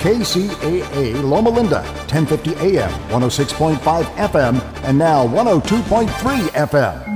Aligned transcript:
KCAA 0.00 1.22
Loma 1.22 1.50
Linda, 1.50 1.82
1050 2.08 2.54
AM, 2.56 2.90
106.5 3.10 4.04
FM, 4.16 4.58
and 4.84 4.96
now 4.96 5.26
102.3 5.26 6.08
FM. 6.48 7.10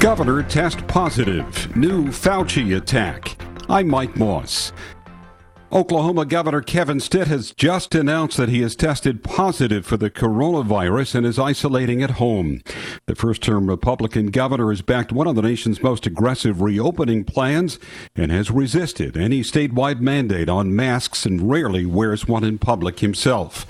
Governor 0.00 0.42
test 0.42 0.86
positive. 0.86 1.76
New 1.76 2.06
Fauci 2.06 2.74
attack. 2.74 3.36
I'm 3.68 3.86
Mike 3.86 4.16
Moss. 4.16 4.72
Oklahoma 5.70 6.24
Governor 6.24 6.62
Kevin 6.62 6.98
Stitt 6.98 7.28
has 7.28 7.50
just 7.52 7.94
announced 7.94 8.38
that 8.38 8.48
he 8.48 8.62
has 8.62 8.74
tested 8.74 9.22
positive 9.22 9.84
for 9.84 9.98
the 9.98 10.08
coronavirus 10.08 11.16
and 11.16 11.26
is 11.26 11.38
isolating 11.38 12.02
at 12.02 12.12
home. 12.12 12.62
The 13.04 13.14
first 13.14 13.42
term 13.42 13.68
Republican 13.68 14.28
governor 14.28 14.70
has 14.70 14.80
backed 14.80 15.12
one 15.12 15.26
of 15.26 15.36
the 15.36 15.42
nation's 15.42 15.82
most 15.82 16.06
aggressive 16.06 16.62
reopening 16.62 17.22
plans 17.24 17.78
and 18.16 18.32
has 18.32 18.50
resisted 18.50 19.18
any 19.18 19.42
statewide 19.42 20.00
mandate 20.00 20.48
on 20.48 20.74
masks 20.74 21.26
and 21.26 21.50
rarely 21.50 21.84
wears 21.84 22.26
one 22.26 22.44
in 22.44 22.56
public 22.56 23.00
himself. 23.00 23.66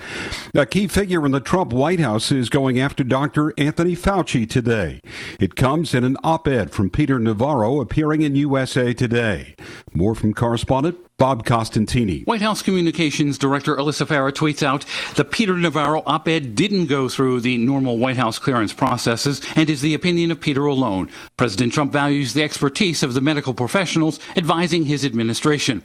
A 0.54 0.66
key 0.66 0.87
figure 0.87 1.26
in 1.26 1.32
the 1.32 1.41
Trump 1.41 1.72
White 1.72 2.00
House 2.00 2.31
is 2.31 2.48
going 2.48 2.78
after 2.78 3.03
Dr. 3.03 3.53
Anthony 3.58 3.97
Fauci 3.97 4.48
today. 4.48 5.00
It 5.41 5.56
comes 5.56 5.94
in 5.94 6.04
an 6.04 6.16
op 6.22 6.47
ed 6.47 6.70
from 6.70 6.91
Peter 6.91 7.19
Navarro 7.19 7.81
appearing 7.81 8.22
in 8.22 8.37
USA 8.37 8.94
Today. 8.94 9.56
More 9.92 10.14
from 10.14 10.32
correspondent 10.32 11.07
Bob 11.19 11.45
Costantini. 11.45 12.25
White 12.29 12.43
House 12.43 12.62
Communications 12.62 13.39
Director 13.39 13.75
Alyssa 13.75 14.06
Farah 14.06 14.31
tweets 14.31 14.62
out 14.62 14.84
the 15.17 15.25
Peter 15.25 15.56
Navarro 15.56 16.05
op 16.06 16.29
ed 16.29 16.55
didn't 16.55 16.87
go 16.87 17.09
through 17.09 17.41
the 17.41 17.59
normal 17.59 17.99
White 17.99 18.17
House 18.17 18.39
clearance 18.39 18.73
processes 18.73 19.43
and 19.56 19.69
is 19.69 19.81
the 19.81 19.95
opinion 19.95 20.31
of 20.31 20.41
Peter 20.41 20.65
alone. 20.65 21.11
President 21.37 21.73
Trump 21.73 21.91
values 21.91 22.34
the 22.34 22.45
expertise 22.45 23.03
of 23.03 23.15
the 23.15 23.21
medical 23.21 23.53
professionals 23.53 24.21
advising 24.37 24.84
his 24.84 25.05
administration. 25.05 25.83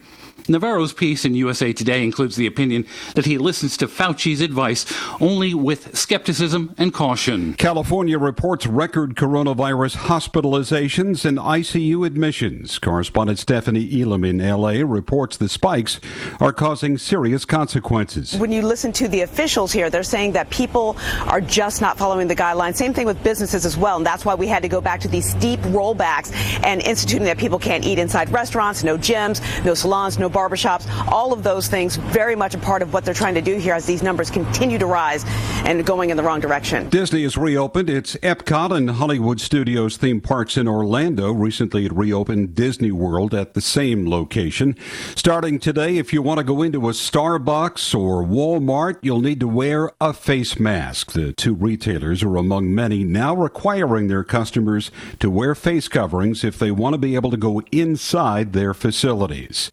Navarro's 0.47 0.93
piece 0.93 1.25
in 1.25 1.35
USA 1.35 1.73
Today 1.73 2.03
includes 2.03 2.35
the 2.35 2.47
opinion 2.47 2.85
that 3.15 3.25
he 3.25 3.37
listens 3.37 3.77
to 3.77 3.87
Fauci's 3.87 4.41
advice 4.41 4.85
only 5.21 5.53
with 5.53 5.97
skepticism 5.97 6.75
and 6.77 6.93
caution. 6.93 7.53
California 7.53 8.19
reports 8.19 8.67
record 8.67 9.15
coronavirus 9.15 9.95
hospitalizations 9.95 11.25
and 11.25 11.37
ICU 11.37 12.05
admissions. 12.05 12.77
Correspondent 12.77 13.39
Stephanie 13.39 14.01
Elam 14.01 14.25
in 14.25 14.37
LA 14.37 14.81
reports 14.85 15.22
the 15.31 15.49
spikes 15.49 15.99
are 16.39 16.53
causing 16.53 16.97
serious 16.97 17.45
consequences. 17.45 18.35
When 18.35 18.51
you 18.51 18.61
listen 18.61 18.91
to 18.93 19.07
the 19.07 19.21
officials 19.21 19.71
here, 19.71 19.89
they're 19.89 20.03
saying 20.03 20.33
that 20.33 20.49
people 20.49 20.97
are 21.27 21.41
just 21.41 21.81
not 21.81 21.97
following 21.97 22.27
the 22.27 22.35
guidelines. 22.35 22.75
Same 22.75 22.93
thing 22.93 23.05
with 23.05 23.21
businesses 23.23 23.65
as 23.65 23.77
well. 23.77 23.97
And 23.97 24.05
that's 24.05 24.25
why 24.25 24.35
we 24.35 24.47
had 24.47 24.61
to 24.63 24.69
go 24.69 24.81
back 24.81 24.99
to 25.01 25.07
these 25.07 25.29
steep 25.29 25.59
rollbacks 25.61 26.33
and 26.63 26.81
instituting 26.81 27.25
that 27.25 27.37
people 27.37 27.59
can't 27.59 27.85
eat 27.85 27.99
inside 27.99 28.29
restaurants, 28.29 28.83
no 28.83 28.97
gyms, 28.97 29.41
no 29.65 29.73
salons, 29.73 30.19
no 30.19 30.29
barbershops, 30.29 30.87
all 31.11 31.33
of 31.33 31.43
those 31.43 31.67
things 31.67 31.95
very 31.95 32.35
much 32.35 32.53
a 32.55 32.57
part 32.57 32.81
of 32.81 32.93
what 32.93 33.05
they're 33.05 33.13
trying 33.13 33.35
to 33.35 33.41
do 33.41 33.57
here 33.57 33.73
as 33.73 33.85
these 33.85 34.03
numbers 34.03 34.29
continue 34.29 34.77
to 34.77 34.85
rise 34.85 35.23
and 35.65 35.85
going 35.85 36.09
in 36.09 36.17
the 36.17 36.23
wrong 36.23 36.39
direction. 36.39 36.89
Disney 36.89 37.23
has 37.23 37.37
reopened 37.37 37.89
its 37.89 38.15
Epcot 38.17 38.75
and 38.75 38.89
Hollywood 38.91 39.39
Studios 39.39 39.97
theme 39.97 40.21
parks 40.21 40.57
in 40.57 40.67
Orlando. 40.67 41.31
Recently, 41.31 41.85
it 41.85 41.93
reopened 41.93 42.55
Disney 42.55 42.91
World 42.91 43.33
at 43.33 43.53
the 43.53 43.61
same 43.61 44.09
location. 44.09 44.75
Starting 45.15 45.59
today, 45.59 45.97
if 45.97 46.11
you 46.11 46.21
want 46.21 46.39
to 46.39 46.43
go 46.43 46.61
into 46.61 46.89
a 46.89 46.91
Starbucks 46.91 47.97
or 47.97 48.23
Walmart, 48.23 48.97
you'll 49.01 49.21
need 49.21 49.39
to 49.39 49.47
wear 49.47 49.91
a 50.01 50.11
face 50.11 50.59
mask. 50.59 51.11
The 51.11 51.31
two 51.31 51.53
retailers 51.53 52.23
are 52.23 52.35
among 52.35 52.73
many 52.73 53.03
now 53.03 53.33
requiring 53.35 54.07
their 54.07 54.23
customers 54.23 54.91
to 55.19 55.29
wear 55.29 55.55
face 55.55 55.87
coverings 55.87 56.43
if 56.43 56.59
they 56.59 56.71
want 56.71 56.93
to 56.95 56.97
be 56.97 57.15
able 57.15 57.31
to 57.31 57.37
go 57.37 57.61
inside 57.71 58.53
their 58.53 58.73
facilities. 58.73 59.71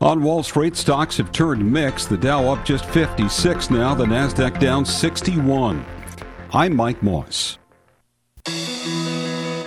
On 0.00 0.22
Wall 0.22 0.42
Street, 0.42 0.74
stocks 0.74 1.18
have 1.18 1.30
turned 1.30 1.70
mixed. 1.70 2.08
The 2.08 2.16
Dow 2.16 2.52
up 2.52 2.64
just 2.64 2.84
56 2.86 3.70
now, 3.70 3.94
the 3.94 4.04
Nasdaq 4.04 4.58
down 4.58 4.84
61. 4.84 5.84
I'm 6.52 6.74
Mike 6.74 7.02
Moss. 7.02 7.58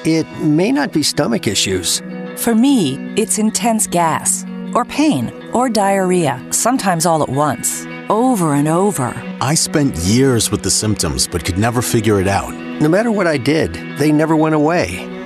It 0.03 0.27
may 0.41 0.71
not 0.71 0.91
be 0.91 1.03
stomach 1.03 1.47
issues. 1.47 2.01
For 2.35 2.53
me, 2.53 2.95
it's 3.15 3.39
intense 3.39 3.87
gas, 3.87 4.45
or 4.75 4.85
pain, 4.85 5.31
or 5.53 5.69
diarrhea, 5.69 6.45
sometimes 6.51 7.05
all 7.05 7.23
at 7.23 7.29
once, 7.29 7.85
over 8.09 8.53
and 8.53 8.67
over. 8.67 9.13
I 9.41 9.55
spent 9.55 9.95
years 9.95 10.51
with 10.51 10.63
the 10.63 10.71
symptoms 10.71 11.27
but 11.27 11.45
could 11.45 11.57
never 11.57 11.81
figure 11.81 12.19
it 12.19 12.27
out. 12.27 12.53
No 12.81 12.89
matter 12.89 13.11
what 13.11 13.25
I 13.25 13.37
did, 13.37 13.73
they 13.97 14.11
never 14.11 14.35
went 14.35 14.55
away. 14.55 15.14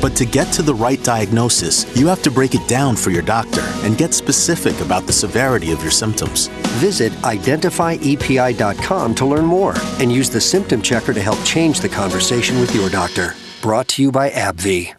But 0.00 0.14
to 0.16 0.24
get 0.24 0.52
to 0.54 0.62
the 0.62 0.74
right 0.74 1.02
diagnosis, 1.02 1.84
you 1.96 2.06
have 2.06 2.22
to 2.22 2.30
break 2.30 2.54
it 2.54 2.66
down 2.68 2.94
for 2.94 3.10
your 3.10 3.22
doctor 3.22 3.62
and 3.82 3.98
get 3.98 4.14
specific 4.14 4.80
about 4.80 5.06
the 5.06 5.12
severity 5.12 5.72
of 5.72 5.82
your 5.82 5.90
symptoms. 5.90 6.46
Visit 6.78 7.12
identifyepi.com 7.22 9.14
to 9.16 9.26
learn 9.26 9.44
more 9.44 9.74
and 9.98 10.12
use 10.12 10.30
the 10.30 10.40
symptom 10.40 10.82
checker 10.82 11.12
to 11.12 11.20
help 11.20 11.42
change 11.44 11.80
the 11.80 11.88
conversation 11.88 12.60
with 12.60 12.74
your 12.74 12.88
doctor. 12.88 13.34
Brought 13.60 13.88
to 13.88 14.02
you 14.02 14.12
by 14.12 14.30
AbbVie. 14.30 14.94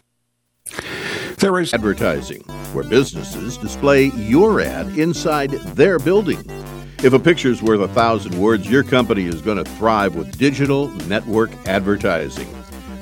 There 1.38 1.58
is 1.58 1.72
advertising, 1.72 2.42
where 2.74 2.84
businesses 2.84 3.56
display 3.56 4.10
your 4.16 4.60
ad 4.60 4.98
inside 4.98 5.50
their 5.50 5.98
building. 5.98 6.44
If 7.02 7.14
a 7.14 7.18
picture's 7.18 7.62
worth 7.62 7.80
a 7.80 7.88
thousand 7.88 8.38
words, 8.38 8.70
your 8.70 8.82
company 8.82 9.24
is 9.24 9.40
going 9.40 9.56
to 9.56 9.64
thrive 9.64 10.14
with 10.14 10.36
digital 10.36 10.88
network 11.08 11.50
advertising. 11.66 12.59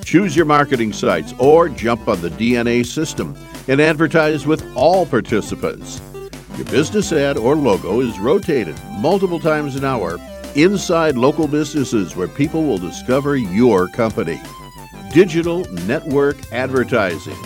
Choose 0.09 0.35
your 0.35 0.47
marketing 0.47 0.95
sites 0.95 1.35
or 1.39 1.69
jump 1.69 2.09
on 2.09 2.23
the 2.23 2.31
DNA 2.31 2.87
system 2.87 3.37
and 3.69 3.79
advertise 3.79 4.47
with 4.47 4.65
all 4.75 5.05
participants. 5.05 6.01
Your 6.57 6.65
business 6.69 7.13
ad 7.13 7.37
or 7.37 7.55
logo 7.55 8.01
is 8.01 8.19
rotated 8.19 8.75
multiple 9.01 9.39
times 9.39 9.77
an 9.77 9.85
hour 9.85 10.17
inside 10.55 11.19
local 11.19 11.47
businesses 11.47 12.17
where 12.17 12.27
people 12.27 12.65
will 12.65 12.79
discover 12.79 13.37
your 13.37 13.87
company. 13.87 14.41
Digital 15.13 15.71
Network 15.85 16.39
Advertising, 16.55 17.37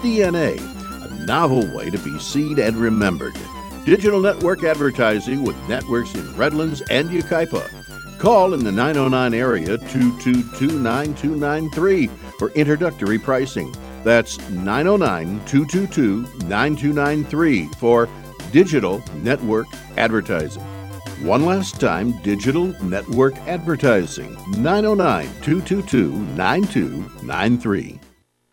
DNA, 0.00 0.60
a 0.60 1.26
novel 1.26 1.66
way 1.76 1.90
to 1.90 1.98
be 1.98 2.16
seen 2.20 2.60
and 2.60 2.76
remembered. 2.76 3.34
Digital 3.84 4.20
Network 4.20 4.62
Advertising 4.62 5.42
with 5.42 5.56
networks 5.68 6.14
in 6.14 6.36
Redlands 6.36 6.82
and 6.82 7.10
Yucaipa. 7.10 7.81
Call 8.22 8.54
in 8.54 8.62
the 8.62 8.70
909 8.70 9.34
area 9.34 9.76
222 9.76 10.78
9293 10.78 12.06
for 12.38 12.50
introductory 12.50 13.18
pricing. 13.18 13.74
That's 14.04 14.38
909 14.50 15.44
222 15.44 16.46
9293 16.46 17.66
for 17.80 18.08
Digital 18.52 19.02
Network 19.24 19.66
Advertising. 19.96 20.62
One 21.22 21.44
last 21.44 21.80
time, 21.80 22.12
Digital 22.22 22.66
Network 22.84 23.36
Advertising, 23.48 24.34
909 24.56 25.26
222 25.42 26.12
9293. 26.36 27.98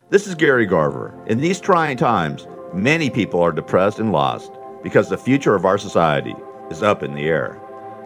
This 0.10 0.25
is 0.25 0.33
Gary 0.33 0.65
Garver. 0.65 1.13
In 1.27 1.39
these 1.39 1.60
trying 1.60 1.98
times, 1.98 2.48
many 2.74 3.12
people 3.12 3.39
are 3.39 3.51
depressed 3.51 4.00
and 4.00 4.12
lost 4.12 4.51
because 4.81 5.10
the 5.10 5.18
future 5.19 5.54
of 5.54 5.65
our 5.65 5.77
society 5.77 6.33
is 6.72 6.81
up 6.81 7.04
in 7.04 7.13
the 7.13 7.27
air. 7.27 7.62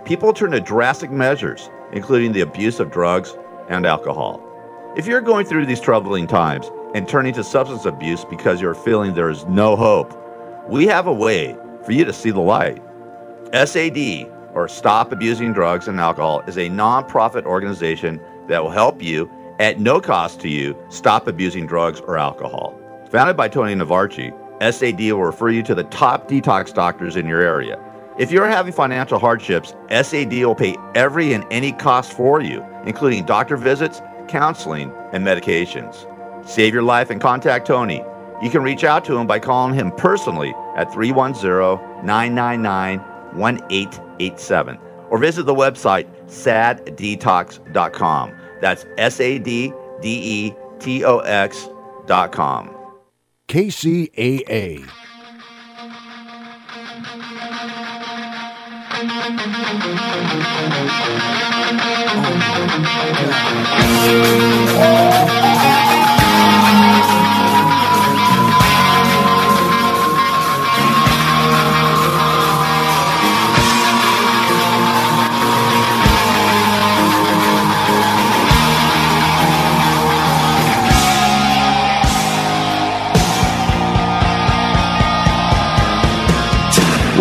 People 0.06 0.34
turn 0.34 0.52
to 0.52 0.60
drastic 0.60 1.12
measures, 1.12 1.70
including 1.94 2.34
the 2.34 2.42
abuse 2.42 2.82
of 2.82 2.92
drugs 2.92 3.38
and 3.70 3.86
alcohol. 3.86 4.42
If 4.98 5.08
you're 5.08 5.22
going 5.22 5.46
through 5.46 5.66
these 5.66 5.80
troubling 5.80 6.28
times 6.28 6.70
and 6.94 7.08
turning 7.08 7.34
to 7.36 7.44
substance 7.44 7.86
abuse 7.86 8.26
because 8.26 8.60
you're 8.60 8.76
feeling 8.76 9.14
there 9.14 9.30
is 9.30 9.46
no 9.46 9.78
hope, 9.78 10.14
we 10.68 10.88
have 10.88 11.08
a 11.08 11.14
way 11.14 11.56
for 11.86 11.94
you 11.94 12.04
to 12.04 12.12
see 12.12 12.32
the 12.32 12.42
light. 12.42 12.82
SAD, 13.54 14.30
or 14.54 14.68
Stop 14.68 15.14
Abusing 15.14 15.54
Drugs 15.54 15.88
and 15.88 16.02
Alcohol, 16.02 16.42
is 16.48 16.58
a 16.58 16.70
nonprofit 16.70 17.46
organization 17.46 18.20
that 18.48 18.62
will 18.62 18.72
help 18.72 19.02
you, 19.02 19.32
at 19.60 19.80
no 19.80 20.02
cost 20.02 20.42
to 20.42 20.50
you, 20.50 20.76
stop 20.90 21.28
abusing 21.28 21.66
drugs 21.66 22.02
or 22.02 22.18
alcohol. 22.18 22.78
Founded 23.10 23.38
by 23.38 23.48
Tony 23.48 23.74
Navarchi, 23.74 24.34
SAD 24.62 25.00
will 25.00 25.24
refer 25.24 25.50
you 25.50 25.64
to 25.64 25.74
the 25.74 25.86
top 25.86 26.28
detox 26.28 26.74
doctors 26.74 27.16
in 27.16 27.26
your 27.26 27.40
area. 27.40 27.80
If 28.18 28.32
you're 28.32 28.48
having 28.48 28.74
financial 28.74 29.18
hardships, 29.18 29.74
SAD 29.90 30.34
will 30.34 30.54
pay 30.54 30.76
every 30.94 31.34
and 31.34 31.44
any 31.50 31.72
cost 31.72 32.14
for 32.14 32.42
you, 32.42 32.64
including 32.86 33.26
doctor 33.26 33.58
visits, 33.58 34.04
counseling, 34.28 34.94
and 35.14 35.26
medications. 35.26 36.08
Save 36.48 36.76
your 36.76 36.84
life 36.84 37.10
and 37.10 37.20
contact 37.20 37.66
Tony. 37.66 38.04
You 38.42 38.52
can 38.52 38.62
reach 38.62 38.84
out 38.84 39.04
to 39.06 39.18
him 39.18 39.26
by 39.26 39.40
calling 39.40 39.74
him 39.74 39.92
personally 39.94 40.54
at 40.76 40.94
310 40.94 42.06
999 42.06 43.00
1887 43.40 44.78
or 45.10 45.18
visit 45.18 45.48
the 45.48 45.56
website 45.56 46.08
saddetox.com. 46.28 48.32
That's 48.62 48.86
S 48.98 49.20
A 49.20 49.40
D 49.40 49.74
D 50.02 50.20
E 50.24 50.54
T 50.80 51.04
O 51.04 51.18
X.com. 51.20 52.70
KCAA. 53.48 54.88
Yeah. 59.06 59.44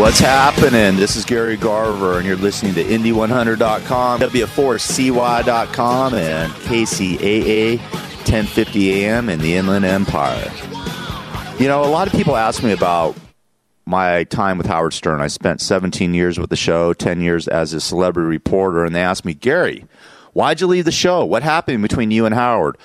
What's 0.02 0.18
happening? 0.18 0.96
This 0.96 1.14
is 1.14 1.24
Gary 1.24 1.56
Garver, 1.56 2.18
and 2.18 2.26
you're 2.26 2.34
listening 2.34 2.74
to 2.74 2.82
Indy100.com, 2.82 4.18
W4CY.com, 4.18 6.14
and 6.14 6.52
KCAA 6.52 7.78
1050 7.78 9.04
AM 9.04 9.28
in 9.28 9.38
the 9.38 9.54
Inland 9.54 9.84
Empire. 9.84 10.52
You 11.60 11.68
know, 11.68 11.84
a 11.84 11.86
lot 11.86 12.08
of 12.08 12.14
people 12.14 12.34
ask 12.34 12.64
me 12.64 12.72
about 12.72 13.16
my 13.86 14.24
time 14.24 14.58
with 14.58 14.66
Howard 14.66 14.92
Stern. 14.92 15.20
I 15.20 15.28
spent 15.28 15.60
17 15.60 16.14
years 16.14 16.36
with 16.36 16.50
the 16.50 16.56
show, 16.56 16.92
10 16.92 17.20
years 17.20 17.46
as 17.46 17.72
a 17.72 17.80
celebrity 17.80 18.26
reporter, 18.26 18.84
and 18.84 18.96
they 18.96 19.02
ask 19.02 19.24
me, 19.24 19.34
Gary, 19.34 19.86
why'd 20.32 20.60
you 20.60 20.66
leave 20.66 20.84
the 20.84 20.90
show? 20.90 21.24
What 21.24 21.44
happened 21.44 21.80
between 21.80 22.10
you 22.10 22.26
and 22.26 22.34
Howard? 22.34 22.76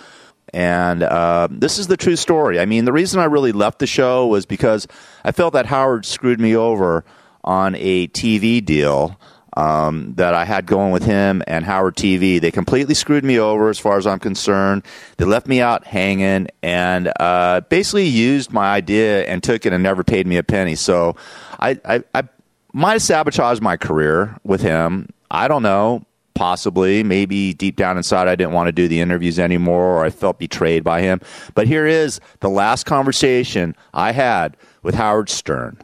And 0.54 1.04
uh, 1.04 1.48
this 1.52 1.78
is 1.78 1.88
the 1.88 1.98
true 1.98 2.16
story. 2.16 2.60
I 2.60 2.66
mean, 2.66 2.86
the 2.86 2.94
reason 2.94 3.20
I 3.20 3.26
really 3.26 3.52
left 3.52 3.80
the 3.80 3.88
show 3.88 4.28
was 4.28 4.46
because 4.46 4.88
I 5.24 5.32
felt 5.32 5.54
that 5.54 5.66
Howard 5.66 6.06
screwed 6.06 6.40
me 6.40 6.56
over 6.56 7.04
on 7.44 7.76
a 7.76 8.08
TV 8.10 8.64
deal 8.64 9.20
um, 9.58 10.14
that 10.16 10.36
I 10.36 10.46
had 10.46 10.68
going 10.68 10.92
with 10.92 11.04
him 11.04 11.42
and 11.48 11.66
Howard 11.66 11.96
TV. 11.96 12.40
They 12.40 12.52
completely 12.52 12.94
screwed 12.94 13.26
me 13.26 13.40
over 13.40 13.70
as 13.70 13.80
far 13.80 13.98
as 13.98 14.06
I'm 14.06 14.20
concerned. 14.20 14.84
They 15.18 15.26
left 15.26 15.48
me 15.48 15.62
out 15.62 15.86
hanging 15.86 16.48
and 16.62 17.12
uh, 17.20 17.62
basically 17.62 18.06
used 18.06 18.54
my 18.54 18.72
idea 18.72 19.26
and 19.26 19.42
took 19.42 19.66
it 19.66 19.74
and 19.74 19.82
never 19.82 20.04
paid 20.04 20.28
me 20.28 20.38
a 20.38 20.44
penny. 20.44 20.76
So 20.76 21.16
I, 21.60 21.80
I, 21.84 22.04
I 22.14 22.24
might 22.72 22.94
have 22.94 23.02
sabotaged 23.02 23.62
my 23.62 23.78
career 23.78 24.38
with 24.44 24.62
him. 24.62 25.10
I 25.32 25.48
don't 25.48 25.64
know 25.64 26.06
possibly. 26.38 27.04
Maybe 27.04 27.54
deep 27.54 27.76
down 27.76 27.98
inside, 27.98 28.28
I 28.28 28.36
didn't 28.36 28.54
want 28.54 28.68
to 28.68 28.72
do 28.72 28.88
the 28.88 29.00
interviews 29.02 29.40
anymore, 29.40 29.98
or 29.98 30.06
I 30.06 30.12
felt 30.12 30.38
betrayed 30.38 30.84
by 30.84 31.02
him. 31.02 31.20
But 31.56 31.68
here 31.68 31.88
is 31.88 32.22
the 32.40 32.50
last 32.50 32.86
conversation 32.86 33.76
I 33.94 34.12
had 34.12 34.56
with 34.84 34.96
Howard 34.96 35.30
Stern. 35.30 35.78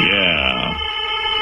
Yeah. 0.00 0.78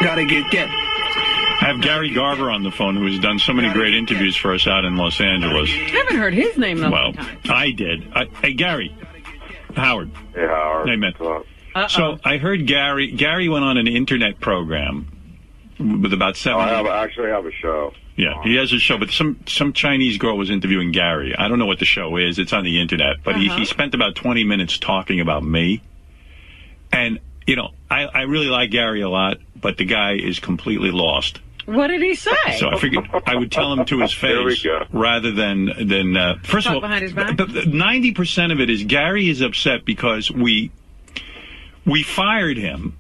Gotta 0.00 0.25
get 0.26 0.50
get. 0.50 0.69
I 0.69 1.69
have 1.69 1.81
Gary 1.81 2.12
Garver 2.12 2.50
on 2.50 2.62
the 2.62 2.70
phone, 2.70 2.96
who 2.96 3.06
has 3.06 3.19
done 3.20 3.38
so 3.38 3.52
many 3.52 3.73
great 3.73 3.94
interviews 3.94 4.37
for 4.37 4.52
us 4.52 4.67
out 4.67 4.85
in 4.85 4.96
Los 4.96 5.20
Angeles. 5.20 5.70
I 5.70 5.91
haven't 5.91 6.17
heard 6.17 6.35
his 6.35 6.58
name 6.58 6.79
in 6.79 6.85
a 6.85 6.91
Well. 6.91 7.14
I 7.49 7.70
did. 7.70 8.06
I, 8.12 8.26
hey, 8.43 8.53
Gary. 8.53 8.94
Howard. 9.77 10.10
Hey, 10.34 10.46
Howard. 10.46 10.89
Hey, 10.89 10.96
man. 10.96 11.15
Uh-oh. 11.20 11.86
So 11.89 12.19
I 12.24 12.36
heard 12.36 12.67
Gary. 12.67 13.13
Gary 13.13 13.48
went 13.48 13.65
on 13.65 13.79
an 13.79 13.86
internet 13.86 14.41
program 14.41 15.14
with 15.78 16.12
about 16.12 16.31
Oh, 16.31 16.32
seven. 16.34 16.60
I 16.60 16.69
have, 16.69 16.86
actually 16.86 17.31
have 17.31 17.46
a 17.46 17.52
show. 17.52 17.93
Yeah, 18.16 18.40
he 18.44 18.54
has 18.56 18.72
a 18.72 18.78
show, 18.78 18.96
but 18.96 19.10
some 19.10 19.38
some 19.46 19.72
Chinese 19.72 20.19
girl 20.19 20.36
was 20.38 20.48
interviewing 20.50 20.93
Gary. 20.93 21.34
I 21.36 21.48
don't 21.48 21.58
know 21.58 21.66
what 21.66 21.81
the 21.81 21.84
show 21.84 22.16
is. 22.16 22.38
It's 22.38 22.52
on 22.52 22.62
the 22.62 22.81
internet, 22.81 23.16
but 23.24 23.36
he, 23.36 23.48
Uh-huh. 23.48 23.58
he 23.58 23.64
spent 23.64 23.93
about 23.94 24.14
twenty 24.14 24.44
minutes 24.44 24.78
talking 24.78 25.20
about 25.20 25.43
me. 25.43 25.82
And 26.93 27.19
you 27.46 27.56
know, 27.56 27.70
I, 27.90 28.04
I 28.04 28.22
really 28.22 28.46
like 28.46 28.70
Gary 28.70 29.00
a 29.02 29.08
lot, 29.08 29.38
but 29.60 29.76
the 29.76 29.84
guy 29.84 30.12
is 30.14 30.38
completely 30.38 30.90
lost. 30.93 31.40
What 31.66 31.88
did 31.88 32.02
he 32.02 32.14
say? 32.14 32.31
So 32.58 32.69
I 32.70 32.78
figured 32.78 33.08
I 33.26 33.34
would 33.34 33.50
tell 33.50 33.72
him 33.72 33.84
to 33.86 33.98
his 34.00 34.12
face 34.24 34.64
rather 34.93 35.32
than 35.32 35.66
than 35.88 36.16
uh, 36.16 36.36
first 36.44 36.66
Talk 36.66 36.72
of 36.72 36.74
all, 36.76 36.81
behind 36.88 37.02
his 37.02 37.12
back? 37.14 37.36
ninety 37.66 38.12
percent 38.12 38.52
of 38.52 38.60
it 38.60 38.70
is 38.70 38.84
Gary 38.84 39.28
is 39.28 39.40
upset 39.40 39.84
because 39.84 40.31
we 40.31 40.70
we 41.84 42.02
fired 42.04 42.58
him. 42.58 42.96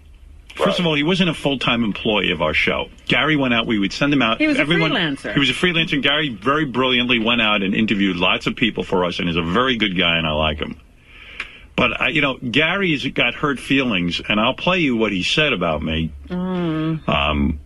First 0.54 0.78
of 0.78 0.86
all, 0.86 0.94
he 0.94 1.02
wasn't 1.02 1.30
a 1.30 1.34
full 1.34 1.58
time 1.58 1.82
employee 1.82 2.30
of 2.30 2.40
our 2.40 2.54
show. 2.54 2.88
Gary 3.06 3.36
went 3.36 3.54
out. 3.54 3.66
We 3.66 3.78
would 3.78 3.92
send 3.92 4.12
him 4.12 4.22
out. 4.22 4.38
He 4.38 4.46
was 4.46 4.58
a 4.58 4.64
freelancer. 4.64 5.32
He 5.32 5.40
was 5.40 5.50
a 5.50 5.52
freelancer. 5.52 5.94
And 5.94 6.02
Gary 6.02 6.28
very 6.28 6.64
brilliantly 6.64 7.18
went 7.18 7.42
out 7.42 7.62
and 7.62 7.74
interviewed 7.74 8.16
lots 8.16 8.46
of 8.46 8.54
people 8.54 8.84
for 8.84 9.04
us, 9.04 9.18
and 9.18 9.28
is 9.28 9.36
a 9.36 9.42
very 9.42 9.76
good 9.76 9.98
guy, 9.98 10.16
and 10.16 10.26
I 10.26 10.32
like 10.32 10.58
him. 10.58 10.80
But 11.76 12.00
uh, 12.00 12.04
you 12.06 12.20
know, 12.20 12.38
Gary's 12.38 13.04
got 13.08 13.34
hurt 13.34 13.58
feelings, 13.58 14.20
and 14.28 14.40
I'll 14.40 14.54
play 14.54 14.78
you 14.78 14.96
what 14.96 15.12
he 15.12 15.22
said 15.22 15.52
about 15.52 15.82
me. 15.82 16.12
Mm. 16.28 17.08
Um, 17.08 17.60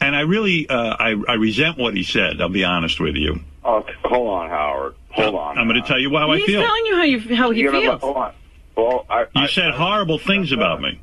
and 0.00 0.14
I 0.14 0.20
really, 0.20 0.68
uh, 0.68 0.96
I, 0.98 1.14
I 1.26 1.34
resent 1.34 1.78
what 1.78 1.96
he 1.96 2.02
said. 2.02 2.42
I'll 2.42 2.50
be 2.50 2.64
honest 2.64 3.00
with 3.00 3.16
you. 3.16 3.40
Oh, 3.64 3.84
hold 4.04 4.28
on, 4.28 4.50
Howard. 4.50 4.94
Hold 5.12 5.34
on. 5.34 5.58
I'm 5.58 5.66
going 5.66 5.80
to 5.80 5.88
tell 5.88 5.98
you 5.98 6.10
how 6.10 6.30
I 6.30 6.36
feel. 6.36 6.46
He's 6.46 6.46
feel. 6.46 6.62
telling 6.62 6.86
you 6.86 6.96
how 6.96 7.02
you 7.02 7.36
how 7.36 7.50
he 7.50 7.60
You 7.60 7.72
know, 7.72 7.80
feels. 7.80 8.00
Hold 8.02 8.16
on. 8.16 8.34
Well, 8.76 9.06
I, 9.08 9.20
You 9.20 9.26
I, 9.34 9.46
said 9.46 9.72
horrible 9.72 10.18
things 10.18 10.52
about 10.52 10.82
me. 10.82 11.00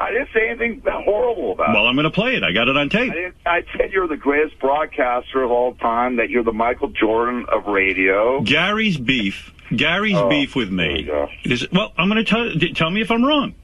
I 0.00 0.12
didn't 0.12 0.28
say 0.32 0.48
anything 0.48 0.82
horrible 0.86 1.52
about 1.52 1.74
Well, 1.74 1.84
it. 1.86 1.88
I'm 1.88 1.96
going 1.96 2.04
to 2.04 2.10
play 2.10 2.36
it. 2.36 2.44
I 2.44 2.52
got 2.52 2.68
it 2.68 2.76
on 2.76 2.88
tape. 2.88 3.12
I, 3.44 3.50
I 3.58 3.62
said 3.76 3.92
you're 3.92 4.06
the 4.06 4.16
greatest 4.16 4.58
broadcaster 4.60 5.42
of 5.42 5.50
all 5.50 5.74
time, 5.74 6.16
that 6.16 6.30
you're 6.30 6.44
the 6.44 6.52
Michael 6.52 6.88
Jordan 6.88 7.46
of 7.52 7.66
radio. 7.66 8.40
Gary's 8.42 8.96
beef. 8.96 9.52
Gary's 9.74 10.14
Oh, 10.16 10.28
beef 10.28 10.54
with 10.56 10.70
me 10.70 11.02
you 11.02 11.28
is 11.44 11.66
well. 11.72 11.92
I'm 11.98 12.08
going 12.08 12.24
to 12.24 12.30
tell. 12.30 12.50
Tell 12.74 12.90
me 12.90 13.00
if 13.02 13.10
I'm 13.10 13.22
wrong. 13.24 13.54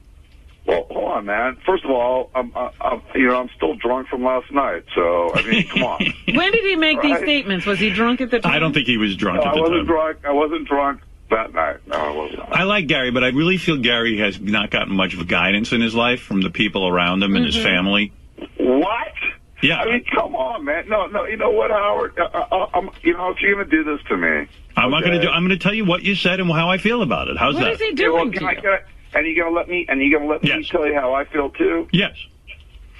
Well, 0.67 0.85
hold 0.91 1.11
on, 1.11 1.25
man. 1.25 1.57
First 1.65 1.83
of 1.85 1.89
all, 1.91 2.29
I'm, 2.35 2.51
uh, 2.55 2.69
I'm, 2.81 3.01
you 3.15 3.27
know, 3.27 3.39
I'm 3.39 3.49
still 3.55 3.75
drunk 3.75 4.07
from 4.09 4.23
last 4.23 4.51
night. 4.51 4.83
So, 4.93 5.31
I 5.33 5.41
mean, 5.43 5.67
come 5.67 5.83
on. 5.83 5.99
When 6.35 6.51
did 6.51 6.63
he 6.63 6.75
make 6.75 7.01
these 7.01 7.17
statements? 7.17 7.65
Was 7.65 7.79
he 7.79 7.91
drunk 7.91 8.19
at 8.21 8.29
the 8.31 8.39
time? 8.39 8.51
I 8.51 8.59
don't 8.59 8.73
think 8.73 8.87
he 8.87 8.97
was 8.97 9.15
drunk 9.15 9.37
No, 9.37 9.41
at 9.43 9.47
I 9.47 9.55
the 9.55 9.61
wasn't 9.61 9.77
time. 9.79 9.85
drunk. 9.87 10.17
I 10.25 10.31
wasn't 10.31 10.67
drunk 10.67 11.01
that 11.35 11.53
night. 11.53 11.77
No, 11.87 11.95
I 11.97 12.09
wasn't. 12.11 12.39
I 12.51 12.63
like 12.63 12.87
Gary, 12.87 13.11
but 13.11 13.23
I 13.23 13.27
really 13.27 13.57
feel 13.57 13.77
Gary 13.77 14.17
has 14.19 14.39
not 14.39 14.71
gotten 14.71 14.95
much 14.95 15.13
of 15.13 15.19
a 15.19 15.25
guidance 15.25 15.71
in 15.73 15.81
his 15.81 15.93
life 15.93 16.21
from 16.21 16.41
the 16.41 16.49
people 16.49 16.87
around 16.87 17.21
him 17.23 17.35
and 17.35 17.45
his 17.45 17.55
Mhm. 17.57 17.63
family. 17.63 18.11
What? 18.57 19.13
Yeah. 19.61 19.81
I 19.81 19.85
mean, 19.85 20.03
come 20.13 20.35
on, 20.35 20.65
man. 20.65 20.87
No, 20.87 21.07
no. 21.07 21.25
You 21.25 21.37
know 21.37 21.51
what, 21.51 21.71
Howard? 21.71 22.17
Uh, 22.19 22.23
uh, 22.51 22.67
I'm, 22.73 22.89
you 23.03 23.13
know, 23.13 23.31
if 23.31 23.41
you're 23.41 23.53
gonna 23.55 23.65
do 23.69 23.83
this 23.83 23.99
to 24.09 24.17
me, 24.17 24.47
I'm 24.77 24.91
not 24.91 25.01
going 25.03 25.13
to 25.13 25.17
Okay. 25.19 25.27
do. 25.27 25.31
I'm 25.31 25.47
going 25.47 25.57
to 25.57 25.63
tell 25.63 25.73
you 25.73 25.85
what 25.85 26.03
you 26.03 26.15
said 26.15 26.39
and 26.39 26.51
how 26.51 26.69
I 26.69 26.77
feel 26.77 27.01
about 27.01 27.29
it. 27.29 27.37
How's 27.37 27.55
that? 27.57 27.79
Yeah, 27.97 28.09
well, 28.09 28.29
can 28.29 28.45
I, 28.45 28.55
can 28.55 28.65
I, 28.67 28.79
and 29.17 29.25
you 29.27 29.35
gonna 29.41 29.55
let 29.55 29.69
me? 29.69 29.85
And 29.87 30.01
you 30.01 30.11
gonna 30.11 30.29
let 30.29 30.43
me 30.43 30.63
tell 30.69 30.85
you 30.85 30.93
how 30.95 31.13
I 31.13 31.23
feel 31.25 31.49
too? 31.49 31.87
Yes. 31.93 32.15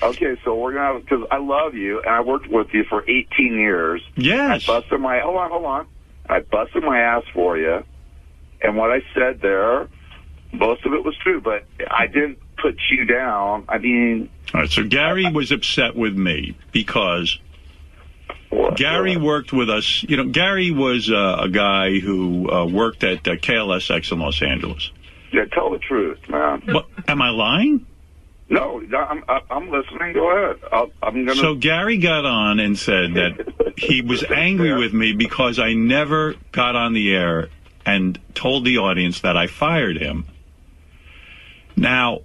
Okay, 0.01 0.35
so 0.45 0.55
we're 0.55 0.73
gonna 0.73 0.99
because 0.99 1.25
I 1.31 1.37
love 1.37 1.73
you 1.75 1.99
and 1.99 2.09
I 2.09 2.21
worked 2.21 2.47
with 2.47 2.67
you 2.73 2.85
for 2.85 3.03
18 3.07 3.53
years. 3.55 4.01
Yes. 4.15 4.67
I 4.69 4.79
busted 4.79 4.99
my 5.01 5.19
hold 5.19 5.35
on, 5.37 5.49
hold 5.51 5.65
on. 5.65 5.87
I 6.29 6.39
busted 6.39 6.83
my 6.83 6.99
ass 6.99 7.23
for 7.33 7.57
you, 7.57 7.83
and 8.65 8.75
what 8.75 8.91
I 8.91 9.01
said 9.13 9.41
there, 9.41 9.87
most 10.51 10.85
of 10.85 10.93
it 10.93 11.03
was 11.05 11.15
true, 11.21 11.39
but 11.39 11.65
I 11.89 12.07
didn't 12.07 12.39
put 12.57 12.77
you 12.89 13.05
down. 13.05 13.65
I 13.69 13.77
mean, 13.77 14.29
All 14.53 14.61
right. 14.61 14.69
So 14.69 14.83
Gary 14.83 15.29
was 15.31 15.51
upset 15.51 15.95
with 15.95 16.15
me 16.15 16.57
because 16.71 17.39
Gary 18.75 19.17
worked 19.17 19.53
with 19.53 19.69
us. 19.69 20.03
You 20.03 20.17
know, 20.17 20.25
Gary 20.25 20.71
was 20.71 21.11
uh, 21.11 21.37
a 21.41 21.49
guy 21.49 21.99
who 21.99 22.49
uh, 22.49 22.65
worked 22.65 23.03
at 23.03 23.27
uh, 23.27 23.35
KLSX 23.35 24.11
in 24.11 24.19
Los 24.19 24.41
Angeles. 24.41 24.91
yeah, 25.31 25.45
tell 25.45 25.69
the 25.71 25.79
truth, 25.79 26.19
man. 26.29 26.61
What? 26.65 26.87
Am 27.07 27.21
I 27.21 27.29
lying? 27.29 27.85
No, 28.47 28.79
I'm 28.93 29.23
I'm 29.49 29.71
listening. 29.71 30.13
Go 30.13 30.29
ahead. 30.31 30.61
I'll, 30.71 30.91
I'm 31.01 31.25
gonna. 31.25 31.35
So 31.35 31.55
Gary 31.55 31.97
got 31.97 32.25
on 32.25 32.59
and 32.59 32.77
said 32.77 33.15
that 33.15 33.73
he 33.77 34.01
was 34.03 34.23
angry 34.23 34.73
with 34.75 34.93
me 34.93 35.13
because 35.13 35.57
I 35.57 35.73
never 35.73 36.35
got 36.51 36.75
on 36.75 36.93
the 36.93 37.13
air 37.15 37.49
and 37.85 38.19
told 38.33 38.65
the 38.65 38.77
audience 38.77 39.21
that 39.21 39.37
I 39.37 39.47
fired 39.47 39.97
him. 39.97 40.25
Now, 41.75 42.21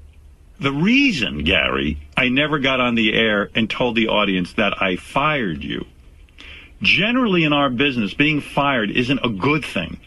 the 0.59 0.73
reason, 0.73 1.45
Gary, 1.45 1.99
I 2.17 2.29
never 2.29 2.59
got 2.59 2.81
on 2.81 2.95
the 2.95 3.13
air 3.13 3.51
and 3.55 3.69
told 3.69 3.97
the 3.97 4.09
audience 4.09 4.53
that 4.55 4.81
I 4.81 4.97
fired 4.97 5.65
you. 5.65 5.87
Generally 6.83 7.45
in 7.45 7.53
our 7.53 7.71
business, 7.71 8.15
being 8.15 8.41
fired 8.41 8.91
isn't 8.91 9.21
a 9.25 9.29
good 9.29 9.65
thing. 9.65 10.01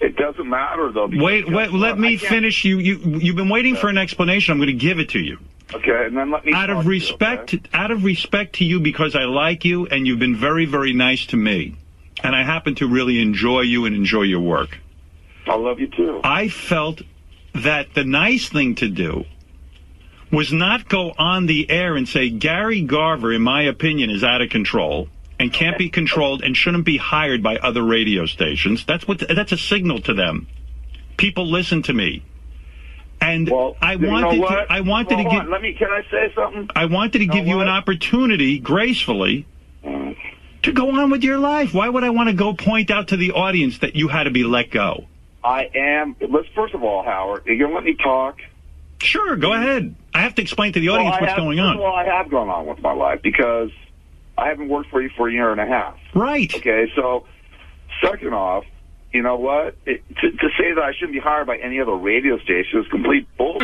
It 0.00 0.16
doesn't 0.16 0.48
matter 0.48 0.92
though. 0.92 1.08
Wait, 1.10 1.50
wait, 1.50 1.72
let 1.72 1.98
me 1.98 2.16
finish. 2.16 2.64
You, 2.64 2.78
you, 2.78 2.98
you've 3.18 3.36
been 3.36 3.48
waiting 3.48 3.76
for 3.76 3.88
an 3.88 3.96
explanation. 3.96 4.52
I'm 4.52 4.58
going 4.58 4.66
to 4.66 4.72
give 4.72 4.98
it 4.98 5.10
to 5.10 5.20
you. 5.20 5.38
Okay, 5.74 6.06
and 6.06 6.16
then 6.16 6.30
let 6.30 6.44
me. 6.44 6.52
out 6.52 6.70
of 6.70 6.78
to 6.78 6.84
you, 6.84 6.90
respect 6.90 7.54
out 7.72 7.90
of 7.90 8.04
respect 8.04 8.56
to 8.56 8.64
you 8.64 8.78
because 8.78 9.16
I 9.16 9.24
like 9.24 9.64
you 9.64 9.86
and 9.86 10.06
you've 10.06 10.20
been 10.20 10.36
very 10.36 10.64
very 10.64 10.92
nice 10.92 11.26
to 11.26 11.36
me 11.36 11.74
and 12.22 12.34
I 12.34 12.42
happen 12.42 12.74
to 12.76 12.88
really 12.88 13.20
enjoy 13.20 13.60
you 13.60 13.84
and 13.84 13.94
enjoy 13.94 14.22
your 14.22 14.40
work. 14.40 14.78
I 15.46 15.54
love 15.54 15.78
you 15.78 15.88
too. 15.88 16.20
I 16.24 16.48
felt 16.48 17.02
that 17.54 17.94
the 17.94 18.04
nice 18.04 18.48
thing 18.48 18.74
to 18.76 18.88
do 18.88 19.24
was 20.32 20.52
not 20.52 20.88
go 20.88 21.12
on 21.18 21.46
the 21.46 21.70
air 21.70 21.96
and 21.96 22.08
say 22.08 22.30
Gary 22.30 22.82
Garver 22.82 23.32
in 23.32 23.42
my 23.42 23.62
opinion 23.62 24.10
is 24.10 24.24
out 24.24 24.42
of 24.42 24.50
control 24.50 25.08
and 25.38 25.52
can't 25.52 25.78
be 25.78 25.88
controlled 25.88 26.42
and 26.42 26.56
shouldn't 26.56 26.84
be 26.84 26.96
hired 26.96 27.42
by 27.42 27.56
other 27.58 27.82
radio 27.82 28.26
stations. 28.26 28.84
That's 28.84 29.06
what 29.06 29.22
that's 29.28 29.52
a 29.52 29.58
signal 29.58 30.00
to 30.02 30.14
them. 30.14 30.46
People 31.16 31.46
listen 31.50 31.82
to 31.82 31.92
me. 31.92 32.22
And 33.20 33.50
I 33.80 33.92
You 33.92 33.98
know 33.98 34.10
wanted 34.10 34.40
to 34.40 34.66
I 34.68 34.80
wanted 34.80 35.14
Hold 35.14 35.26
to 35.26 35.30
give 35.30 35.40
on, 35.40 35.50
Let 35.50 35.62
me. 35.62 35.72
Can 35.74 35.88
I 35.90 36.02
say 36.10 36.32
something? 36.34 36.68
I 36.74 36.86
wanted 36.86 37.20
to 37.20 37.26
give 37.26 37.46
you 37.46 37.60
an 37.60 37.68
opportunity 37.68 38.58
gracefully 38.58 39.46
to 40.62 40.72
go 40.72 40.90
on 41.00 41.10
with 41.10 41.22
your 41.24 41.38
life. 41.38 41.72
Why 41.74 41.88
would 41.88 42.04
I 42.04 42.10
want 42.10 42.28
to 42.28 42.34
go 42.34 42.54
point 42.54 42.90
out 42.90 43.08
to 43.08 43.16
the 43.16 43.32
audience 43.32 43.78
that 43.78 43.94
you 43.96 44.08
had 44.08 44.24
to 44.24 44.30
be 44.30 44.44
let 44.44 44.70
go? 44.70 45.06
I 45.44 45.70
am. 45.74 46.16
Let's 46.20 46.48
first 46.54 46.74
of 46.74 46.82
all, 46.82 47.02
Howard. 47.04 47.46
Are 47.46 47.52
you 47.52 47.62
gonna 47.64 47.74
let 47.74 47.84
me 47.84 47.94
talk? 47.94 48.38
Sure, 49.00 49.36
go 49.36 49.52
ahead. 49.52 49.94
I 50.14 50.20
have 50.22 50.34
to 50.36 50.42
explain 50.42 50.72
to 50.72 50.80
the 50.80 50.88
audience 50.88 51.12
Well, 51.12 51.20
what's 51.20 51.32
have- 51.32 51.38
going 51.42 51.60
on. 51.60 51.78
Well, 51.78 51.92
I 51.92 52.04
have 52.04 52.30
gone 52.30 52.48
on 52.48 52.66
with 52.66 52.80
my 52.80 52.92
life 52.92 53.20
because 53.22 53.70
I 54.38 54.48
haven't 54.48 54.68
worked 54.68 54.90
for 54.90 55.00
you 55.02 55.10
for 55.16 55.28
a 55.28 55.32
year 55.32 55.52
and 55.52 55.60
a 55.60 55.66
half. 55.66 55.96
Right. 56.14 56.52
Okay. 56.54 56.90
So, 56.96 57.26
second 58.02 58.32
off, 58.34 58.64
you 59.12 59.22
know 59.22 59.36
what? 59.36 59.76
It, 59.86 60.02
to, 60.16 60.30
to 60.30 60.48
say 60.58 60.74
that 60.74 60.82
I 60.82 60.92
shouldn't 60.94 61.12
be 61.12 61.20
hired 61.20 61.46
by 61.46 61.58
any 61.58 61.80
other 61.80 61.94
radio 61.94 62.38
station 62.38 62.80
is 62.80 62.88
complete 62.88 63.28
bull. 63.38 63.55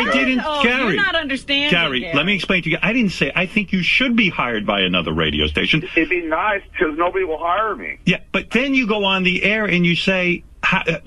Okay. 0.00 0.04
No, 0.04 0.10
I 0.10 0.24
didn't, 0.24 0.40
Oh, 0.44 0.62
Gary. 0.62 0.94
you're 0.94 1.02
not 1.02 1.14
understanding. 1.14 1.70
Gary, 1.70 2.10
let 2.14 2.24
me 2.26 2.34
explain 2.34 2.62
to 2.64 2.70
you. 2.70 2.78
I 2.82 2.92
didn't 2.92 3.12
say 3.12 3.32
I 3.34 3.46
think 3.46 3.72
you 3.72 3.82
should 3.82 4.16
be 4.16 4.28
hired 4.28 4.66
by 4.66 4.80
another 4.80 5.12
radio 5.12 5.46
station. 5.46 5.82
It'd 5.96 6.08
be 6.10 6.22
nice 6.22 6.62
because 6.72 6.96
nobody 6.96 7.24
will 7.24 7.38
hire 7.38 7.74
me. 7.74 7.98
Yeah, 8.04 8.20
but 8.32 8.50
then 8.50 8.74
you 8.74 8.86
go 8.86 9.04
on 9.04 9.22
the 9.22 9.42
air 9.42 9.64
and 9.66 9.84
you 9.86 9.96
say, 9.96 10.44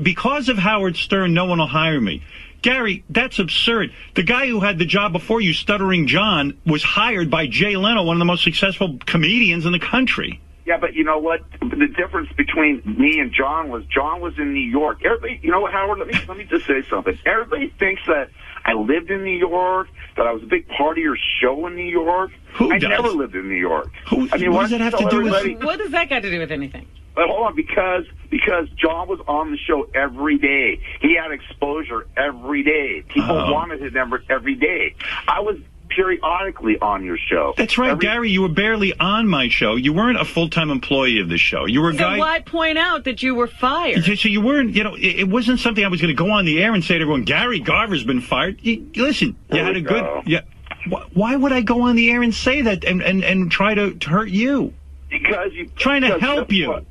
because 0.01 0.49
of 0.49 0.57
Howard 0.57 0.95
Stern, 0.95 1.33
no 1.33 1.45
one 1.45 1.59
will 1.59 1.67
hire 1.67 1.99
me. 2.01 2.23
Gary, 2.61 3.03
that's 3.09 3.39
absurd. 3.39 3.93
The 4.15 4.23
guy 4.23 4.47
who 4.47 4.59
had 4.59 4.77
the 4.79 4.85
job 4.85 5.13
before 5.13 5.39
you, 5.39 5.53
Stuttering 5.53 6.07
John, 6.07 6.57
was 6.65 6.83
hired 6.83 7.29
by 7.29 7.47
Jay 7.47 7.77
Leno, 7.77 8.03
one 8.03 8.15
of 8.17 8.19
the 8.19 8.25
most 8.25 8.43
successful 8.43 8.97
comedians 9.05 9.65
in 9.65 9.71
the 9.71 9.79
country. 9.79 10.41
Yeah, 10.65 10.77
but 10.77 10.93
you 10.93 11.03
know 11.03 11.17
what? 11.19 11.41
The 11.61 11.87
difference 11.87 12.29
between 12.33 12.83
me 12.85 13.19
and 13.19 13.31
John 13.33 13.69
was 13.69 13.85
John 13.85 14.19
was 14.21 14.37
in 14.37 14.53
New 14.53 14.59
York. 14.69 15.03
Everybody, 15.03 15.39
you 15.41 15.51
know 15.51 15.61
what, 15.61 15.71
Howard? 15.71 15.99
Let 15.99 16.07
me 16.09 16.13
let 16.27 16.37
me 16.37 16.43
just 16.43 16.67
say 16.67 16.83
something. 16.89 17.17
Everybody 17.25 17.69
thinks 17.79 18.01
that 18.07 18.29
I 18.65 18.73
lived 18.73 19.09
in 19.09 19.23
New 19.23 19.37
York, 19.37 19.87
that 20.17 20.27
I 20.27 20.31
was 20.33 20.43
a 20.43 20.47
big 20.47 20.67
part 20.67 20.97
of 20.97 21.03
your 21.03 21.17
show 21.41 21.65
in 21.67 21.75
New 21.75 21.83
York. 21.89 22.31
Who 22.55 22.71
I 22.71 22.79
does? 22.79 22.89
never 22.89 23.09
lived 23.09 23.35
in 23.35 23.47
New 23.47 23.55
York. 23.55 23.89
Who, 24.09 24.27
I 24.31 24.37
mean, 24.37 24.51
what 24.51 24.55
why 24.57 24.61
does 24.63 24.71
that 24.71 24.81
have 24.81 24.97
to 24.97 25.09
do 25.09 25.21
with- 25.23 25.33
everybody- 25.33 25.65
What 25.65 25.77
does 25.79 25.91
that 25.91 26.09
got 26.09 26.21
to 26.23 26.29
do 26.31 26.39
with 26.39 26.51
anything? 26.51 26.85
But 27.15 27.27
hold 27.27 27.47
on, 27.47 27.55
because 27.55 28.05
because 28.29 28.69
John 28.77 29.07
was 29.07 29.19
on 29.27 29.51
the 29.51 29.57
show 29.57 29.87
every 29.95 30.37
day. 30.37 30.79
He 31.01 31.15
had 31.15 31.31
exposure 31.31 32.05
every 32.15 32.63
day. 32.63 33.03
People 33.09 33.31
Oh. 33.37 33.51
wanted 33.51 33.81
him 33.81 33.97
every, 33.97 34.19
every 34.29 34.55
day. 34.55 34.93
I 35.27 35.39
was 35.41 35.57
periodically 35.89 36.77
on 36.79 37.03
your 37.03 37.17
show. 37.17 37.53
That's 37.57 37.77
right, 37.77 37.97
Gary. 37.99 38.29
You 38.31 38.41
were 38.43 38.49
barely 38.49 38.93
on 38.99 39.27
my 39.27 39.49
show. 39.49 39.75
You 39.75 39.91
weren't 39.93 40.19
a 40.19 40.25
full 40.25 40.49
time 40.49 40.69
employee 40.69 41.19
of 41.19 41.29
the 41.29 41.37
show. 41.37 41.65
You 41.65 41.81
were 41.81 41.89
a 41.89 41.93
So 41.93 41.99
guy. 41.99 42.17
why 42.17 42.39
point 42.41 42.77
out 42.77 43.03
that 43.05 43.21
you 43.23 43.35
were 43.35 43.47
fired? 43.47 44.03
So 44.05 44.15
so 44.15 44.29
you 44.29 44.41
weren't, 44.41 44.75
you 44.75 44.83
know, 44.83 44.95
it, 44.95 45.19
it 45.21 45.29
wasn't 45.29 45.59
something 45.59 45.83
I 45.83 45.87
was 45.89 46.01
going 46.01 46.15
to 46.15 46.23
go 46.23 46.31
on 46.31 46.45
the 46.45 46.61
air 46.63 46.73
and 46.73 46.83
say 46.83 46.95
to 46.95 47.01
everyone, 47.01 47.23
Gary 47.23 47.59
Garver's 47.59 48.03
been 48.03 48.21
fired. 48.21 48.59
You, 48.61 48.89
listen, 48.95 49.35
you 49.51 49.57
had 49.63 49.73
we 49.73 49.79
a 49.81 49.83
good, 49.83 50.01
go. 50.03 50.23
yeah. 50.25 50.41
Wh- 50.89 51.15
Why 51.17 51.35
would 51.35 51.51
I 51.51 51.61
go 51.61 51.81
on 51.81 51.95
the 51.95 52.09
air 52.11 52.21
and 52.21 52.33
say 52.33 52.61
that 52.61 52.83
and, 52.85 53.01
and, 53.01 53.23
and 53.23 53.51
try 53.51 53.73
to, 53.73 53.93
to 53.95 54.09
hurt 54.09 54.29
you? 54.29 54.73
Because 55.09 55.51
you 55.53 55.67
Trying 55.75 56.01
to 56.03 56.19
help 56.19 56.51
you. 56.51 56.69
what? 56.69 56.85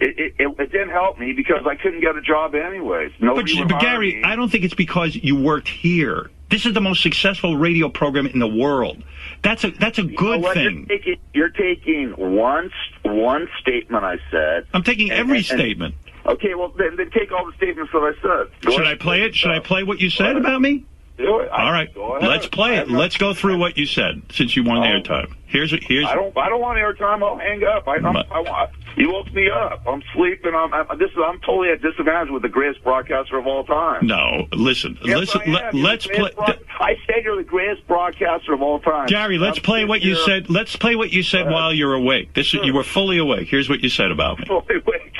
It, 0.00 0.16
it, 0.18 0.34
it, 0.38 0.60
it 0.60 0.70
didn't 0.72 0.90
help 0.90 1.18
me 1.18 1.32
because 1.32 1.66
I 1.66 1.74
couldn't 1.74 2.00
get 2.00 2.14
a 2.16 2.20
job 2.22 2.54
anyways. 2.54 3.12
But, 3.18 3.26
Nobody 3.26 3.58
would 3.58 3.68
but 3.68 3.80
Gary, 3.80 4.14
me. 4.16 4.22
I 4.24 4.36
don't 4.36 4.48
think 4.48 4.64
it's 4.64 4.74
because 4.74 5.16
you 5.16 5.34
worked 5.40 5.68
here. 5.68 6.30
This 6.50 6.64
is 6.64 6.72
the 6.72 6.80
most 6.80 7.02
successful 7.02 7.56
radio 7.56 7.88
program 7.90 8.26
in 8.26 8.38
the 8.38 8.48
world. 8.48 9.02
That's 9.42 9.64
a 9.64 9.70
that's 9.72 9.98
a 9.98 10.02
You 10.02 10.10
know 10.12 10.16
good 10.40 10.54
thing. 10.54 10.86
You're 10.88 10.98
taking, 10.98 11.16
you're 11.34 11.48
taking 11.50 12.10
one 12.36 12.70
one 13.02 13.48
statement 13.60 14.04
I 14.04 14.16
said. 14.30 14.66
I'm 14.72 14.82
taking 14.82 15.10
and- 15.10 15.20
every 15.20 15.38
and- 15.38 15.46
statement. 15.46 15.94
Okay, 16.26 16.54
well 16.54 16.68
then, 16.76 16.96
then 16.96 17.10
take 17.10 17.32
all 17.32 17.46
the 17.46 17.52
statements 17.56 17.90
that 17.92 17.98
I 18.00 18.12
said. 18.20 18.52
Go 18.66 18.72
Should 18.72 18.86
I 18.86 18.96
play 18.96 19.22
it? 19.22 19.34
Should 19.34 19.50
I 19.50 19.60
play 19.60 19.82
what 19.82 19.98
you 20.00 20.10
said 20.10 20.36
about 20.36 20.60
me? 20.60 20.84
Do 21.18 21.40
it. 21.40 21.50
I- 21.52 21.64
All 21.64 21.72
right, 21.72 21.90
let's 22.22 22.46
play 22.46 22.76
it. 22.76 22.90
Let's 22.90 23.16
go 23.16 23.34
through 23.34 23.58
what 23.58 23.76
you 23.76 23.86
said 23.86 24.22
since 24.30 24.56
you 24.56 24.62
won 24.62 24.78
oh. 24.78 24.82
airtime. 24.82 25.34
Here's 25.46 25.72
here's. 25.86 26.06
I 26.06 26.14
don't. 26.14 26.36
I 26.36 26.48
don't 26.48 26.60
want 26.60 26.78
airtime. 26.78 27.22
I'll 27.26 27.38
hang 27.38 27.64
up. 27.64 27.88
I, 27.88 27.96
I'm, 27.96 28.16
I 28.16 28.40
want. 28.40 28.70
You 28.96 29.10
woke 29.12 29.32
me 29.32 29.48
up. 29.48 29.82
I'm 29.88 30.02
sleeping. 30.14 30.54
I'm. 30.54 30.72
I'm 30.74 30.98
this 30.98 31.10
is. 31.10 31.16
I'm 31.24 31.40
totally 31.40 31.70
at 31.70 31.80
disadvantage 31.80 32.30
with 32.30 32.42
the 32.42 32.50
greatest 32.50 32.84
broadcaster 32.84 33.38
of 33.38 33.46
all 33.46 33.64
time. 33.64 34.06
No, 34.06 34.46
listen. 34.52 34.98
Yes, 35.02 35.18
listen. 35.18 35.40
I. 35.46 35.50
Let, 35.50 35.62
You're 35.62 35.72
the 35.72 35.78
let's 35.88 36.06
play. 36.06 36.16
greatest 36.16 36.36
broad- 36.36 36.58
I 36.80 36.94
said 37.06 37.24
you're 37.24 37.36
the 37.36 37.44
greatest 37.44 37.86
broadcaster 37.86 38.52
of 38.52 38.60
all 38.60 38.78
time. 38.78 39.06
Gary, 39.06 39.38
let's 39.38 39.58
I'm 39.58 39.64
play 39.64 39.84
what 39.86 40.02
you 40.02 40.16
sitting 40.16 40.44
said. 40.44 40.50
Let's 40.50 40.76
play 40.76 40.96
what 40.96 41.12
you 41.12 41.22
said 41.22 41.50
while 41.50 41.72
you're 41.72 41.94
awake. 41.94 42.34
This 42.34 42.52
is, 42.52 42.60
you 42.64 42.74
were 42.74 42.84
fully 42.84 43.16
awake. 43.16 43.48
Here's 43.48 43.70
what 43.70 43.80
you 43.80 43.88
said 43.88 44.10
about 44.10 44.38
me. 44.38 44.44
Fully 44.48 44.82
awake. 44.86 45.14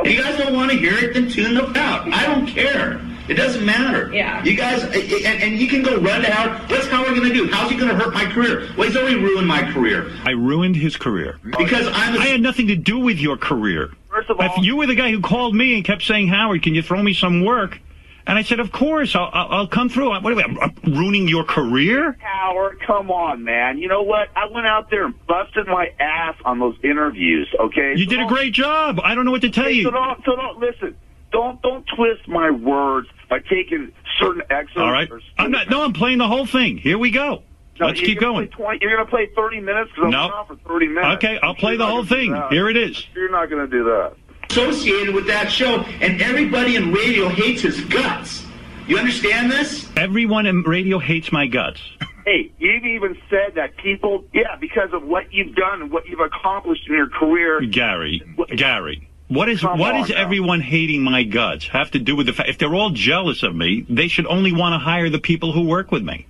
if 0.00 0.10
you 0.10 0.22
guys 0.22 0.38
don't 0.38 0.54
want 0.54 0.70
to 0.70 0.78
hear 0.78 0.94
it, 0.94 1.14
then 1.14 1.28
tune 1.28 1.54
the 1.54 1.66
out. 1.78 2.12
I 2.12 2.26
don't 2.26 2.46
care. 2.46 3.00
It 3.28 3.34
doesn't 3.34 3.64
matter. 3.64 4.12
Yeah. 4.12 4.42
You 4.44 4.56
guys, 4.56 4.82
and, 4.84 4.94
and 5.42 5.58
you 5.58 5.66
can 5.68 5.82
go 5.82 5.96
run 5.98 6.22
to 6.22 6.30
Howard. 6.30 6.70
What's 6.70 6.86
Howard 6.88 7.08
going 7.16 7.28
to 7.28 7.34
do? 7.34 7.50
How's 7.50 7.70
he 7.70 7.76
going 7.76 7.88
to 7.90 7.94
hurt 7.96 8.14
my 8.14 8.24
career? 8.26 8.68
Well, 8.76 8.86
he's 8.86 8.96
already 8.96 9.16
ruined 9.16 9.46
my 9.48 9.70
career. 9.72 10.10
I 10.24 10.30
ruined 10.30 10.76
his 10.76 10.96
career 10.96 11.38
Because 11.58 11.88
I'm 11.92 12.14
a- 12.16 12.18
I 12.18 12.26
had 12.26 12.40
nothing 12.40 12.68
to 12.68 12.76
do 12.76 12.98
with 12.98 13.18
your 13.18 13.36
career. 13.36 13.90
First 14.10 14.30
of 14.30 14.38
all. 14.40 14.46
If 14.46 14.64
you 14.64 14.76
were 14.76 14.86
the 14.86 14.94
guy 14.94 15.10
who 15.10 15.20
called 15.20 15.54
me 15.54 15.74
and 15.74 15.84
kept 15.84 16.02
saying, 16.02 16.28
"Howard, 16.28 16.62
can 16.62 16.74
you 16.74 16.82
throw 16.82 17.02
me 17.02 17.12
some 17.14 17.44
work?" 17.44 17.80
and 18.28 18.38
I 18.38 18.42
said, 18.42 18.60
"Of 18.60 18.72
course, 18.72 19.14
I'll, 19.14 19.28
I'll, 19.32 19.48
I'll 19.50 19.66
come 19.68 19.88
through." 19.88 20.08
What 20.10 20.24
are 20.32 20.34
we, 20.36 20.42
I'm- 20.42 20.58
I'm 20.62 20.74
ruining 20.94 21.28
your 21.28 21.44
career? 21.44 22.16
Howard, 22.20 22.78
come 22.86 23.10
on, 23.10 23.44
man. 23.44 23.76
You 23.78 23.88
know 23.88 24.02
what? 24.02 24.28
I 24.34 24.46
went 24.46 24.66
out 24.66 24.88
there 24.90 25.04
and 25.04 25.14
busted 25.26 25.66
my 25.66 25.90
ass 26.00 26.34
on 26.44 26.58
those 26.58 26.76
interviews. 26.82 27.48
Okay, 27.60 27.92
You 27.96 28.04
So 28.04 28.10
did 28.10 28.20
a 28.20 28.26
great 28.26 28.54
job. 28.54 29.00
I 29.02 29.14
don't 29.14 29.24
know 29.26 29.32
what 29.32 29.42
to 29.42 29.50
tell 29.50 29.64
Okay, 29.66 29.74
you. 29.74 29.82
So 29.84 29.90
don't, 29.90 30.24
so 30.24 30.34
don't 30.36 30.58
listen. 30.60 30.96
Don't 31.32 31.60
don't 31.60 31.84
twist 31.94 32.26
my 32.28 32.50
words 32.50 33.08
by 33.28 33.38
taking 33.40 33.92
certain 34.18 34.42
excerpts. 34.50 34.76
All 34.78 34.90
right. 34.92 35.08
I'm 35.38 35.50
not. 35.50 35.68
No, 35.70 35.82
I'm 35.84 35.92
playing 35.92 36.18
the 36.18 36.28
whole 36.28 36.46
thing. 36.46 36.78
Here 36.78 36.98
we 36.98 37.10
go. 37.10 37.42
No, 37.78 37.88
Let's 37.88 38.00
keep 38.00 38.20
gonna 38.20 38.32
going. 38.32 38.48
Play 38.48 38.56
20, 38.64 38.78
you're 38.80 38.94
going 38.96 39.04
to 39.04 39.10
play 39.10 39.28
30 39.36 39.60
minutes 39.60 39.90
because 39.90 40.04
I'm 40.04 40.10
No. 40.10 40.28
going 40.28 40.32
on 40.32 40.46
for 40.46 40.56
30 40.68 40.86
minutes. 40.88 41.16
Okay, 41.16 41.38
I'll 41.42 41.50
I'm 41.50 41.56
play 41.56 41.76
the 41.76 41.84
whole 41.86 42.02
not 42.04 42.08
gonna 42.08 42.22
do 42.24 42.32
thing. 42.32 42.42
Here 42.50 42.68
it 42.70 42.76
is. 42.78 43.06
You're 43.14 43.30
not 43.30 43.50
going 43.50 43.68
to 43.68 43.70
do 43.70 43.84
that. 43.84 44.14
associated 44.50 45.14
with 45.14 45.26
that 45.26 45.50
show, 45.52 45.80
and 46.00 46.22
everybody 46.22 46.76
in 46.76 46.90
radio 46.92 47.28
hates 47.28 47.60
his 47.62 47.80
guts. 47.82 48.46
You 48.86 48.96
understand 48.96 49.50
this? 49.50 49.90
Everyone 49.96 50.46
in 50.46 50.62
radio 50.62 50.98
hates 50.98 51.30
my 51.32 51.46
guts. 51.46 51.82
Hey, 52.24 52.50
you've 52.58 52.84
even 52.86 53.18
said 53.28 53.56
that 53.56 53.76
people, 53.76 54.24
yeah, 54.32 54.56
because 54.58 54.90
of 54.94 55.02
what 55.02 55.30
you've 55.32 55.54
done 55.54 55.82
and 55.82 55.90
what 55.90 56.06
you've 56.08 56.20
accomplished 56.20 56.88
in 56.88 56.94
your 56.94 57.08
career. 57.08 57.60
Gary, 57.60 58.22
Gary, 58.56 59.06
what 59.28 59.48
is 59.48 59.60
Come 59.60 59.78
what 59.78 59.96
is 59.96 60.08
now. 60.10 60.16
everyone 60.16 60.60
hating 60.60 61.02
my 61.02 61.22
guts 61.24 61.68
have 61.68 61.90
to 61.92 61.98
do 61.98 62.16
with 62.16 62.26
the 62.26 62.32
fact 62.32 62.48
if 62.48 62.58
they're 62.58 62.74
all 62.74 62.90
jealous 62.90 63.42
of 63.42 63.54
me, 63.54 63.84
they 63.88 64.08
should 64.08 64.26
only 64.26 64.52
want 64.52 64.74
to 64.74 64.78
hire 64.78 65.10
the 65.10 65.18
people 65.18 65.52
who 65.52 65.62
work 65.66 65.90
with 65.90 66.02
me. 66.02 66.26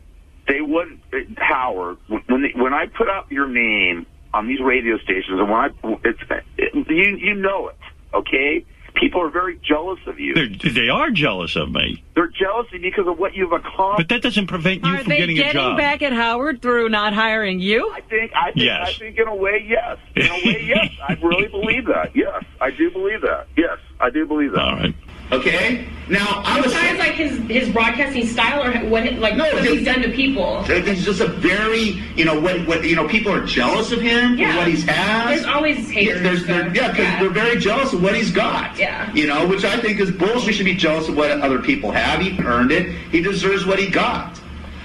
They 0.49 0.61
would, 0.61 1.01
uh, 1.13 1.19
Howard, 1.39 1.99
when 2.09 2.23
when, 2.29 2.43
they, 2.43 2.53
when 2.55 2.73
I 2.73 2.87
put 2.87 3.09
up 3.09 3.31
your 3.33 3.49
name 3.49 4.07
on 4.33 4.47
these 4.47 4.61
radio 4.61 4.97
stations, 4.99 5.41
and 5.41 5.51
when 5.51 5.61
I, 5.61 5.69
it's, 6.05 6.21
it, 6.59 6.75
you 6.89 7.17
you 7.17 7.35
know 7.35 7.69
it, 7.69 7.77
okay? 8.15 8.65
People 9.01 9.21
are 9.23 9.29
very 9.31 9.61
jealous 9.63 9.99
of 10.07 10.19
you. 10.19 10.35
They're, 10.35 10.73
they 10.73 10.89
are 10.89 11.11
jealous 11.11 11.55
of 11.55 11.71
me, 11.71 12.03
They're 12.15 12.29
jealous 12.29 12.67
of 12.69 12.75
you 12.75 12.91
because 12.91 13.07
of 13.07 13.19
what 13.19 13.35
you've 13.35 13.53
accomplished. 13.53 13.99
but 13.99 14.09
that 14.09 14.23
doesn't 14.23 14.47
prevent 14.47 14.85
you 14.85 14.91
Are 14.95 14.99
from 14.99 15.09
they 15.11 15.19
getting 15.19 15.39
a 15.39 15.43
job. 15.43 15.47
Are 15.49 15.53
they 15.53 15.59
getting 15.61 15.77
back 15.77 16.03
at 16.03 16.13
Howard 16.15 16.63
through 16.63 16.89
not 16.89 17.13
hiring 17.13 17.61
you? 17.61 17.93
I 17.93 18.01
think, 18.01 18.33
I 18.35 18.53
think, 18.53 18.57
Yes. 18.65 18.89
I 18.89 18.93
think 18.99 19.19
in 19.19 19.29
a 19.29 19.35
way, 19.35 19.65
yes. 19.69 19.99
In 20.17 20.27
a 20.27 20.35
way, 20.47 20.63
yes. 20.67 20.91
I 21.07 21.13
really 21.23 21.49
believe 21.49 21.87
that. 21.87 22.17
Yes, 22.17 22.43
I 22.61 22.71
do 22.71 22.91
believe 22.91 23.21
that. 23.21 23.47
Yes, 23.57 23.79
I 24.01 24.11
do 24.11 24.27
believe 24.27 24.53
that. 24.53 24.61
All 24.63 24.77
right. 24.77 24.95
Okay. 25.33 25.89
Now 26.09 26.41
I'm 26.45 26.61
a 26.61 26.63
Besides, 26.63 26.99
like 27.01 27.15
his 27.15 27.37
his 27.49 27.69
broadcasting 27.71 28.27
style 28.29 28.63
or 28.63 28.89
what, 28.89 29.03
like 29.15 29.35
No, 29.37 29.43
what 29.53 29.65
just- 29.65 29.71
he's 29.75 29.85
done 29.85 30.03
to 30.03 30.11
people. 30.11 30.65
It's 30.69 31.05
just 31.05 31.21
a 31.21 31.27
very, 31.27 32.01
you 32.15 32.25
know, 32.25 32.39
what 32.39 32.65
what 32.69 32.85
you 32.85 32.95
know, 32.95 33.09
people 33.09 33.33
are 33.33 33.45
jealous 33.45 33.91
of 33.91 34.01
him 34.01 34.39
Yeah. 34.39 34.53
for 34.53 34.59
what 34.59 34.69
he's 34.69 34.85
has. 34.85 35.43
There's 35.43 35.53
always 35.53 35.91
haters. 35.91 36.17
Yeah, 36.19 36.23
there's, 36.23 36.47
there, 36.47 36.67
yeah, 36.77 36.91
because 36.93 36.99
Yeah. 37.07 37.21
they're 37.21 37.31
very 37.31 37.59
jealous 37.59 37.93
of 37.93 38.05
what 38.05 38.15
he's 38.15 38.31
got. 38.31 38.79
Yeah. 38.79 39.13
You 39.15 39.27
know, 39.27 39.49
which 39.49 39.65
I 39.65 39.79
think 39.79 39.99
is 39.99 40.13
bullshit. 40.13 40.47
We 40.47 40.53
should 40.53 40.65
be 40.67 40.77
jealous 40.77 41.09
of 41.09 41.17
what 41.17 41.33
other 41.33 41.59
people 41.59 41.91
have. 41.91 42.21
He 42.21 42.39
earned 42.45 42.71
it. 42.71 42.95
He 43.11 43.21
deserves 43.21 43.67
what 43.67 43.81
he 43.81 43.89
got. 43.89 44.39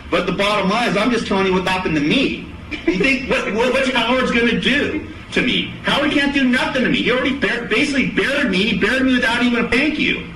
But 0.10 0.26
the 0.26 0.32
bottom 0.34 0.70
line 0.72 0.90
is, 0.90 0.98
I'm 0.98 1.12
just 1.12 1.28
telling 1.28 1.46
you 1.46 1.54
what 1.54 1.68
happened 1.68 1.96
to 1.96 2.02
me. 2.02 2.48
You 2.88 2.98
think 2.98 3.30
what, 3.30 3.54
what 3.54 3.74
what's 3.74 3.90
Howard's 3.92 4.32
going 4.32 4.48
to 4.48 4.60
do 4.60 5.06
to 5.34 5.42
me? 5.42 5.74
Howard 5.84 6.12
can't 6.12 6.34
do 6.34 6.44
nothing 6.44 6.84
to 6.84 6.90
me. 6.90 7.02
He 7.04 7.12
already 7.12 7.38
bar- 7.40 7.66
basically 7.66 8.10
buried 8.12 8.52
me. 8.52 8.58
He 8.64 8.78
buried 8.80 9.04
me 9.04 9.14
without 9.16 9.44
even 9.44 9.66
a 9.66 9.70
thank 9.70 9.98
you. 10.00 10.28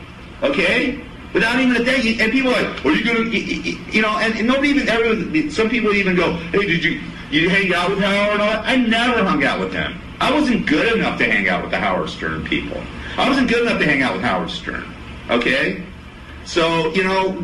Okay. 0.43 0.99
Without 1.33 1.59
even 1.59 1.75
a 1.75 1.83
thank 1.83 2.05
you, 2.05 2.15
and 2.19 2.31
people 2.31 2.53
are 2.53 2.61
like, 2.63 2.85
"Are 2.85 2.91
you 2.91 3.03
gonna?" 3.03 3.29
You, 3.29 3.77
you- 3.91 4.01
know, 4.01 4.17
and, 4.19 4.35
and 4.35 4.47
nobody 4.47 4.69
even. 4.69 4.87
Everyone, 4.87 5.49
some 5.51 5.69
people 5.69 5.93
even 5.93 6.15
go, 6.15 6.33
"Hey, 6.33 6.65
did 6.65 6.81
you 6.83 7.01
you 7.29 7.49
hang 7.49 7.73
out 7.73 7.89
with 7.89 7.99
Howard?" 7.99 8.39
I 8.39 8.77
never 8.77 9.21
hung 9.23 9.43
out 9.43 9.59
with 9.59 9.73
him. 9.73 9.99
I 10.21 10.31
wasn't 10.31 10.65
good 10.65 10.95
enough 10.97 11.17
to 11.19 11.25
hang 11.29 11.49
out 11.49 11.61
with 11.61 11.71
the 11.71 11.77
Howard 11.79 12.09
Stern 12.09 12.45
people. 12.45 12.81
I 13.17 13.27
wasn't 13.27 13.49
good 13.49 13.63
enough 13.67 13.79
to 13.79 13.85
hang 13.85 14.01
out 14.01 14.13
with 14.13 14.23
Howard 14.23 14.49
Stern. 14.49 14.85
Okay. 15.29 15.83
So 16.45 16.93
you 16.93 17.03
know, 17.03 17.43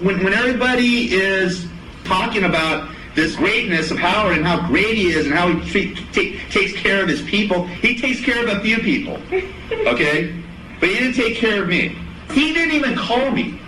When, 0.00 0.22
when 0.24 0.32
everybody 0.32 1.12
is 1.12 1.66
talking 2.04 2.44
about 2.44 2.90
this 3.14 3.36
greatness 3.36 3.90
of 3.90 3.98
Howard 3.98 4.36
and 4.36 4.46
how 4.46 4.66
great 4.66 4.96
he 4.96 5.10
is 5.10 5.26
and 5.26 5.34
how 5.34 5.52
he 5.52 5.70
treat, 5.70 6.12
take, 6.12 6.50
takes 6.50 6.72
care 6.72 7.02
of 7.02 7.08
his 7.08 7.22
people, 7.22 7.66
he 7.66 7.98
takes 7.98 8.24
care 8.24 8.42
of 8.42 8.56
a 8.56 8.60
few 8.60 8.78
people, 8.78 9.14
okay? 9.86 10.34
But 10.78 10.88
he 10.88 10.94
didn't 10.94 11.14
take 11.14 11.36
care 11.36 11.62
of 11.62 11.68
me. 11.68 11.96
He 12.30 12.54
didn't 12.54 12.74
even 12.74 12.96
call 12.96 13.30
me. 13.30 13.60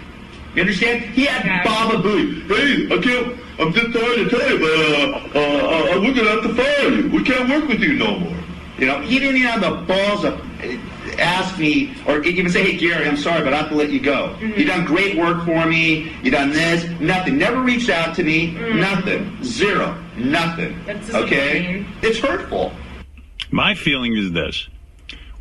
You 0.55 0.63
understand? 0.63 1.05
He 1.05 1.27
had 1.27 1.65
Baba 1.65 1.97
Booey. 1.97 2.47
Hey, 2.47 2.87
I 2.87 3.03
can't, 3.03 3.39
I'm 3.59 3.73
just 3.73 3.93
trying 3.93 4.25
to 4.25 4.31
tell 4.31 4.51
you, 4.51 4.59
but 4.59 5.37
uh, 5.37 5.39
uh, 5.39 5.97
uh, 5.97 6.01
we're 6.01 6.15
going 6.15 6.27
to 6.27 6.31
have 6.31 6.43
to 6.43 6.55
fire 6.55 6.89
you. 6.89 7.11
We 7.11 7.23
can't 7.25 7.49
work 7.49 7.69
with 7.69 7.81
you 7.81 7.95
no 7.95 8.19
more. 8.19 8.37
You 8.79 8.87
know, 8.87 9.01
he 9.01 9.19
didn't 9.19 9.37
even 9.37 9.49
have 9.49 9.61
the 9.61 9.71
balls 9.87 10.23
to 10.23 10.35
uh, 10.35 11.17
ask 11.19 11.59
me 11.59 11.95
or 12.07 12.23
even 12.25 12.51
say, 12.51 12.73
hey, 12.73 12.79
Gary, 12.79 13.07
I'm 13.07 13.17
sorry, 13.17 13.45
but 13.45 13.53
I 13.53 13.59
have 13.59 13.69
to 13.69 13.75
let 13.75 13.91
you 13.91 14.01
go. 14.01 14.37
You've 14.41 14.67
done 14.67 14.85
great 14.87 15.17
work 15.17 15.45
for 15.45 15.67
me. 15.67 16.13
You've 16.23 16.33
done 16.33 16.51
this. 16.51 16.85
Nothing. 17.01 17.37
Never 17.37 17.61
reached 17.61 17.91
out 17.91 18.17
to 18.17 18.23
me. 18.23 18.53
Nothing. 18.53 19.45
Zero. 19.45 20.03
Nothing. 20.17 20.79
That's 20.87 21.13
okay? 21.15 21.85
It's 22.01 22.19
hurtful. 22.19 22.73
My 23.51 23.75
feeling 23.75 24.17
is 24.17 24.33
this: 24.33 24.69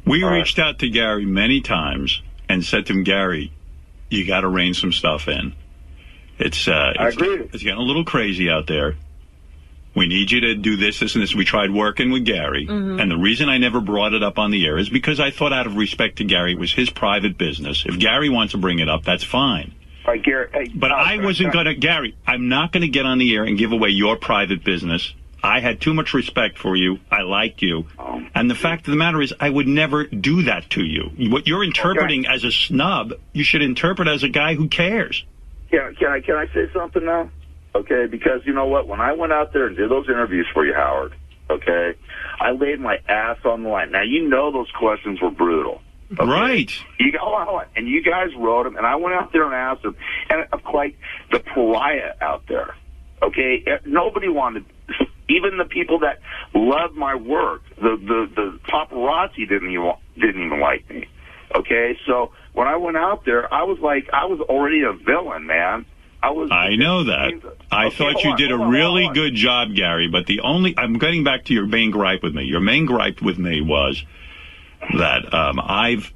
we 0.06 0.24
reached 0.24 0.60
out 0.60 0.80
to 0.80 0.89
Gary 0.89 1.26
many 1.26 1.62
times 1.62 2.22
and 2.50 2.63
said 2.63 2.86
to 2.88 2.94
him, 2.94 3.04
Gary, 3.04 3.52
you 4.10 4.28
got 4.28 4.41
to 4.41 4.50
rein 4.50 4.74
some 4.74 4.91
stuff 4.91 5.28
in. 5.28 5.54
It's 6.38 6.67
uh, 6.67 6.94
I 6.98 7.08
it's, 7.08 7.15
agree. 7.15 7.50
it's 7.54 7.63
getting 7.63 7.80
a 7.80 7.84
little 7.84 8.04
crazy 8.04 8.50
out 8.50 8.67
there. 8.67 8.96
We 9.93 10.08
need 10.08 10.32
you 10.32 10.39
to 10.41 10.56
do 10.56 10.77
this, 10.77 10.99
this, 10.99 11.15
and 11.15 11.23
this. 11.23 11.36
We 11.36 11.43
tried 11.43 11.71
working 11.71 12.12
with 12.12 12.23
Gary, 12.25 12.65
Mhm. 12.65 13.01
and 13.01 13.12
the 13.12 13.17
reason 13.17 13.49
I 13.49 13.58
never 13.58 13.82
brought 13.82 14.13
it 14.13 14.23
up 14.23 14.39
on 14.39 14.51
the 14.51 14.65
air 14.65 14.77
is 14.77 14.89
because 14.89 15.19
I 15.19 15.32
thought, 15.32 15.51
out 15.51 15.65
of 15.67 15.75
respect 15.75 16.17
to 16.17 16.23
Gary, 16.23 16.54
it 16.54 16.60
was 16.60 16.71
his 16.73 16.89
private 16.89 17.38
business. 17.38 17.84
If 17.86 17.99
Gary 17.99 18.30
wants 18.30 18.51
to 18.54 18.58
bring 18.58 18.80
it 18.80 18.88
up, 18.88 19.04
that's 19.04 19.23
fine. 19.23 19.73
All 20.06 20.13
right, 20.13 20.23
Gary. 20.23 20.47
Hey, 20.54 20.71
But 20.73 20.91
I 20.91 21.17
wasn't 21.17 21.51
going 21.54 21.65
to, 21.65 21.75
Gary, 21.75 22.15
I'm 22.25 22.47
not 22.49 22.71
going 22.71 22.82
to 22.82 22.88
get 22.88 23.06
on 23.06 23.17
the 23.17 23.36
air 23.36 23.43
and 23.43 23.58
give 23.58 23.71
away 23.71 23.89
your 23.89 24.15
private 24.15 24.63
business. 24.63 25.13
I 25.43 25.60
had 25.60 25.82
too 25.82 25.93
much 25.93 26.13
respect 26.13 26.58
for 26.58 26.75
you. 26.75 26.99
I 27.12 27.21
liked 27.23 27.62
you. 27.62 27.86
And 28.34 28.49
the 28.49 28.56
fact 28.56 28.88
of 28.88 28.91
the 28.91 28.97
matter 28.97 29.21
is, 29.21 29.34
I 29.39 29.49
would 29.49 29.67
never 29.67 30.06
do 30.06 30.43
that 30.43 30.69
to 30.71 30.84
you. 30.84 31.12
What 31.30 31.47
you're 31.47 31.63
interpreting 31.63 32.27
as 32.27 32.43
a 32.43 32.51
snub, 32.51 33.13
you 33.34 33.43
should 33.43 33.62
interpret 33.62 34.08
as 34.08 34.23
a 34.23 34.30
guy 34.30 34.54
who 34.56 34.67
cares. 34.67 35.23
Can, 35.71 35.95
can 35.95 36.08
I 36.12 36.19
can 36.21 36.36
I 36.36 36.47
say 36.54 36.69
something 36.73 37.06
now? 37.06 37.30
Okay, 37.73 38.05
because 38.10 38.41
you 38.45 38.53
know 38.53 38.65
what? 38.67 38.88
When 38.88 38.99
I 38.99 39.13
went 39.13 39.31
out 39.31 39.53
there 39.53 39.67
and 39.67 39.77
did 39.77 39.89
those 39.89 40.07
interviews 40.10 40.47
for 40.53 40.65
you, 40.65 40.73
Howard, 40.73 41.13
okay, 41.49 41.93
I 42.39 42.51
laid 42.51 42.79
my 42.79 42.97
ass 43.07 43.38
on 43.45 43.63
the 43.63 43.69
line. 43.69 43.91
Now 43.91 44.03
you 44.03 44.27
know 44.27 44.51
those 44.51 44.69
questions 44.77 45.21
were 45.21 45.31
brutal. 45.31 45.81
Right. 46.19 46.71
You 46.99 47.12
on. 47.19 47.65
And 47.75 47.88
you 47.88 48.03
guys 48.03 48.29
wrote 48.38 48.63
them, 48.63 48.75
and 48.75 48.86
I 48.86 48.95
went 48.95 49.15
out 49.15 49.31
there 49.31 49.45
and 49.45 49.53
asked 49.53 49.84
them, 49.84 49.95
and 50.29 50.45
I'm 50.51 50.73
like 50.73 50.97
the 51.31 51.39
pariah 51.39 52.13
out 52.21 52.43
there. 52.47 52.75
Okay, 53.23 53.63
Eh, 53.67 53.77
nobody 53.86 54.27
wanted, 54.27 54.65
even 55.29 55.57
the 55.57 55.65
people 55.65 55.99
that 55.99 56.19
loved 56.55 56.95
my 56.95 57.15
work, 57.15 57.62
the 57.75 57.95
the 57.97 58.29
the 58.36 58.60
paparazzi 58.67 59.47
didn't 59.47 59.71
even 59.71 59.93
didn't 60.15 60.45
even 60.45 60.60
like 60.60 60.89
me. 60.89 61.07
Okay, 61.55 61.97
so 62.07 62.31
when 62.53 62.67
I 62.67 62.77
went 62.77 62.97
out 62.97 63.25
there, 63.25 63.53
I 63.53 63.63
was 63.63 63.77
like, 63.79 64.10
I 64.12 64.25
was 64.25 64.39
already 64.39 64.81
a 64.81 64.93
villain, 64.93 65.45
man. 65.45 65.86
I 66.23 66.29
was. 66.31 66.49
I 66.51 66.75
know 66.75 67.05
that. 67.05 67.34
I 67.71 67.88
Okay, 67.88 67.95
thought 67.97 68.23
you 68.23 68.31
on, 68.31 68.38
did 68.38 68.51
a 68.51 68.55
on, 68.55 68.69
really 68.69 69.10
good 69.13 69.34
job, 69.34 69.73
Gary, 69.73 70.07
but 70.07 70.27
the 70.27 70.41
only, 70.41 70.75
I'm 70.77 70.97
getting 70.99 71.23
back 71.23 71.45
to 71.45 71.53
your 71.53 71.65
main 71.65 71.89
gripe 71.91 72.21
with 72.21 72.36
me. 72.36 72.43
Your 72.43 72.60
main 72.60 72.86
gripe 72.86 73.21
with 73.21 73.38
me 73.39 73.62
was 73.62 74.03
that 74.97 75.34
um, 75.34 75.60
I've 75.60 76.12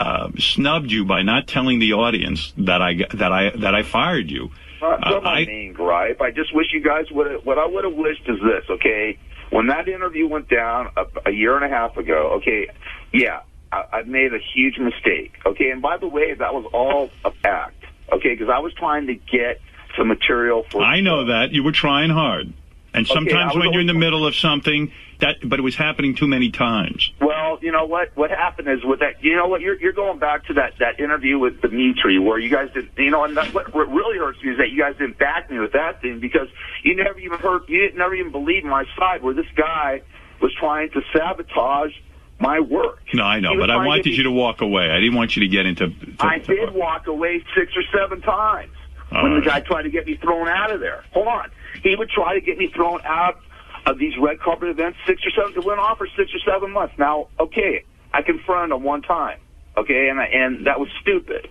uh, 0.00 0.30
snubbed 0.38 0.90
you 0.90 1.04
by 1.04 1.22
not 1.22 1.46
telling 1.46 1.78
the 1.78 1.92
audience 1.92 2.52
that 2.58 2.82
I, 2.82 2.94
that 3.14 3.30
I, 3.32 3.50
that 3.50 3.74
I 3.74 3.82
fired 3.82 4.30
you. 4.30 4.50
Not 4.80 5.06
Uh, 5.06 5.20
my 5.20 5.40
I- 5.40 5.44
main 5.46 5.72
gripe. 5.72 6.20
I 6.20 6.30
just 6.30 6.54
wish 6.54 6.72
you 6.72 6.80
guys 6.82 7.06
would. 7.10 7.30
have 7.30 7.46
What 7.46 7.58
I 7.58 7.66
would 7.66 7.84
have 7.84 7.94
wished 7.94 8.22
is 8.28 8.38
this. 8.40 8.64
Okay, 8.68 9.18
when 9.50 9.68
that 9.68 9.86
interview 9.88 10.26
went 10.26 10.48
down 10.48 10.88
a, 10.96 11.04
a 11.26 11.30
year 11.30 11.54
and 11.56 11.64
a 11.64 11.68
half 11.68 11.96
ago. 11.96 12.32
Okay, 12.38 12.68
yeah, 13.12 13.40
I, 13.70 13.84
I 13.92 14.02
made 14.02 14.34
a 14.34 14.40
huge 14.54 14.78
mistake. 14.78 15.34
Okay, 15.46 15.70
and 15.70 15.80
by 15.80 15.98
the 15.98 16.08
way, 16.08 16.34
that 16.34 16.52
was 16.52 16.64
all 16.72 17.10
a 17.24 17.32
act. 17.46 17.83
Okay, 18.14 18.34
because 18.34 18.48
I 18.48 18.60
was 18.60 18.72
trying 18.74 19.08
to 19.08 19.14
get 19.14 19.60
some 19.96 20.08
material 20.08 20.64
for. 20.70 20.82
I 20.82 21.00
know 21.00 21.26
that 21.26 21.52
you 21.52 21.62
were 21.62 21.72
trying 21.72 22.10
hard, 22.10 22.52
and 22.92 23.06
sometimes 23.06 23.54
was 23.54 23.64
when 23.64 23.72
you're 23.72 23.80
in 23.80 23.88
the 23.88 23.94
middle 23.94 24.24
of 24.26 24.36
something, 24.36 24.92
that 25.20 25.36
but 25.44 25.58
it 25.58 25.62
was 25.62 25.74
happening 25.74 26.14
too 26.14 26.28
many 26.28 26.50
times. 26.50 27.12
Well, 27.20 27.58
you 27.60 27.72
know 27.72 27.86
what? 27.86 28.16
What 28.16 28.30
happened 28.30 28.68
is 28.68 28.84
with 28.84 29.00
that. 29.00 29.22
You 29.22 29.36
know 29.36 29.48
what? 29.48 29.60
You're 29.60 29.80
you're 29.80 29.92
going 29.92 30.20
back 30.20 30.46
to 30.46 30.54
that 30.54 30.74
that 30.78 31.00
interview 31.00 31.38
with 31.38 31.60
Dimitri 31.60 32.20
where 32.20 32.38
you 32.38 32.50
guys 32.50 32.70
did. 32.72 32.88
You 32.96 33.10
know, 33.10 33.24
and 33.24 33.36
that, 33.36 33.52
what, 33.52 33.74
what 33.74 33.88
really 33.88 34.18
hurts 34.18 34.42
me 34.42 34.52
is 34.52 34.58
that 34.58 34.70
you 34.70 34.78
guys 34.78 34.96
didn't 34.96 35.18
back 35.18 35.50
me 35.50 35.58
with 35.58 35.72
that 35.72 36.00
thing 36.00 36.20
because 36.20 36.48
you 36.84 36.94
never 36.94 37.18
even 37.18 37.38
heard. 37.40 37.62
You 37.68 37.80
didn't 37.80 37.98
never 37.98 38.14
even 38.14 38.30
believe 38.30 38.64
my 38.64 38.84
side 38.96 39.22
where 39.22 39.34
this 39.34 39.50
guy 39.56 40.02
was 40.40 40.52
trying 40.54 40.90
to 40.90 41.02
sabotage 41.12 41.92
my 42.40 42.60
work. 42.60 42.98
No, 43.14 43.22
I 43.24 43.40
know, 43.40 43.56
but 43.58 43.70
I 43.70 43.76
wanted 43.86 44.04
be- 44.04 44.10
you 44.12 44.24
to 44.24 44.30
walk 44.30 44.60
away. 44.60 44.90
I 44.90 44.98
didn't 45.00 45.14
want 45.14 45.36
you 45.36 45.40
to 45.40 45.48
get 45.48 45.66
into. 45.66 45.88
to- 45.88 45.94
I 46.20 46.38
did 46.38 46.72
walk 46.74 47.06
away 47.06 47.42
six 47.56 47.72
or 47.76 47.82
seven 47.96 48.20
times 48.20 48.72
when 49.10 49.34
the 49.34 49.40
guy 49.40 49.60
tried 49.60 49.82
to 49.82 49.90
get 49.90 50.06
me 50.06 50.16
thrown 50.16 50.48
out 50.48 50.70
of 50.72 50.80
there. 50.80 51.04
Hold 51.12 51.28
on. 51.28 51.50
He 51.82 51.94
would 51.96 52.10
try 52.10 52.34
to 52.34 52.40
get 52.40 52.58
me 52.58 52.68
thrown 52.74 53.00
out 53.04 53.38
of 53.86 53.98
these 53.98 54.14
red 54.18 54.40
carpet 54.40 54.68
events 54.68 54.98
six 55.06 55.22
or 55.26 55.30
seven. 55.30 55.52
It 55.56 55.64
went 55.64 55.78
on 55.78 55.96
for 55.96 56.06
six 56.16 56.32
or 56.34 56.38
seven 56.40 56.72
months. 56.72 56.94
Now, 56.98 57.28
okay, 57.38 57.84
I 58.12 58.22
confronted 58.22 58.76
him 58.76 58.82
one 58.82 59.02
time. 59.02 59.38
Okay, 59.76 60.08
and 60.08 60.20
I, 60.20 60.24
and 60.26 60.66
that 60.66 60.78
was 60.80 60.88
stupid. 61.00 61.48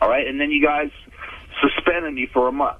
All 0.00 0.08
right, 0.08 0.26
and 0.26 0.40
then 0.40 0.50
you 0.50 0.62
guys 0.64 0.90
suspended 1.62 2.14
me 2.14 2.26
for 2.32 2.48
a 2.48 2.52
month. 2.52 2.78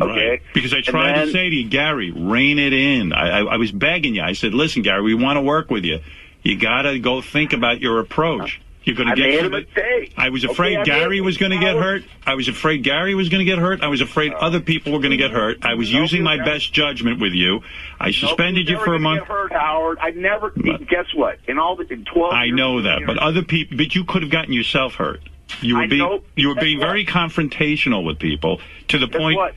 Okay, 0.00 0.28
Right. 0.30 0.42
Because 0.54 0.74
I 0.74 0.80
tried 0.80 1.14
then- 1.16 1.26
to 1.26 1.32
say 1.32 1.50
to 1.50 1.54
you, 1.54 1.68
Gary, 1.68 2.10
rein 2.10 2.58
it 2.58 2.72
in. 2.72 3.12
I, 3.12 3.40
I, 3.40 3.54
I 3.54 3.56
was 3.58 3.70
begging 3.70 4.16
you. 4.16 4.22
I 4.22 4.32
said, 4.32 4.52
listen, 4.52 4.82
Gary, 4.82 5.02
we 5.02 5.14
want 5.14 5.36
to 5.36 5.40
work 5.40 5.70
with 5.70 5.84
you. 5.84 6.00
You 6.44 6.58
got 6.58 6.82
to 6.82 6.98
go 6.98 7.22
think 7.22 7.52
about 7.52 7.80
your 7.80 7.98
approach. 8.00 8.60
You're 8.84 8.96
going 8.96 9.08
to 9.08 9.16
get 9.16 9.42
made 9.42 9.44
a 9.46 9.50
mistake. 9.50 10.12
I 10.16 10.28
was 10.28 10.44
afraid 10.44 10.76
made 10.76 10.84
Gary 10.84 11.22
was 11.22 11.38
going 11.38 11.52
to 11.52 11.58
get 11.58 11.74
hurt. 11.76 12.04
I 12.26 12.34
was 12.34 12.48
afraid 12.48 12.82
Gary 12.82 13.14
was 13.14 13.30
going 13.30 13.38
to 13.38 13.50
get 13.50 13.58
hurt. 13.58 13.82
I 13.82 13.88
was 13.88 14.02
afraid 14.02 14.32
oh. 14.34 14.36
other 14.36 14.60
people 14.60 14.92
were 14.92 14.98
going 14.98 15.12
to 15.12 15.16
get 15.16 15.30
hurt. 15.30 15.64
I 15.64 15.74
was 15.74 15.90
using 15.90 16.22
my 16.22 16.36
best 16.44 16.72
judgment 16.72 17.18
with 17.18 17.32
you. 17.32 17.62
I 17.98 18.10
suspended 18.10 18.68
you 18.68 18.78
for 18.78 18.94
a 18.94 19.00
month. 19.00 19.20
Get 19.20 19.28
hurt, 19.28 19.52
Howard. 19.52 19.98
I 20.02 20.10
never. 20.10 20.50
guess 20.50 21.06
what? 21.14 21.38
In 21.48 21.58
all 21.58 21.76
the 21.76 21.90
in 21.90 22.04
twelve. 22.04 22.34
I 22.34 22.46
years 22.46 22.56
know 22.56 22.82
that, 22.82 22.98
being 22.98 23.06
but 23.06 23.18
other 23.18 23.42
people, 23.42 23.78
but 23.78 23.94
you 23.94 24.04
could 24.04 24.22
have 24.22 24.30
gotten 24.30 24.52
yourself 24.52 24.94
hurt. 24.94 25.20
You 25.60 25.76
were 25.76 25.82
I 25.82 25.86
being, 25.86 26.00
know. 26.00 26.22
you 26.36 26.48
were 26.48 26.54
being 26.54 26.78
what? 26.78 26.86
very 26.86 27.06
confrontational 27.06 28.04
with 28.04 28.18
people 28.18 28.60
to 28.88 28.98
the 28.98 29.06
Guess 29.06 29.18
point. 29.18 29.36
what? 29.36 29.54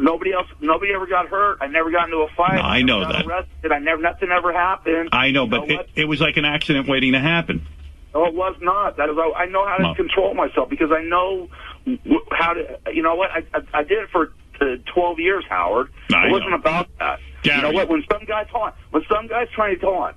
Nobody 0.00 0.32
else. 0.32 0.46
Nobody 0.60 0.92
ever 0.94 1.06
got 1.06 1.28
hurt. 1.28 1.58
I 1.60 1.66
never 1.66 1.90
got 1.90 2.06
into 2.06 2.18
a 2.18 2.28
fight. 2.36 2.56
No, 2.56 2.62
I 2.62 2.82
know 2.82 3.00
never 3.00 3.12
that. 3.12 3.26
Arrested. 3.26 3.72
I 3.72 3.78
never. 3.78 4.00
Nothing 4.02 4.30
ever 4.30 4.52
happened. 4.52 5.10
I 5.12 5.30
know, 5.30 5.44
You 5.44 5.50
but 5.50 5.70
it, 5.70 5.88
it 5.96 6.04
was 6.06 6.20
like 6.20 6.36
an 6.36 6.44
accident 6.44 6.88
waiting 6.88 7.12
to 7.12 7.20
happen. 7.20 7.66
No, 8.14 8.24
it 8.26 8.34
was 8.34 8.56
not. 8.60 8.96
That 8.96 9.08
is. 9.10 9.16
I 9.36 9.46
know 9.46 9.66
how 9.66 9.76
to 9.76 9.82
No. 9.82 9.94
control 9.94 10.34
myself 10.34 10.68
because 10.70 10.90
I 10.92 11.02
know 11.02 11.48
how 12.30 12.54
to. 12.54 12.78
You 12.92 13.02
know 13.02 13.14
what? 13.16 13.30
I 13.30 13.42
I, 13.54 13.80
I 13.80 13.82
did 13.84 13.98
it 13.98 14.08
for 14.10 14.32
uh, 14.60 14.64
twelve 14.94 15.18
years, 15.18 15.44
Howard. 15.48 15.88
I 16.14 16.26
it 16.26 16.30
wasn't 16.30 16.50
know. 16.50 16.56
about 16.56 16.88
that. 16.98 17.18
You 17.44 17.60
know 17.60 17.72
what? 17.72 17.88
When 17.88 18.04
some 18.10 18.24
guys 18.24 18.46
taunt, 18.52 18.74
when 18.90 19.02
some 19.12 19.26
guys 19.26 19.48
trying 19.54 19.74
to 19.74 19.80
taunt, 19.80 20.16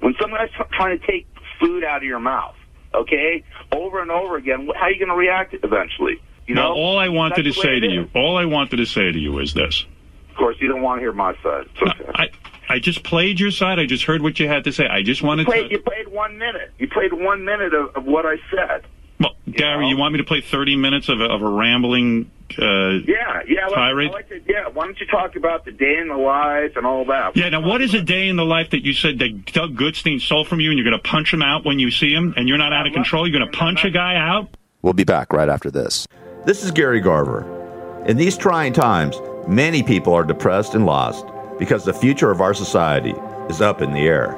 when 0.00 0.14
some 0.20 0.30
guys 0.30 0.48
tr- 0.56 0.62
trying 0.74 0.98
to 0.98 1.06
take 1.06 1.26
food 1.60 1.84
out 1.84 1.98
of 1.98 2.04
your 2.04 2.18
mouth, 2.20 2.54
okay, 2.94 3.44
over 3.72 4.00
and 4.00 4.10
over 4.10 4.36
again, 4.36 4.68
how 4.74 4.86
are 4.86 4.90
you 4.90 4.98
going 4.98 5.10
to 5.10 5.14
react 5.14 5.54
eventually? 5.62 6.20
You 6.46 6.54
well, 6.56 6.70
know. 6.70 6.74
all 6.74 6.98
I 6.98 7.08
wanted 7.08 7.36
to 7.36 7.42
That's 7.44 7.56
the 7.62 7.68
way 7.68 7.74
say 7.76 7.80
to 7.80 7.86
is. 7.86 7.92
you, 7.92 8.10
all 8.14 8.36
I 8.36 8.44
wanted 8.44 8.76
to 8.78 8.86
say 8.86 9.12
to 9.12 9.18
you 9.18 9.38
is 9.38 9.54
this. 9.54 9.84
Of 10.30 10.36
course, 10.36 10.56
you 10.60 10.68
don't 10.68 10.82
want 10.82 10.98
to 10.98 11.02
hear 11.02 11.12
my 11.12 11.34
side. 11.42 11.66
It's 11.74 11.82
okay. 12.00 12.10
I, 12.14 12.28
I 12.68 12.78
just 12.78 13.04
played 13.04 13.38
your 13.38 13.50
side. 13.50 13.78
I 13.78 13.86
just 13.86 14.04
heard 14.04 14.22
what 14.22 14.40
you 14.40 14.48
had 14.48 14.64
to 14.64 14.72
say. 14.72 14.86
I 14.86 15.02
just 15.02 15.22
wanted 15.22 15.42
You 15.46 15.52
played, 15.52 15.68
to. 15.68 15.70
you 15.72 15.78
played 15.80 16.08
one 16.08 16.38
minute. 16.38 16.72
You 16.78 16.88
played 16.88 17.12
one 17.12 17.44
minute 17.44 17.74
of, 17.74 17.94
of 17.94 18.04
what 18.06 18.24
I 18.26 18.36
said. 18.50 18.84
Well, 19.20 19.34
Gary, 19.50 19.86
you 19.88 19.96
want 19.96 20.12
me 20.14 20.18
to 20.18 20.24
play 20.24 20.40
30 20.40 20.74
minutes 20.76 21.08
of 21.08 21.20
a, 21.20 21.24
of 21.26 21.42
a 21.42 21.48
rambling? 21.48 22.30
Uh, 22.58 22.64
Yeah, 23.06 23.42
yeah. 23.46 23.66
Like, 23.66 23.74
Tirade? 23.74 24.08
I 24.10 24.12
like 24.12 24.28
to, 24.30 24.40
yeah. 24.48 24.68
Why 24.68 24.86
don't 24.86 24.98
you 24.98 25.06
talk 25.06 25.36
about 25.36 25.64
the 25.64 25.70
day 25.70 25.98
in 26.00 26.08
the 26.08 26.16
life 26.16 26.72
and 26.76 26.84
all 26.86 27.04
that? 27.04 27.36
Yeah. 27.36 27.50
Now, 27.50 27.60
what 27.60 27.82
is 27.82 27.94
a 27.94 28.02
day 28.02 28.26
in 28.28 28.34
the 28.36 28.44
life 28.44 28.70
that 28.70 28.84
you 28.84 28.94
said 28.94 29.18
that 29.20 29.44
Doug 29.52 29.76
Goodstein 29.76 30.20
stole 30.20 30.44
from 30.44 30.58
you, 30.60 30.70
and 30.70 30.78
you're 30.78 30.88
going 30.90 31.00
to 31.00 31.08
punch 31.08 31.32
him 31.32 31.42
out 31.42 31.64
when 31.64 31.78
you 31.78 31.90
see 31.92 32.12
him, 32.12 32.34
and 32.36 32.48
you're 32.48 32.58
not 32.58 32.72
out 32.72 32.86
of 32.86 32.94
control? 32.94 33.28
You're 33.28 33.38
going 33.38 33.52
to 33.52 33.56
punch 33.56 33.84
a 33.84 33.90
guy 33.90 34.16
out? 34.16 34.48
We'll 34.80 34.92
be 34.94 35.04
back 35.04 35.32
right 35.32 35.48
after 35.48 35.70
this. 35.70 36.08
This 36.44 36.64
is 36.64 36.72
Gary 36.72 36.98
Garver. 36.98 38.02
In 38.04 38.16
these 38.16 38.36
trying 38.36 38.72
times, 38.72 39.16
many 39.46 39.80
people 39.80 40.12
are 40.12 40.24
depressed 40.24 40.74
and 40.74 40.84
lost 40.84 41.24
because 41.56 41.84
the 41.84 41.94
future 41.94 42.32
of 42.32 42.40
our 42.40 42.52
society 42.52 43.14
is 43.48 43.60
up 43.60 43.80
in 43.80 43.92
the 43.92 44.00
air. 44.00 44.36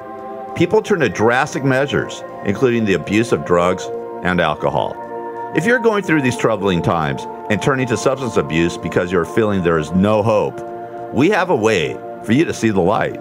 People 0.54 0.82
turn 0.82 1.00
to 1.00 1.08
drastic 1.08 1.64
measures, 1.64 2.22
including 2.44 2.84
the 2.84 2.92
abuse 2.92 3.32
of 3.32 3.46
drugs 3.46 3.88
and 4.22 4.38
alcohol. 4.38 4.94
If 5.56 5.64
you're 5.64 5.78
going 5.78 6.02
through 6.02 6.20
these 6.20 6.36
troubling 6.36 6.82
times 6.82 7.22
and 7.48 7.62
turning 7.62 7.86
to 7.86 7.96
substance 7.96 8.36
abuse 8.36 8.76
because 8.76 9.10
you're 9.10 9.24
feeling 9.24 9.62
there 9.62 9.78
is 9.78 9.92
no 9.92 10.22
hope, 10.22 10.60
we 11.14 11.30
have 11.30 11.48
a 11.48 11.56
way 11.56 11.94
for 12.22 12.32
you 12.32 12.44
to 12.44 12.52
see 12.52 12.68
the 12.68 12.82
light. 12.82 13.18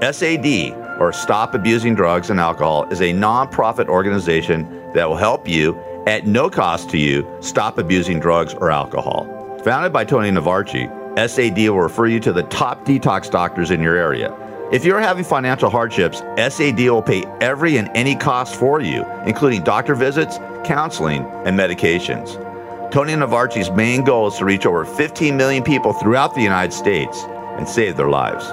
SAD, 0.00 0.72
or 0.98 1.12
Stop 1.12 1.54
Abusing 1.54 1.94
Drugs 1.94 2.30
and 2.30 2.40
Alcohol, 2.40 2.84
is 2.90 3.02
a 3.02 3.12
nonprofit 3.12 3.88
organization 3.88 4.90
that 4.94 5.06
will 5.06 5.16
help 5.16 5.46
you, 5.46 5.78
at 6.06 6.26
no 6.26 6.48
cost 6.48 6.88
to 6.90 6.98
you, 6.98 7.26
stop 7.40 7.78
abusing 7.78 8.20
drugs 8.20 8.54
or 8.54 8.70
alcohol. 8.70 9.26
Founded 9.64 9.92
by 9.92 10.04
Tony 10.04 10.30
Navarchi, 10.30 10.88
SAD 11.18 11.58
will 11.68 11.80
refer 11.80 12.06
you 12.06 12.20
to 12.20 12.32
the 12.32 12.44
top 12.44 12.84
detox 12.84 13.30
doctors 13.30 13.70
in 13.70 13.82
your 13.82 13.96
area. 13.96 14.34
If 14.72 14.84
you're 14.84 15.00
having 15.00 15.24
financial 15.24 15.70
hardships, 15.70 16.18
SAD 16.36 16.78
will 16.78 17.02
pay 17.02 17.24
every 17.40 17.76
and 17.76 17.90
any 17.94 18.14
cost 18.14 18.56
for 18.56 18.80
you, 18.80 19.04
including 19.24 19.62
doctor 19.62 19.94
visits, 19.94 20.38
counseling, 20.64 21.24
and 21.44 21.58
medications. 21.58 22.42
Tony 22.90 23.12
Navarchi's 23.14 23.70
main 23.70 24.04
goal 24.04 24.28
is 24.28 24.34
to 24.38 24.44
reach 24.44 24.66
over 24.66 24.84
15 24.84 25.36
million 25.36 25.62
people 25.62 25.92
throughout 25.92 26.34
the 26.34 26.42
United 26.42 26.72
States 26.72 27.24
and 27.58 27.68
save 27.68 27.96
their 27.96 28.08
lives. 28.08 28.44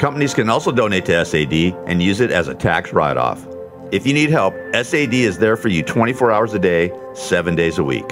Companies 0.00 0.34
can 0.34 0.48
also 0.48 0.72
donate 0.72 1.04
to 1.06 1.24
SAD 1.24 1.76
and 1.86 2.02
use 2.02 2.20
it 2.20 2.30
as 2.30 2.48
a 2.48 2.54
tax 2.54 2.92
write 2.92 3.16
off. 3.16 3.46
If 3.90 4.06
you 4.06 4.12
need 4.12 4.28
help, 4.28 4.54
SAD 4.74 5.14
is 5.14 5.38
there 5.38 5.56
for 5.56 5.68
you 5.68 5.82
24 5.82 6.30
hours 6.30 6.52
a 6.52 6.58
day, 6.58 6.92
7 7.14 7.56
days 7.56 7.78
a 7.78 7.84
week. 7.84 8.04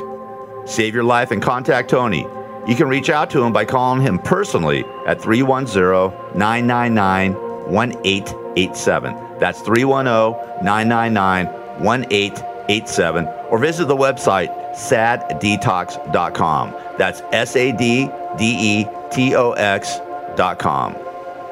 Save 0.64 0.94
your 0.94 1.04
life 1.04 1.32
and 1.32 1.42
contact 1.42 1.90
Tony. 1.90 2.26
You 2.66 2.74
can 2.74 2.88
reach 2.88 3.10
out 3.10 3.28
to 3.30 3.42
him 3.42 3.52
by 3.52 3.66
calling 3.66 4.00
him 4.00 4.18
personally 4.18 4.86
at 5.06 5.20
310 5.20 6.38
999 6.38 7.34
1887. 7.70 9.38
That's 9.38 9.60
310 9.60 10.64
999 10.64 11.46
1887. 11.84 13.26
Or 13.50 13.58
visit 13.58 13.86
the 13.86 13.96
website 13.96 14.48
saddetox.com. 14.74 16.74
That's 16.96 17.20
S 17.32 17.54
A 17.54 17.72
D 17.72 18.08
D 18.38 18.56
E 18.58 18.86
T 19.12 19.36
O 19.36 19.52
X.com. 19.52 20.96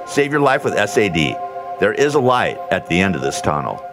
Save 0.06 0.32
your 0.32 0.40
life 0.40 0.64
with 0.64 0.72
SAD. 0.74 1.36
There 1.78 1.92
is 1.92 2.14
a 2.14 2.20
light 2.20 2.58
at 2.70 2.88
the 2.88 2.98
end 2.98 3.16
of 3.16 3.20
this 3.20 3.42
tunnel. 3.42 3.84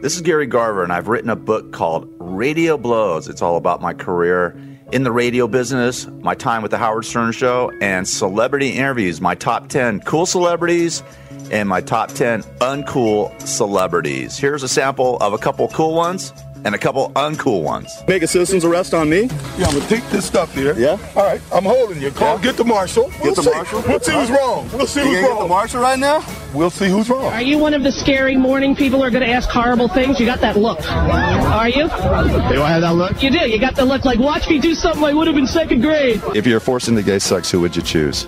This 0.00 0.14
is 0.14 0.22
Gary 0.22 0.46
Garver, 0.46 0.84
and 0.84 0.92
I've 0.92 1.08
written 1.08 1.28
a 1.28 1.34
book 1.34 1.72
called 1.72 2.08
Radio 2.20 2.78
Blows. 2.78 3.26
It's 3.26 3.42
all 3.42 3.56
about 3.56 3.82
my 3.82 3.92
career 3.92 4.56
in 4.92 5.02
the 5.02 5.10
radio 5.10 5.48
business, 5.48 6.06
my 6.20 6.36
time 6.36 6.62
with 6.62 6.70
The 6.70 6.78
Howard 6.78 7.04
Stern 7.04 7.32
Show, 7.32 7.72
and 7.80 8.06
celebrity 8.06 8.70
interviews 8.70 9.20
my 9.20 9.34
top 9.34 9.68
10 9.68 9.98
cool 10.02 10.24
celebrities 10.24 11.02
and 11.50 11.68
my 11.68 11.80
top 11.80 12.10
10 12.10 12.44
uncool 12.60 13.42
celebrities. 13.42 14.38
Here's 14.38 14.62
a 14.62 14.68
sample 14.68 15.16
of 15.16 15.32
a 15.32 15.38
couple 15.38 15.66
cool 15.66 15.94
ones 15.94 16.32
and 16.64 16.74
a 16.74 16.78
couple 16.78 17.10
uncool 17.16 17.62
ones. 17.62 17.90
Make 18.06 18.22
a 18.22 18.26
citizen's 18.26 18.64
arrest 18.64 18.94
on 18.94 19.08
me? 19.08 19.22
Yeah, 19.56 19.66
I'm 19.66 19.74
gonna 19.74 19.86
take 19.88 20.04
this 20.10 20.24
stuff 20.26 20.54
here. 20.54 20.74
Yeah. 20.78 20.98
All 21.16 21.24
right, 21.24 21.40
I'm 21.52 21.64
holding 21.64 22.00
you. 22.02 22.10
Call, 22.10 22.38
get 22.38 22.56
the 22.56 22.64
marshal. 22.64 23.10
We'll 23.22 23.34
the 23.34 23.42
see. 23.42 23.50
marshal? 23.50 23.82
We'll 23.86 24.00
see 24.00 24.12
who's 24.12 24.30
wrong. 24.30 24.68
We'll 24.72 24.86
see 24.86 25.00
You 25.00 25.06
who's 25.06 25.14
gonna 25.16 25.22
get 25.22 25.30
wrong. 25.30 25.42
the 25.42 25.48
marshal 25.48 25.80
right 25.80 25.98
now? 25.98 26.24
We'll 26.54 26.70
see 26.70 26.88
who's 26.88 27.10
wrong. 27.10 27.24
Are 27.32 27.42
you 27.42 27.58
one 27.58 27.74
of 27.74 27.82
the 27.82 27.92
scary 27.92 28.36
morning 28.36 28.74
people 28.74 28.98
who 29.00 29.04
are 29.04 29.10
going 29.10 29.22
to 29.22 29.28
ask 29.28 29.50
horrible 29.50 29.86
things? 29.86 30.18
You 30.18 30.24
got 30.24 30.40
that 30.40 30.56
look. 30.56 30.80
Are 30.90 31.68
you? 31.68 31.82
You 31.82 31.88
Do 31.88 32.62
I 32.62 32.70
have 32.70 32.80
that 32.80 32.94
look? 32.94 33.22
You 33.22 33.30
do. 33.30 33.46
You 33.46 33.60
got 33.60 33.76
the 33.76 33.84
look 33.84 34.06
like, 34.06 34.18
watch 34.18 34.48
me 34.48 34.58
do 34.58 34.74
something 34.74 35.04
I 35.04 35.12
would 35.12 35.26
have 35.26 35.36
in 35.36 35.46
second 35.46 35.82
grade. 35.82 36.22
If 36.34 36.46
you're 36.46 36.58
forced 36.58 36.88
into 36.88 37.02
gay 37.02 37.18
sex, 37.18 37.50
who 37.50 37.60
would 37.60 37.76
you 37.76 37.82
choose? 37.82 38.26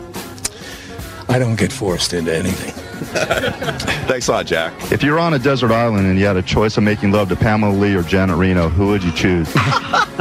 I 1.30 1.38
don't 1.38 1.56
get 1.56 1.72
forced 1.72 2.12
into 2.12 2.34
anything. 2.36 2.74
Thanks 3.10 4.28
a 4.28 4.32
lot, 4.32 4.46
Jack. 4.46 4.72
If 4.92 5.02
you 5.02 5.12
were 5.12 5.18
on 5.18 5.34
a 5.34 5.38
desert 5.38 5.70
island 5.70 6.06
and 6.06 6.18
you 6.18 6.26
had 6.26 6.36
a 6.36 6.42
choice 6.42 6.76
of 6.76 6.84
making 6.84 7.12
love 7.12 7.28
to 7.30 7.36
Pamela 7.36 7.72
Lee 7.72 7.94
or 7.94 8.02
Janet 8.02 8.36
Reno, 8.36 8.68
who 8.68 8.88
would 8.88 9.02
you 9.02 9.12
choose? 9.12 9.52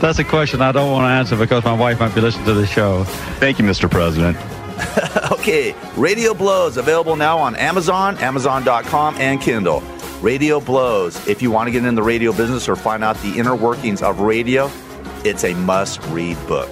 That's 0.00 0.18
a 0.18 0.24
question 0.24 0.60
I 0.62 0.72
don't 0.72 0.90
want 0.90 1.04
to 1.04 1.08
answer 1.08 1.36
because 1.36 1.64
my 1.64 1.72
wife 1.72 2.00
might 2.00 2.14
be 2.14 2.20
listening 2.20 2.46
to 2.46 2.54
the 2.54 2.66
show. 2.66 3.04
Thank 3.38 3.58
you, 3.58 3.64
Mr. 3.64 3.90
President. 3.90 4.36
Okay, 5.30 5.74
Radio 5.96 6.34
Blows 6.34 6.76
available 6.76 7.16
now 7.16 7.38
on 7.38 7.56
Amazon, 7.56 8.18
Amazon.com, 8.18 9.16
and 9.16 9.40
Kindle. 9.40 9.82
Radio 10.20 10.60
Blows. 10.60 11.26
If 11.26 11.40
you 11.40 11.50
want 11.50 11.68
to 11.68 11.70
get 11.70 11.84
in 11.84 11.94
the 11.94 12.02
radio 12.02 12.32
business 12.32 12.68
or 12.68 12.76
find 12.76 13.02
out 13.02 13.16
the 13.18 13.38
inner 13.38 13.54
workings 13.54 14.02
of 14.02 14.20
radio, 14.20 14.70
it's 15.24 15.44
a 15.44 15.54
must-read 15.54 16.36
book. 16.46 16.68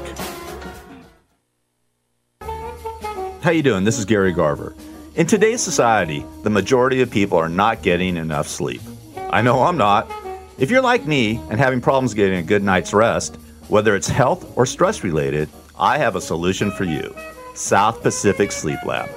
How 3.40 3.50
you 3.50 3.62
doing? 3.62 3.84
This 3.84 3.98
is 3.98 4.04
Gary 4.04 4.32
Garver. 4.32 4.74
In 5.18 5.26
today's 5.26 5.60
society, 5.60 6.24
the 6.44 6.50
majority 6.50 7.00
of 7.00 7.10
people 7.10 7.38
are 7.38 7.48
not 7.48 7.82
getting 7.82 8.16
enough 8.16 8.46
sleep. 8.46 8.80
I 9.30 9.42
know 9.42 9.64
I'm 9.64 9.76
not. 9.76 10.08
If 10.58 10.70
you're 10.70 10.80
like 10.80 11.08
me 11.08 11.40
and 11.50 11.58
having 11.58 11.80
problems 11.80 12.14
getting 12.14 12.38
a 12.38 12.42
good 12.44 12.62
night's 12.62 12.94
rest, 12.94 13.36
Whether 13.66 13.96
it's 13.96 14.06
health 14.06 14.56
or 14.56 14.64
stress 14.64 15.02
related, 15.02 15.48
I 15.76 15.98
have 15.98 16.14
a 16.14 16.20
solution 16.20 16.70
for 16.70 16.84
you 16.84 17.12
South 17.54 18.00
Pacific 18.00 18.52
Sleep 18.52 18.78
Lab. 18.86 19.10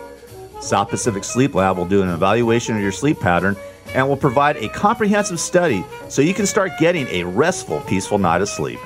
South 0.59 0.89
Pacific 0.89 1.23
Sleep 1.23 1.53
Lab 1.53 1.77
will 1.77 1.85
do 1.85 2.01
an 2.01 2.09
evaluation 2.09 2.75
of 2.75 2.81
your 2.81 2.91
sleep 2.91 3.19
pattern 3.19 3.55
and 3.93 4.09
will 4.09 4.17
provide 4.17 4.57
a 4.57 4.69
comprehensive 4.69 5.39
study 5.39 5.85
so 6.09 6.23
you 6.23 6.33
can 6.33 6.47
start 6.47 6.71
getting 6.79 7.07
a 7.09 7.23
restful, 7.25 7.79
peaceful 7.81 8.17
night 8.17 8.41
of 8.41 8.49
sleep. 8.49 8.79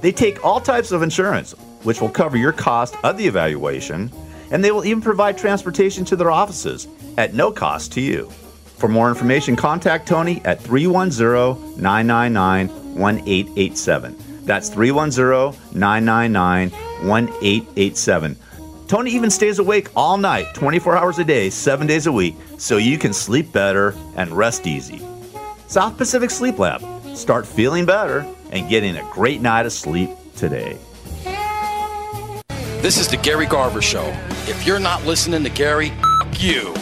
They 0.00 0.10
take 0.10 0.44
all 0.44 0.60
types 0.60 0.90
of 0.90 1.02
insurance, 1.02 1.52
which 1.84 2.00
will 2.00 2.10
cover 2.10 2.36
your 2.36 2.52
cost 2.52 2.96
of 3.04 3.16
the 3.16 3.28
evaluation, 3.28 4.10
and 4.50 4.64
they 4.64 4.70
will 4.70 4.84
even 4.84 5.02
provide 5.02 5.36
transportation 5.36 6.04
to 6.06 6.16
their 6.16 6.30
offices 6.30 6.88
at 7.16 7.34
no 7.34 7.50
cost 7.52 7.92
to 7.92 8.00
you. 8.00 8.30
For 8.78 8.88
more 8.88 9.08
information, 9.08 9.56
contact 9.56 10.06
Tony 10.06 10.40
at 10.44 10.62
310 10.62 11.80
999 11.82 12.68
1887. 12.94 14.16
That's 14.44 14.68
310 14.68 15.78
999 15.78 16.70
1887. 17.08 18.36
Tony 18.86 19.10
even 19.10 19.30
stays 19.30 19.58
awake 19.58 19.88
all 19.94 20.16
night, 20.16 20.54
24 20.54 20.96
hours 20.96 21.18
a 21.18 21.24
day, 21.24 21.50
7 21.50 21.86
days 21.86 22.06
a 22.06 22.12
week, 22.12 22.34
so 22.56 22.78
you 22.78 22.96
can 22.96 23.12
sleep 23.12 23.52
better 23.52 23.94
and 24.16 24.30
rest 24.32 24.66
easy. 24.66 25.02
South 25.66 25.98
Pacific 25.98 26.30
Sleep 26.30 26.58
Lab. 26.58 26.82
Start 27.14 27.46
feeling 27.46 27.84
better 27.84 28.26
and 28.52 28.68
getting 28.70 28.96
a 28.96 29.02
great 29.12 29.42
night 29.42 29.66
of 29.66 29.72
sleep 29.72 30.10
today. 30.36 30.78
This 32.80 32.96
is 32.96 33.08
the 33.08 33.18
Gary 33.18 33.44
Garver 33.44 33.82
Show. 33.82 34.14
If 34.48 34.66
you're 34.66 34.80
not 34.80 35.04
listening 35.04 35.44
to 35.44 35.50
Gary, 35.50 35.90
f- 35.90 36.40
you. 36.42 36.74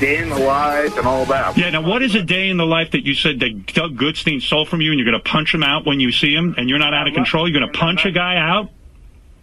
Day 0.00 0.18
in 0.18 0.28
the 0.28 0.38
life 0.38 0.94
and 0.98 1.06
all 1.06 1.24
that. 1.24 1.56
Yeah, 1.56 1.70
now 1.70 1.80
what 1.80 2.02
is 2.02 2.14
a 2.14 2.22
day 2.22 2.50
in 2.50 2.58
the 2.58 2.66
life 2.66 2.90
that 2.90 3.06
you 3.06 3.14
said 3.14 3.40
that 3.40 3.64
Doug 3.72 3.96
Goodstein 3.96 4.42
stole 4.42 4.66
from 4.66 4.82
you 4.82 4.90
and 4.92 5.00
you're 5.00 5.10
going 5.10 5.18
to 5.22 5.26
punch 5.30 5.54
him 5.54 5.62
out 5.62 5.86
when 5.86 6.00
you 6.00 6.12
see 6.12 6.34
him 6.34 6.54
and 6.58 6.68
you're 6.68 6.78
not 6.78 6.92
out 6.92 7.08
of 7.08 7.14
control? 7.14 7.48
You're 7.48 7.58
going 7.58 7.72
to 7.72 7.78
punch 7.78 8.04
a 8.04 8.10
guy 8.10 8.36
out? 8.36 8.68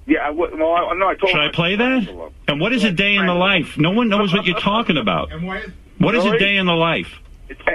Yeah, 0.06 0.20
I, 0.20 0.30
would- 0.30 0.54
well, 0.60 0.74
I, 0.76 0.94
no, 0.94 1.08
I 1.08 1.16
told 1.16 1.32
Should 1.32 1.40
I 1.42 1.50
play 1.50 1.76
that? 1.76 2.32
And 2.48 2.60
what 2.62 2.72
is 2.72 2.84
a 2.84 2.92
day 2.92 3.16
in 3.16 3.26
the 3.26 3.34
life? 3.34 3.80
No 3.80 3.90
one 3.90 4.10
knows 4.10 4.32
what 4.32 4.46
you're 4.46 4.60
talking 4.60 4.98
about. 4.98 5.32
What 5.98 6.14
is 6.14 6.24
a 6.24 6.38
day 6.38 6.58
in 6.58 6.68
the 6.68 6.76
life? 6.76 7.10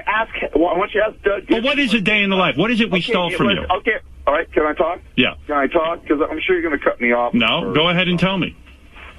Ask. 0.07 0.33
Why 0.55 0.75
don't 0.75 0.93
you 0.95 1.03
ask 1.07 1.23
Doug? 1.23 1.43
Well, 1.51 1.63
what 1.63 1.79
is 1.79 1.95
a 1.95 2.01
day 2.01 2.23
in 2.23 2.31
the 2.31 2.37
life? 2.37 2.57
What 2.57 2.71
is 2.71 2.81
it 2.81 2.91
we 2.91 2.99
Okay, 3.01 3.13
stole 3.13 3.31
from 3.31 3.47
was- 3.47 3.57
you? 3.57 3.67
Okay, 3.79 3.97
all 4.27 4.35
right. 4.35 4.51
Can 4.53 4.65
I 4.65 4.73
talk? 4.75 5.01
Yeah. 5.17 5.35
Can 5.47 5.57
I 5.57 5.67
talk? 5.67 6.03
Because 6.03 6.21
I'm 6.31 6.41
sure 6.41 6.59
you're 6.59 6.69
going 6.69 6.79
to 6.79 6.85
cut 6.85 7.01
me 7.01 7.13
off. 7.13 7.35
No, 7.35 7.73
go 7.75 7.89
ahead 7.89 8.09
and 8.09 8.19
tell 8.19 8.39
me. 8.39 8.57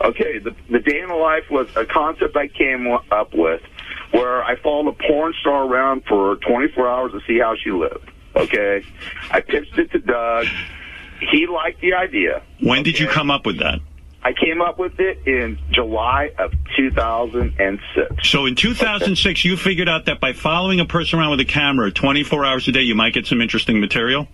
Okay, 0.01 0.39
the, 0.39 0.55
the 0.71 0.79
day 0.79 1.01
in 1.01 1.09
the 1.09 1.15
life 1.15 1.43
was 1.51 1.67
a 1.75 1.85
concept 1.85 2.37
I 2.37 2.47
came 2.47 2.87
up 3.11 3.33
with 3.33 3.61
where 4.11 4.43
I 4.43 4.55
followed 4.61 4.87
a 4.87 4.93
porn 5.07 5.33
star 5.41 5.65
around 5.65 6.03
for 6.07 6.37
24 6.37 6.87
hours 6.87 7.11
to 7.11 7.19
see 7.27 7.37
how 7.39 7.55
she 7.61 7.71
lived. 7.71 8.09
Okay, 8.35 8.83
I 9.29 9.41
pitched 9.41 9.77
it 9.77 9.91
to 9.91 9.99
Doug. 9.99 10.45
He 11.31 11.47
liked 11.47 11.81
the 11.81 11.93
idea. 11.95 12.41
When 12.61 12.83
did 12.83 12.97
you 12.97 13.07
come 13.07 13.29
up 13.29 13.45
with 13.45 13.59
that? 13.59 13.79
I 14.21 14.33
came 14.33 14.61
up 14.61 14.77
with 14.77 14.99
it 14.99 15.25
in 15.25 15.57
July 15.71 16.31
of 16.37 16.51
2006. 16.75 18.29
So 18.29 18.45
in 18.45 18.55
2006, 18.55 19.45
you 19.45 19.55
figured 19.55 19.87
out 19.87 20.05
that 20.05 20.19
by 20.19 20.33
following 20.33 20.79
a 20.79 20.85
person 20.85 21.19
around 21.19 21.31
with 21.31 21.39
a 21.39 21.45
camera 21.45 21.89
24 21.91 22.45
hours 22.45 22.67
a 22.67 22.71
day, 22.71 22.81
you 22.81 22.95
might 22.95 23.13
get 23.13 23.25
some 23.27 23.41
interesting 23.41 23.79
material? 23.79 24.27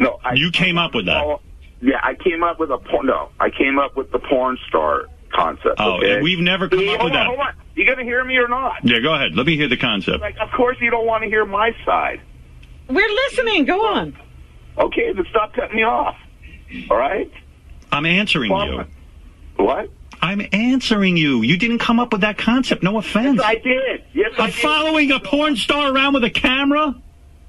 No, 0.00 0.18
I, 0.24 0.34
You 0.34 0.50
came 0.50 0.78
up 0.78 0.94
with 0.94 1.06
that. 1.06 1.38
Yeah, 1.80 2.00
I 2.02 2.14
came 2.14 2.42
up 2.42 2.58
with 2.58 2.70
a 2.70 2.78
porn. 2.78 3.06
No, 3.06 3.30
I 3.38 3.50
came 3.50 3.78
up 3.78 3.96
with 3.96 4.10
the 4.10 4.18
porn 4.18 4.58
star 4.68 5.04
concept. 5.32 5.76
Oh, 5.78 5.98
okay? 5.98 6.14
and 6.14 6.22
we've 6.22 6.40
never 6.40 6.68
come 6.68 6.80
See, 6.80 6.88
up 6.92 7.00
hold 7.00 7.12
with 7.12 7.18
on, 7.18 7.26
that. 7.26 7.26
Hold 7.26 7.38
on. 7.38 7.54
You 7.74 7.86
gonna 7.86 8.02
hear 8.02 8.24
me 8.24 8.36
or 8.36 8.48
not? 8.48 8.78
Yeah, 8.82 8.98
go 9.00 9.14
ahead. 9.14 9.34
Let 9.34 9.46
me 9.46 9.56
hear 9.56 9.68
the 9.68 9.76
concept. 9.76 10.20
Like, 10.20 10.36
of 10.38 10.50
course 10.50 10.76
you 10.80 10.90
don't 10.90 11.06
want 11.06 11.22
to 11.22 11.28
hear 11.28 11.46
my 11.46 11.74
side. 11.86 12.20
We're 12.88 13.08
listening. 13.08 13.64
Go 13.64 13.86
on. 13.86 14.16
Okay, 14.76 15.12
then 15.12 15.24
stop 15.30 15.54
cutting 15.54 15.76
me 15.76 15.84
off. 15.84 16.16
All 16.90 16.96
right? 16.96 17.30
I'm 17.92 18.06
answering 18.06 18.50
you. 18.50 18.84
What? 19.60 19.90
I'm 20.22 20.42
answering 20.52 21.16
you. 21.16 21.42
You 21.42 21.56
didn't 21.56 21.78
come 21.78 21.98
up 21.98 22.12
with 22.12 22.20
that 22.22 22.36
concept. 22.36 22.82
No 22.82 22.98
offense. 22.98 23.38
Yes, 23.38 23.46
I 23.46 23.54
did. 23.56 24.04
Yes, 24.12 24.32
I 24.38 24.44
I'm 24.44 24.50
did. 24.50 24.58
following 24.60 25.10
a 25.12 25.20
porn 25.20 25.56
star 25.56 25.92
around 25.92 26.14
with 26.14 26.24
a 26.24 26.30
camera? 26.30 26.94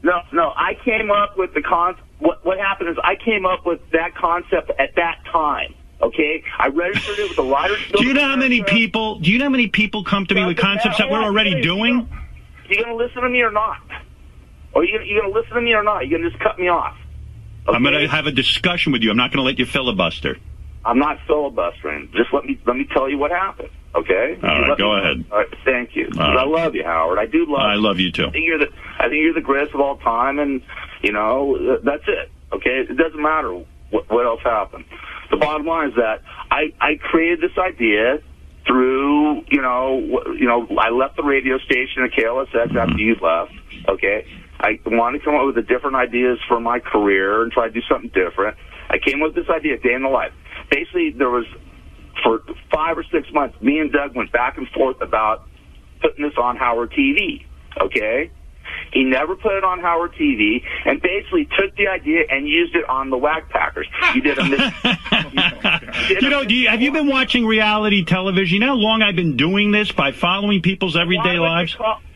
No, 0.03 0.21
no. 0.31 0.53
I 0.55 0.75
came 0.85 1.11
up 1.11 1.37
with 1.37 1.53
the 1.53 1.61
con. 1.61 1.95
What 2.19 2.45
what 2.45 2.57
happened 2.59 2.89
is 2.89 2.97
I 3.03 3.15
came 3.15 3.45
up 3.45 3.65
with 3.65 3.81
that 3.91 4.15
concept 4.15 4.71
at 4.79 4.95
that 4.95 5.19
time. 5.31 5.73
Okay, 6.01 6.43
I 6.57 6.67
registered 6.67 7.19
it 7.19 7.29
with 7.29 7.35
the 7.35 7.43
writers. 7.43 7.77
Do 7.95 8.05
you 8.05 8.13
know 8.13 8.27
how 8.27 8.35
many 8.35 8.63
people? 8.63 9.19
Do 9.19 9.31
you 9.31 9.37
know 9.37 9.45
how 9.45 9.51
many 9.51 9.67
people 9.67 10.03
come 10.03 10.25
to 10.27 10.33
me 10.33 10.45
with 10.45 10.57
concepts 10.57 10.97
that 10.97 11.09
we're 11.11 11.23
already 11.23 11.61
doing? 11.61 12.09
Are 12.09 12.73
you 12.73 12.83
gonna 12.83 12.95
listen 12.95 13.21
to 13.21 13.29
me 13.29 13.41
or 13.41 13.51
not? 13.51 13.77
Or 14.73 14.83
you 14.83 14.97
gonna, 14.97 15.05
you 15.05 15.21
gonna 15.21 15.33
listen 15.33 15.53
to 15.55 15.61
me 15.61 15.73
or 15.73 15.83
not? 15.83 16.07
You 16.07 16.17
gonna 16.17 16.29
just 16.29 16.41
cut 16.41 16.57
me 16.57 16.69
off? 16.69 16.95
I'm 17.67 17.83
going 17.83 17.93
to 17.93 18.07
have 18.07 18.25
a 18.25 18.31
discussion 18.31 18.91
with 18.91 19.03
you. 19.03 19.11
I'm 19.11 19.17
not 19.17 19.31
going 19.31 19.37
to 19.37 19.43
let 19.43 19.59
you 19.59 19.65
filibuster. 19.67 20.37
I'm 20.85 20.99
not 20.99 21.17
filibustering. 21.27 22.09
Just 22.15 22.33
let 22.33 22.45
me 22.45 22.59
let 22.65 22.75
me 22.75 22.87
tell 22.91 23.09
you 23.09 23.17
what 23.17 23.31
happened. 23.31 23.69
Okay? 23.93 24.39
All 24.41 24.49
right, 24.49 24.69
Let 24.69 24.77
go 24.77 24.93
me- 24.93 25.01
ahead. 25.01 25.25
All 25.31 25.37
right, 25.39 25.47
thank 25.65 25.95
you. 25.95 26.07
Right. 26.15 26.37
I 26.37 26.45
love 26.45 26.75
you, 26.75 26.83
Howard. 26.83 27.19
I 27.19 27.25
do 27.25 27.39
love. 27.39 27.61
You. 27.61 27.67
I 27.67 27.75
love 27.75 27.99
you 27.99 28.11
too. 28.11 28.27
I 28.27 28.31
think 28.31 28.45
you're 28.45 28.57
the 28.57 28.69
I 28.99 29.09
think 29.09 29.21
you're 29.21 29.33
the 29.33 29.41
greatest 29.41 29.73
of 29.75 29.81
all 29.81 29.97
time, 29.97 30.39
and 30.39 30.61
you 31.01 31.11
know 31.11 31.79
that's 31.83 32.03
it. 32.07 32.31
Okay, 32.53 32.85
it 32.89 32.97
doesn't 32.97 33.21
matter 33.21 33.53
what, 33.89 34.09
what 34.09 34.25
else 34.25 34.41
happened. 34.43 34.85
The 35.29 35.37
bottom 35.37 35.65
line 35.65 35.89
is 35.89 35.95
that 35.95 36.21
I 36.49 36.73
I 36.79 36.95
created 37.01 37.41
this 37.41 37.57
idea 37.57 38.19
through 38.65 39.43
you 39.49 39.61
know 39.61 39.99
you 40.37 40.47
know 40.47 40.67
I 40.77 40.89
left 40.89 41.17
the 41.17 41.23
radio 41.23 41.57
station 41.59 42.03
at 42.03 42.11
KLSX 42.11 42.47
mm-hmm. 42.53 42.77
after 42.77 42.97
you 42.97 43.15
left. 43.21 43.51
Okay, 43.89 44.25
I 44.59 44.79
wanted 44.85 45.19
to 45.19 45.25
come 45.25 45.35
up 45.35 45.45
with 45.45 45.55
the 45.55 45.63
different 45.63 45.95
ideas 45.97 46.39
for 46.47 46.59
my 46.59 46.79
career 46.79 47.43
and 47.43 47.51
try 47.51 47.67
to 47.67 47.73
do 47.73 47.81
something 47.89 48.11
different. 48.13 48.57
I 48.89 48.97
came 48.99 49.21
up 49.21 49.33
with 49.33 49.45
this 49.45 49.49
idea, 49.49 49.77
day 49.77 49.93
in 49.93 50.03
the 50.03 50.09
life. 50.09 50.33
Basically, 50.71 51.11
there 51.11 51.29
was 51.29 51.45
for 52.23 52.41
five 52.73 52.97
or 52.97 53.03
six 53.11 53.31
months, 53.33 53.59
me 53.61 53.79
and 53.79 53.91
Doug 53.91 54.15
went 54.15 54.31
back 54.31 54.57
and 54.57 54.67
forth 54.69 55.01
about 55.01 55.47
putting 56.01 56.23
this 56.23 56.37
on 56.37 56.57
Howard 56.57 56.91
TV. 56.91 57.45
Okay? 57.79 58.31
He 58.93 59.03
never 59.03 59.35
put 59.35 59.53
it 59.53 59.63
on 59.63 59.79
Howard 59.79 60.13
TV 60.13 60.63
and 60.85 61.01
basically 61.01 61.45
took 61.45 61.75
the 61.75 61.87
idea 61.87 62.23
and 62.29 62.47
used 62.47 62.75
it 62.75 62.87
on 62.89 63.09
the 63.09 63.17
Wack 63.17 63.49
Packers. 63.49 63.87
You 64.13 64.21
did 64.21 64.37
a 64.37 64.43
mis- 64.45 66.21
You 66.21 66.29
know, 66.29 66.43
do 66.43 66.55
you, 66.55 66.67
have 66.67 66.81
you 66.81 66.91
been 66.91 67.07
watching 67.07 67.45
reality 67.45 68.03
television? 68.03 68.55
You 68.55 68.59
know 68.61 68.67
how 68.67 68.75
long 68.75 69.01
I've 69.01 69.15
been 69.15 69.37
doing 69.37 69.71
this 69.71 69.91
by 69.91 70.11
following 70.11 70.61
people's 70.61 70.95
everyday 70.95 71.39
lives? 71.39 71.75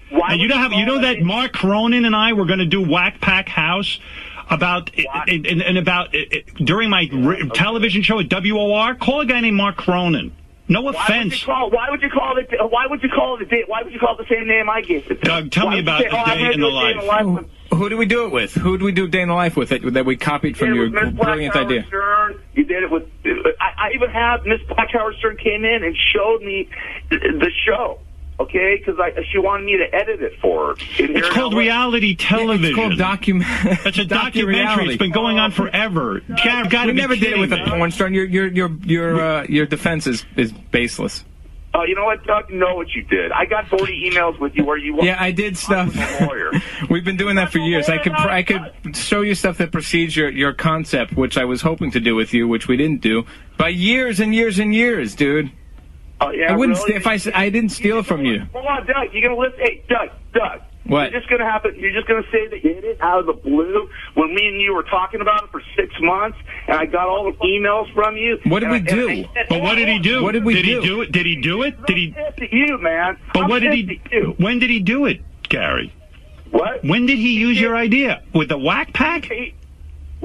why 0.09 0.33
and 0.33 0.41
you 0.41 0.47
know 0.47 0.57
how 0.57 0.69
you 0.69 0.85
know 0.85 1.01
that 1.01 1.21
Mark 1.21 1.53
Cronin 1.53 2.05
and 2.05 2.15
I 2.15 2.33
were 2.33 2.45
going 2.45 2.59
to 2.59 2.65
do 2.65 2.81
Wack 2.81 3.19
Pack 3.21 3.49
House 3.49 3.99
about 4.49 4.91
and, 5.27 5.45
and, 5.45 5.61
and 5.61 5.77
about 5.77 6.13
during 6.57 6.89
my 6.89 7.09
r- 7.13 7.37
television 7.53 8.01
show 8.03 8.19
at 8.19 8.29
WOR. 8.29 8.95
Call 8.95 9.21
a 9.21 9.25
guy 9.25 9.41
named 9.41 9.57
Mark 9.57 9.77
Cronin. 9.77 10.33
No 10.67 10.81
Why 10.81 10.85
would 10.91 10.95
offense. 10.95 11.41
you 11.41 11.45
call? 11.45 11.69
Why 11.69 11.89
would 11.91 12.01
you 12.01 12.09
call 12.09 12.37
it? 12.37 12.49
Uh, 12.59 12.65
why 12.67 12.87
would 12.87 13.03
you 13.03 13.09
call 13.09 13.37
it? 13.39 13.47
Why 13.69 13.83
would 13.83 13.93
you 13.93 13.99
call 13.99 14.17
it 14.17 14.27
the 14.27 14.35
same 14.35 14.47
name 14.47 14.67
I 14.67 14.81
gave 14.81 15.09
it? 15.11 15.21
Doug, 15.21 15.51
tell 15.51 15.67
Why 15.67 15.75
me 15.75 15.79
about 15.81 16.01
say, 16.01 16.07
oh, 16.07 16.11
the 16.11 16.21
oh, 16.21 16.25
day 16.25 16.39
gonna 16.41 16.51
in 16.53 16.59
the 16.59 16.67
a 16.67 16.71
day 16.71 16.91
in 16.91 16.97
life. 16.97 17.01
the 17.01 17.05
life 17.05 17.25
with- 17.71 17.79
Who 17.79 17.89
do 17.89 17.97
we 17.97 18.05
do 18.07 18.25
it 18.25 18.31
with? 18.31 18.53
Who 18.55 18.77
do 18.77 18.85
we 18.85 18.91
do 18.91 19.07
day 19.07 19.21
in 19.21 19.27
the 19.27 19.35
life 19.35 19.55
with 19.55 19.69
that, 19.69 19.81
that 19.93 20.05
we 20.07 20.15
copied 20.17 20.57
from 20.57 20.69
You 20.69 20.75
your 20.75 20.89
did 20.89 20.95
it 20.97 21.05
with 21.05 21.13
Miss 21.15 21.23
brilliant 21.23 21.53
Black 21.53 21.65
idea? 21.65 21.85
Stern. 21.85 22.41
You 22.55 22.63
did 22.65 22.81
it 22.83 22.89
with. 22.91 23.07
I, 23.61 23.73
I 23.77 23.91
even 23.93 24.09
have 24.09 24.45
Miss 24.47 24.59
Black 24.67 24.89
Howard 24.91 25.15
Stern 25.19 25.37
came 25.37 25.65
in 25.65 25.83
and 25.83 25.95
showed 26.13 26.41
me 26.41 26.67
the, 27.11 27.17
the 27.19 27.51
show. 27.67 27.99
Okay, 28.37 28.77
because 28.77 28.99
she 29.31 29.37
wanted 29.37 29.65
me 29.65 29.77
to 29.77 29.95
edit 29.95 30.21
it 30.21 30.33
for 30.41 30.75
her. 30.75 31.03
in 31.03 31.15
It's 31.15 31.29
called 31.29 31.53
LA. 31.53 31.59
reality 31.59 32.15
television. 32.15 32.65
it's 32.65 32.75
called 32.75 32.97
document. 32.97 33.49
It's 33.85 33.97
a 33.97 34.03
documentary. 34.23 34.87
It's 34.89 34.97
been 34.97 35.11
going 35.13 35.39
on 35.39 35.51
forever. 35.51 36.21
I've 36.43 36.69
got 36.69 36.87
we 36.87 36.93
never 36.93 37.15
did 37.15 37.23
it 37.23 37.25
kidding 37.27 37.41
with 37.41 37.53
a 37.53 37.63
porn 37.69 37.91
star. 37.91 38.09
Your 38.09 38.25
your 38.25 38.47
your 38.47 38.69
your 38.83 39.21
uh, 39.21 39.45
your 39.47 39.65
defense 39.65 40.05
is, 40.05 40.25
is 40.35 40.51
baseless. 40.51 41.23
Oh, 41.73 41.83
you 41.83 41.93
know 41.93 42.05
what, 42.05 42.23
Doug? 42.25 42.49
Know 42.49 42.75
what 42.75 42.87
you 42.95 43.03
did. 43.03 43.33
I 43.33 43.43
got 43.45 43.67
40 43.67 44.09
emails 44.09 44.39
with 44.39 44.55
you 44.55 44.63
where 44.63 44.77
you. 44.77 44.97
Yeah, 45.03 45.17
I 45.19 45.31
did 45.31 45.57
stuff. 45.57 45.93
We've 46.89 47.03
been 47.03 47.17
doing 47.17 47.35
that 47.35 47.51
for 47.51 47.59
years. 47.59 47.89
I 47.89 47.97
could 47.97 48.13
I 48.13 48.43
could 48.43 48.95
show 48.95 49.21
you 49.21 49.35
stuff 49.35 49.57
that 49.59 49.71
precedes 49.71 50.15
your 50.15 50.29
your 50.29 50.53
concept, 50.53 51.15
which 51.15 51.37
I 51.37 51.45
was 51.45 51.61
hoping 51.61 51.91
to 51.91 51.99
do 51.99 52.15
with 52.15 52.33
you, 52.33 52.47
which 52.47 52.67
we 52.67 52.75
didn't 52.77 53.01
do 53.01 53.25
by 53.57 53.69
years 53.69 54.19
and 54.19 54.33
years 54.35 54.59
and 54.59 54.73
years, 54.73 55.15
dude. 55.15 55.51
Oh 56.21 56.31
yeah, 56.31 56.53
I 56.53 56.55
wouldn't 56.55 56.77
really? 56.77 56.91
st- 56.91 56.97
if 57.01 57.07
I 57.07 57.15
s- 57.15 57.27
I 57.33 57.49
didn't 57.49 57.69
steal 57.69 57.99
it 57.99 58.05
from 58.05 58.25
you. 58.25 58.43
Hold 58.53 58.65
on, 58.65 58.85
Doug. 58.87 59.13
You're 59.13 59.27
gonna 59.29 59.39
listen. 59.39 59.59
Hey, 59.59 59.83
Doug, 59.89 60.09
Doug. 60.33 60.61
What? 60.87 61.11
You're 61.11 61.19
just 61.19 61.29
gonna 61.29 61.43
happen. 61.49 61.75
You're 61.77 61.91
just 61.91 62.07
gonna 62.07 62.23
say 62.31 62.47
that 62.47 62.63
you 62.63 62.73
hit 62.75 62.83
it 62.83 63.01
out 63.01 63.19
of 63.19 63.25
the 63.25 63.33
blue 63.33 63.89
when 64.13 64.33
me 64.35 64.47
and 64.47 64.61
you 64.61 64.73
were 64.73 64.83
talking 64.83 65.19
about 65.19 65.43
it 65.45 65.49
for 65.51 65.61
six 65.75 65.93
months, 65.99 66.37
and 66.67 66.77
I 66.77 66.85
got 66.85 67.07
all 67.07 67.25
the 67.25 67.37
emails 67.39 67.91
from 67.93 68.15
you. 68.17 68.37
What 68.45 68.59
did 68.59 68.69
we 68.69 68.75
I- 68.77 68.79
do? 68.79 69.09
and 69.09 69.25
I 69.25 69.33
said, 69.33 69.45
But 69.49 69.61
what 69.61 69.75
did 69.75 69.87
he 69.87 69.99
oh, 69.99 70.01
do? 70.03 70.23
What 70.23 70.31
did 70.33 70.45
we 70.45 70.53
do? 70.55 70.61
did 70.61 70.67
do? 70.73 70.81
he 70.81 70.87
do 70.87 71.01
it? 71.01 71.11
Did 71.11 71.25
he 71.25 71.35
do 71.41 71.63
it? 71.63 71.85
Did 71.87 71.97
he? 71.97 72.11
pissed 72.11 72.41
at 72.41 72.53
you, 72.53 72.77
man. 72.77 73.17
But 73.33 73.43
I'm 73.43 73.49
what 73.49 73.61
did 73.61 73.73
he? 73.73 74.01
do? 74.11 74.35
When 74.37 74.59
did 74.59 74.69
he 74.69 74.79
do 74.79 75.05
it, 75.05 75.21
Gary? 75.49 75.91
What? 76.51 76.83
When 76.85 77.05
did 77.07 77.17
he 77.17 77.33
use 77.33 77.59
your 77.59 77.75
idea 77.75 78.21
with 78.33 78.49
the 78.49 78.57
wack 78.57 78.93
pack? 78.93 79.27
Well, 79.29 79.39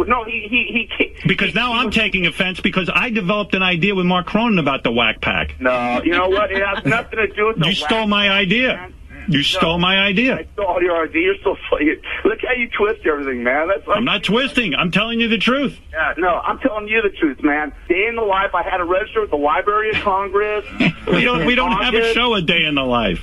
No, 0.09 0.25
he 0.25 0.47
he 0.49 0.89
he. 0.99 1.05
he 1.21 1.29
Because 1.29 1.55
now 1.55 1.75
I'm 1.75 1.91
taking 1.91 2.27
offense 2.27 2.61
because 2.61 2.91
I 2.93 3.11
developed 3.11 3.55
an 3.55 3.63
idea 3.63 3.95
with 3.95 4.07
Mark 4.07 4.27
Cronin 4.27 4.59
about 4.59 4.83
the 4.85 4.93
wack 4.93 5.21
pack. 5.21 5.61
no, 5.61 6.03
you 6.03 6.13
know 6.13 6.29
what? 6.29 6.51
It 6.53 6.63
has 6.65 6.85
nothing 6.85 7.19
to 7.19 7.27
do 7.29 7.49
with 7.49 7.59
the. 7.59 7.67
You 7.69 7.75
stole 7.75 8.07
my 8.07 8.31
idea. 8.31 8.93
You 9.29 9.43
stole 9.43 9.79
my 9.79 9.99
idea. 9.99 10.39
I 10.39 10.47
stole 10.55 10.83
your 10.83 11.05
idea. 11.05 11.23
You're 11.23 11.35
so 11.45 11.57
funny. 11.71 11.95
Look 12.25 12.41
how 12.43 12.55
you 12.55 12.69
twist 12.71 13.07
everything, 13.07 13.45
man. 13.45 13.69
That's 13.69 13.87
like, 13.87 13.99
I'm 13.99 14.05
not 14.05 14.25
twisting. 14.25 14.75
I'm 14.75 14.91
telling 14.91 15.21
you 15.21 15.29
the 15.29 15.39
truth. 15.39 15.79
Yeah, 15.93 16.15
no, 16.19 16.29
I'm 16.29 16.59
telling 16.59 16.89
you 16.89 17.01
the 17.03 17.11
truth, 17.11 17.41
man. 17.43 17.73
Day 17.89 18.07
in 18.09 18.17
the 18.17 18.23
life, 18.23 18.55
I 18.55 18.63
had 18.63 18.79
to 18.79 18.85
register 18.85 19.21
with 19.21 19.31
the 19.31 19.37
Library 19.37 19.91
of 19.91 20.03
Congress. 20.03 20.65
We 21.07 21.25
don't. 21.25 21.45
We 21.45 21.55
don't 21.55 21.73
have 21.73 21.95
a 21.95 22.13
show 22.13 22.35
a 22.35 22.43
day 22.43 22.65
in 22.65 22.75
the 22.75 22.85
life. 22.85 23.21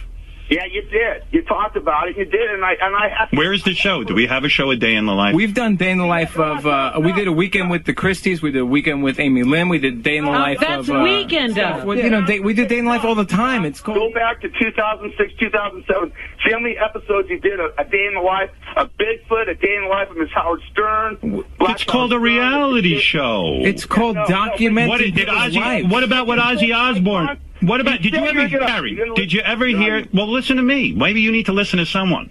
Yeah, 0.50 0.64
you 0.72 0.82
did. 0.84 1.24
You 1.32 1.42
talked 1.44 1.76
about 1.76 2.08
it. 2.08 2.18
You 2.18 2.24
did, 2.26 2.50
and 2.52 2.64
I 2.64 2.74
and 2.82 2.96
I 2.96 3.10
have 3.10 3.30
Where 3.38 3.52
is 3.52 3.64
the 3.64 3.74
show? 3.74 4.04
Do 4.06 4.14
we 4.14 4.28
have 4.28 4.46
a 4.46 4.50
show 4.50 4.72
a 4.72 4.78
day 4.78 4.96
in 4.96 5.06
the 5.06 5.14
life? 5.14 5.36
We've 5.36 5.54
done 5.54 5.76
day 5.76 5.92
in 5.92 5.98
the 5.98 6.06
life 6.06 6.38
of. 6.38 6.66
Uh, 6.66 7.00
we 7.04 7.12
did 7.12 7.28
a 7.28 7.32
weekend 7.34 7.70
with 7.70 7.84
the 7.86 7.94
Christies. 7.94 8.42
We 8.42 8.52
did 8.52 8.62
a 8.62 8.66
weekend 8.66 9.04
with 9.04 9.20
Amy 9.20 9.44
Lynn. 9.44 9.68
We 9.68 9.78
did 9.80 10.04
day 10.04 10.16
in 10.18 10.24
the 10.24 10.32
Oh, 10.32 10.34
life 10.34 10.60
that's 10.62 10.88
of. 10.88 10.96
Uh, 10.96 11.04
weekend. 11.04 11.54
stuff. 11.54 11.84
Well, 11.84 11.98
you 11.98 12.10
know, 12.10 12.26
day, 12.26 12.40
we 12.40 12.54
did 12.54 12.70
day 12.70 12.78
in 12.80 12.86
the 12.86 12.92
life 12.92 13.04
all 13.04 13.16
the 13.16 13.26
time. 13.26 13.66
It's 13.66 13.82
called. 13.82 13.98
Go 13.98 14.12
back 14.14 14.40
to 14.42 14.50
2006, 14.50 15.34
2007. 15.40 16.14
See 16.44 16.52
how 16.52 16.60
many 16.60 16.78
episodes 16.78 17.30
you 17.30 17.40
did? 17.40 17.60
A, 17.60 17.70
a 17.80 17.86
day 17.86 18.06
in 18.06 18.14
the 18.14 18.22
life 18.22 18.52
of 18.76 18.90
Bigfoot, 18.98 19.50
a 19.50 19.56
day 19.56 19.76
in 19.76 19.84
the 19.84 19.90
life 19.90 20.10
of 20.10 20.18
Miss 20.18 20.30
Howard 20.34 20.62
Stern. 20.72 21.44
It's 21.62 21.84
called 21.84 22.14
a 22.14 22.20
reality 22.20 23.00
show. 23.00 23.60
It's 23.62 23.86
called 23.86 24.18
documenting 24.18 24.88
What 24.88 25.00
did 25.00 25.16
people's 25.16 25.38
Ozzy? 25.38 25.90
What 25.90 26.04
about 26.04 26.28
what 26.28 26.40
Ozzy 26.40 26.76
Osbourne? 26.76 27.40
What 27.62 27.82
about? 27.82 28.02
Did 28.02 28.14
you 28.14 28.20
ever, 28.20 28.34
make 28.34 28.54
it 28.54 28.62
up. 28.62 28.68
Gary? 28.68 28.92
You 28.92 29.16
didn't 29.16 29.34
you 29.34 29.42
ever 29.42 29.66
hear? 29.66 30.06
Well, 30.14 30.32
listen 30.32 30.58
to 30.58 30.64
me. 30.64 30.94
Maybe 30.94 31.22
you 31.22 31.32
need 31.32 31.48
to 31.48 31.54
listen 31.54 31.80
to 31.80 31.86
someone. 31.86 32.30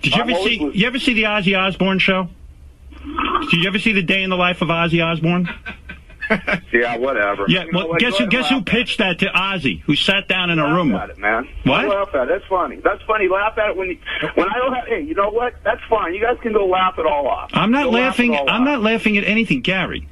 Did 0.00 0.14
you 0.14 0.22
ever 0.22 0.32
always 0.32 0.58
see? 0.58 0.70
You 0.72 0.86
ever 0.86 0.98
see 0.98 1.12
the 1.12 1.24
Ozzy 1.24 1.58
Osbourne 1.58 1.98
show? 1.98 2.28
Did 3.50 3.62
you 3.62 3.68
ever 3.68 3.78
see 3.78 3.92
the 3.92 4.02
day 4.02 4.22
in 4.22 4.30
the 4.30 4.36
life 4.36 4.62
of 4.62 4.68
Ozzy 4.68 5.04
Osbourne? 5.04 5.48
Yeah, 6.72 6.96
whatever. 6.96 7.44
Yeah. 7.48 7.64
You 7.64 7.72
know 7.72 7.78
Well, 7.80 7.88
what? 7.90 8.00
guess 8.00 8.16
who? 8.16 8.26
Guess 8.26 8.48
who 8.48 8.62
pitched 8.62 8.98
that 8.98 9.18
to 9.20 9.26
Ozzy? 9.26 9.80
Who 9.82 9.94
sat 9.96 10.28
down 10.28 10.50
in 10.50 10.58
a 10.58 10.64
laugh 10.64 10.74
room? 10.76 10.94
at 10.94 11.10
it, 11.10 11.18
man. 11.18 11.48
What? 11.64 11.86
Laugh 11.88 12.08
at 12.14 12.22
it. 12.22 12.28
That's 12.28 12.44
funny. 12.48 12.76
That's 12.82 13.02
funny. 13.06 13.28
Laugh 13.28 13.56
at 13.58 13.70
it 13.70 13.76
when 13.76 13.88
you, 13.90 13.98
when 14.34 14.48
I 14.48 14.54
don't 14.58 14.72
have. 14.74 14.86
Hey, 14.86 15.02
you 15.02 15.14
know 15.14 15.30
what? 15.30 15.54
That's 15.64 15.80
fine. 15.90 16.14
You 16.14 16.20
guys 16.22 16.36
can 16.42 16.52
go 16.52 16.66
laugh 16.66 16.94
it 16.98 17.06
all 17.06 17.28
off. 17.28 17.50
I'm 17.52 17.70
not 17.70 17.84
Go 17.84 17.90
laughing. 17.90 18.34
all 18.34 18.48
I'm 18.48 18.62
off. 18.62 18.66
not 18.66 18.82
laughing 18.82 19.16
at 19.18 19.24
anything, 19.24 19.60
Gary. 19.60 20.08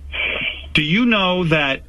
Do 0.75 0.83
you 0.83 1.07
know 1.07 1.45
that? 1.45 1.83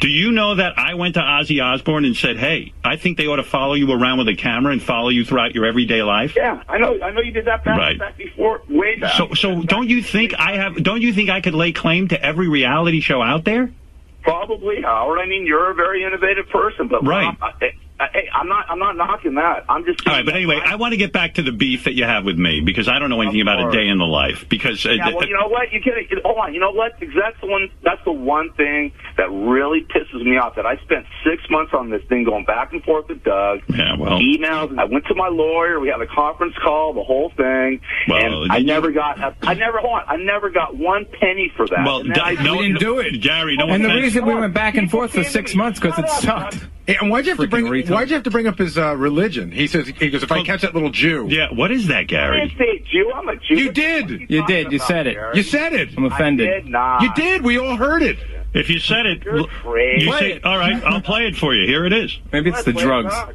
Do 0.00 0.08
you 0.08 0.30
know 0.30 0.54
that 0.54 0.78
I 0.78 0.94
went 0.94 1.14
to 1.14 1.20
Ozzy 1.20 1.60
Osbourne 1.62 2.04
and 2.04 2.16
said, 2.16 2.36
"Hey, 2.36 2.72
I 2.84 2.96
think 2.96 3.16
they 3.18 3.26
ought 3.26 3.36
to 3.36 3.42
follow 3.42 3.74
you 3.74 3.90
around 3.90 4.18
with 4.18 4.28
a 4.28 4.34
camera 4.36 4.72
and 4.72 4.80
follow 4.80 5.08
you 5.08 5.24
throughout 5.24 5.54
your 5.56 5.64
everyday 5.66 6.02
life." 6.04 6.34
Yeah, 6.36 6.62
I 6.68 6.78
know. 6.78 6.98
I 7.02 7.10
know 7.10 7.20
you 7.20 7.32
did 7.32 7.46
that 7.46 7.64
back, 7.64 7.76
Right. 7.78 7.98
back 7.98 8.16
before, 8.16 8.62
way 8.68 8.96
back. 8.96 9.12
So, 9.14 9.34
so 9.34 9.62
don't 9.62 9.88
you 9.88 10.00
think 10.02 10.34
I 10.38 10.52
have? 10.56 10.80
Don't 10.82 11.02
you 11.02 11.12
think 11.12 11.30
I 11.30 11.40
could 11.40 11.54
lay 11.54 11.72
claim 11.72 12.08
to 12.08 12.22
every 12.24 12.48
reality 12.48 13.00
show 13.00 13.20
out 13.22 13.44
there? 13.44 13.70
Probably, 14.22 14.82
Howard. 14.82 15.18
I 15.20 15.26
mean, 15.26 15.46
you're 15.46 15.70
a 15.70 15.74
very 15.74 16.04
innovative 16.04 16.48
person, 16.50 16.86
but 16.88 17.04
Right. 17.04 17.34
I, 17.40 17.46
I, 17.46 17.72
I, 18.00 18.28
I'm 18.32 18.48
not. 18.48 18.66
I'm 18.70 18.78
not 18.78 18.96
knocking 18.96 19.34
that. 19.34 19.64
I'm 19.68 19.84
just. 19.84 20.06
All 20.06 20.14
right, 20.14 20.24
but 20.24 20.34
anyway, 20.34 20.60
I 20.64 20.76
want 20.76 20.92
to 20.92 20.96
get 20.96 21.12
back 21.12 21.34
to 21.34 21.42
the 21.42 21.50
beef 21.50 21.84
that 21.84 21.94
you 21.94 22.04
have 22.04 22.24
with 22.24 22.38
me 22.38 22.60
because 22.60 22.88
I 22.88 23.00
don't 23.00 23.10
know 23.10 23.20
anything 23.20 23.40
about 23.40 23.68
a 23.68 23.76
day 23.76 23.88
in 23.88 23.98
the 23.98 24.06
life. 24.06 24.48
Because 24.48 24.86
uh, 24.86 24.90
Yeah, 24.90 25.10
well, 25.12 25.26
you 25.26 25.34
know 25.36 25.48
what? 25.48 25.72
You 25.72 25.80
can 25.82 25.94
hold 26.24 26.38
on. 26.38 26.54
You 26.54 26.60
know 26.60 26.70
what? 26.70 26.92
That's 27.00 27.40
the 27.40 27.46
one. 27.48 27.68
That's 27.82 28.02
the 28.04 28.12
one 28.12 28.52
thing 28.52 28.92
that 29.16 29.28
really 29.30 29.80
pisses 29.82 30.24
me 30.24 30.36
off. 30.36 30.54
That 30.54 30.64
I 30.64 30.76
spent 30.76 31.06
six 31.24 31.42
months 31.50 31.72
on 31.74 31.90
this 31.90 32.02
thing, 32.08 32.22
going 32.22 32.44
back 32.44 32.72
and 32.72 32.82
forth 32.84 33.08
with 33.08 33.24
Doug. 33.24 33.62
Yeah, 33.68 33.96
well. 33.96 34.20
emails. 34.20 34.78
I 34.78 34.84
went 34.84 35.06
to 35.06 35.14
my 35.16 35.28
lawyer. 35.28 35.80
We 35.80 35.88
had 35.88 36.00
a 36.00 36.06
conference 36.06 36.54
call, 36.62 36.94
the 36.94 37.02
whole 37.02 37.30
thing, 37.36 37.80
Well, 38.08 38.42
and 38.44 38.52
I 38.52 38.60
never 38.60 38.92
got. 38.92 39.18
I 39.42 39.54
never 39.54 39.78
hold 39.78 39.94
on. 40.00 40.04
I 40.06 40.16
never 40.16 40.50
got 40.50 40.76
one 40.76 41.04
penny 41.20 41.52
for 41.56 41.66
that. 41.66 41.84
well, 41.84 42.04
I- 42.14 42.34
no, 42.34 42.62
didn't 42.62 42.78
do 42.78 43.00
it. 43.00 43.20
Gary. 43.20 43.56
No 43.56 43.68
and 43.68 43.84
the 43.84 43.88
reason 43.88 44.24
we 44.24 44.34
went 44.34 44.54
back 44.54 44.76
and 44.76 44.88
forth 44.88 45.12
for 45.12 45.24
six 45.24 45.56
months 45.56 45.80
because 45.80 45.98
it 45.98 46.08
sucked. 46.08 46.68
And 46.88 47.10
why'd 47.10 47.26
you 47.26 47.32
have 47.32 47.38
to 47.40 47.46
bring? 47.46 47.66
retard. 47.66 47.90
Why'd 47.90 48.08
you 48.08 48.14
have 48.14 48.22
to 48.24 48.30
bring 48.30 48.46
up 48.46 48.58
his 48.58 48.78
uh, 48.78 48.96
religion? 48.96 49.52
He 49.52 49.66
says 49.66 49.86
he 49.88 50.08
goes, 50.10 50.22
if 50.22 50.32
I 50.32 50.42
catch 50.42 50.62
that 50.62 50.72
little 50.74 50.90
Jew. 50.90 51.26
Yeah, 51.28 51.48
what 51.52 51.70
is 51.70 51.86
that, 51.88 51.98
I 51.98 52.04
Gary? 52.04 52.48
didn't 52.48 52.58
say 52.58 52.84
Jew. 52.90 53.12
I'm 53.14 53.28
a 53.28 53.36
Jew. 53.36 53.56
You 53.56 53.72
did. 53.72 54.08
fuck 54.08 54.20
are 54.20 54.24
You 54.32 54.46
did. 54.46 54.72
You 54.72 54.78
said 54.78 55.06
it. 55.06 55.14
Gary? 55.14 55.36
You 55.36 55.42
said 55.42 55.72
it. 55.74 55.90
I'm 55.96 56.04
offended. 56.06 56.48
I 56.48 56.52
did 56.60 56.66
not. 56.66 57.02
You 57.02 57.12
did. 57.14 57.42
We 57.44 57.58
all 57.58 57.76
heard 57.76 58.02
it. 58.02 58.18
If 58.54 58.70
you 58.70 58.78
said 58.80 59.04
it, 59.04 59.22
You're 59.24 59.40
l- 59.40 59.46
crazy. 59.46 60.06
you 60.06 60.12
say, 60.14 60.40
all 60.40 60.56
right, 60.56 60.82
I'll 60.82 61.02
play 61.02 61.26
it 61.26 61.36
for 61.36 61.54
you. 61.54 61.66
Here 61.66 61.84
it 61.84 61.92
is. 61.92 62.18
Maybe 62.32 62.48
it's 62.48 62.64
the 62.64 62.72
Let's 62.72 62.78
wait 62.78 62.86
drugs. 62.86 63.06
it 63.14 63.18
out. 63.18 63.34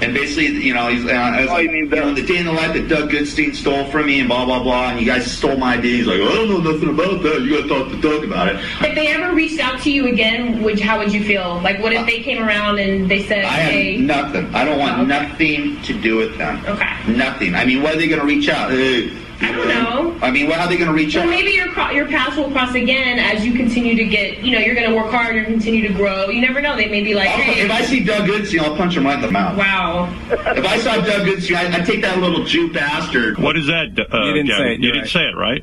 And 0.00 0.14
basically, 0.14 0.46
you 0.64 0.74
know, 0.74 0.88
he's, 0.88 1.04
uh, 1.04 1.08
as, 1.10 1.48
Oh, 1.50 1.58
you 1.58 1.70
mean 1.70 1.84
you 1.84 1.96
know, 1.96 2.14
the- 2.14 2.22
the 2.22 2.26
day 2.26 2.38
in 2.38 2.46
the 2.46 2.52
life 2.52 2.72
that 2.72 2.88
Doug 2.88 3.10
Goodstein 3.10 3.54
stole 3.54 3.84
from 3.86 4.06
me 4.06 4.20
and 4.20 4.28
blah, 4.28 4.44
blah, 4.44 4.62
blah, 4.62 4.90
and 4.90 5.00
you 5.00 5.06
guys 5.06 5.30
stole 5.30 5.56
my 5.56 5.74
idea. 5.74 5.96
He's 5.98 6.06
like, 6.06 6.20
I 6.20 6.34
don't 6.34 6.48
know 6.48 6.72
nothing 6.72 6.88
about 6.88 7.22
that. 7.22 7.42
You 7.42 7.50
got 7.60 7.62
to 7.62 7.68
talk 7.68 7.90
to 7.90 7.96
Doug 7.96 8.24
about 8.24 8.48
it. 8.48 8.56
If 8.80 8.94
they 8.94 9.08
ever 9.08 9.32
reached 9.34 9.60
out 9.60 9.80
to 9.82 9.90
you 9.90 10.06
again, 10.06 10.62
would 10.62 10.80
how 10.80 10.98
would 10.98 11.12
you 11.12 11.22
feel? 11.24 11.60
Like, 11.62 11.82
what 11.82 11.92
if 11.92 12.06
they 12.06 12.20
came 12.20 12.42
around 12.42 12.78
and 12.78 13.08
they 13.08 13.22
said, 13.24 13.44
I 13.44 13.48
have 13.48 13.72
"Hey, 13.72 13.96
nothing. 13.98 14.48
I 14.54 14.64
don't 14.64 14.78
want 14.78 15.06
nothing 15.08 15.80
to 15.82 15.92
do 15.92 16.16
with 16.16 16.36
them. 16.38 16.60
Okay. 16.66 16.90
Nothing. 17.08 17.54
I 17.54 17.64
mean, 17.64 17.82
what 17.82 17.94
are 17.94 17.98
they 17.98 18.08
going 18.08 18.20
to 18.20 18.26
reach 18.26 18.48
out? 18.48 18.70
Hey, 18.70 19.10
I 19.42 19.52
don't 19.52 19.68
know." 19.68 20.18
I 20.22 20.30
mean, 20.30 20.46
what, 20.46 20.56
how 20.56 20.64
are 20.64 20.68
they 20.68 20.76
going 20.76 20.88
to 20.88 20.94
reach 20.94 21.14
Well, 21.14 21.24
out? 21.24 21.30
maybe 21.30 21.50
your 21.50 21.68
cro- 21.68 21.90
your 21.90 22.06
paths 22.06 22.36
will 22.36 22.50
cross 22.50 22.74
again 22.74 23.18
as 23.18 23.44
you 23.44 23.52
continue 23.54 23.96
to 23.96 24.04
get. 24.04 24.38
You 24.38 24.52
know, 24.52 24.58
you're 24.60 24.74
going 24.74 24.88
to 24.88 24.94
work 24.96 25.10
hard. 25.10 25.34
You're 25.34 25.44
going 25.44 25.58
to 25.58 25.64
continue 25.64 25.88
to 25.88 25.94
grow. 25.94 26.28
You 26.28 26.40
never 26.40 26.60
know. 26.60 26.76
They 26.76 26.88
may 26.88 27.02
be 27.02 27.14
like, 27.14 27.28
I'll- 27.30 27.36
"Hey, 27.38 27.60
if 27.62 27.70
I 27.70 27.82
see 27.82 28.04
Doug 28.04 28.28
Goodstein, 28.28 28.60
I'll 28.60 28.76
punch 28.76 28.96
him 28.96 29.04
right 29.04 29.16
in 29.16 29.22
the 29.22 29.30
mouth. 29.30 29.56
wow." 29.58 30.08
If 30.30 30.64
I 30.64 30.78
saw 30.78 30.96
Doug 30.96 31.26
Goodstein, 31.26 31.56
I, 31.56 31.78
I'd 31.78 31.86
take 31.86 32.02
that 32.02 32.18
little 32.18 32.44
Jew 32.44 32.72
bastard. 32.72 33.38
What 33.38 33.56
is 33.56 33.66
that, 33.66 33.98
uh, 34.12 34.24
You 34.24 34.32
didn't 34.32 34.46
Gary? 34.46 34.58
say 34.58 34.74
it, 34.74 34.80
You 34.80 34.86
you're 34.86 34.92
didn't 34.94 35.08
say 35.08 35.24
it, 35.28 35.36
right? 35.36 35.62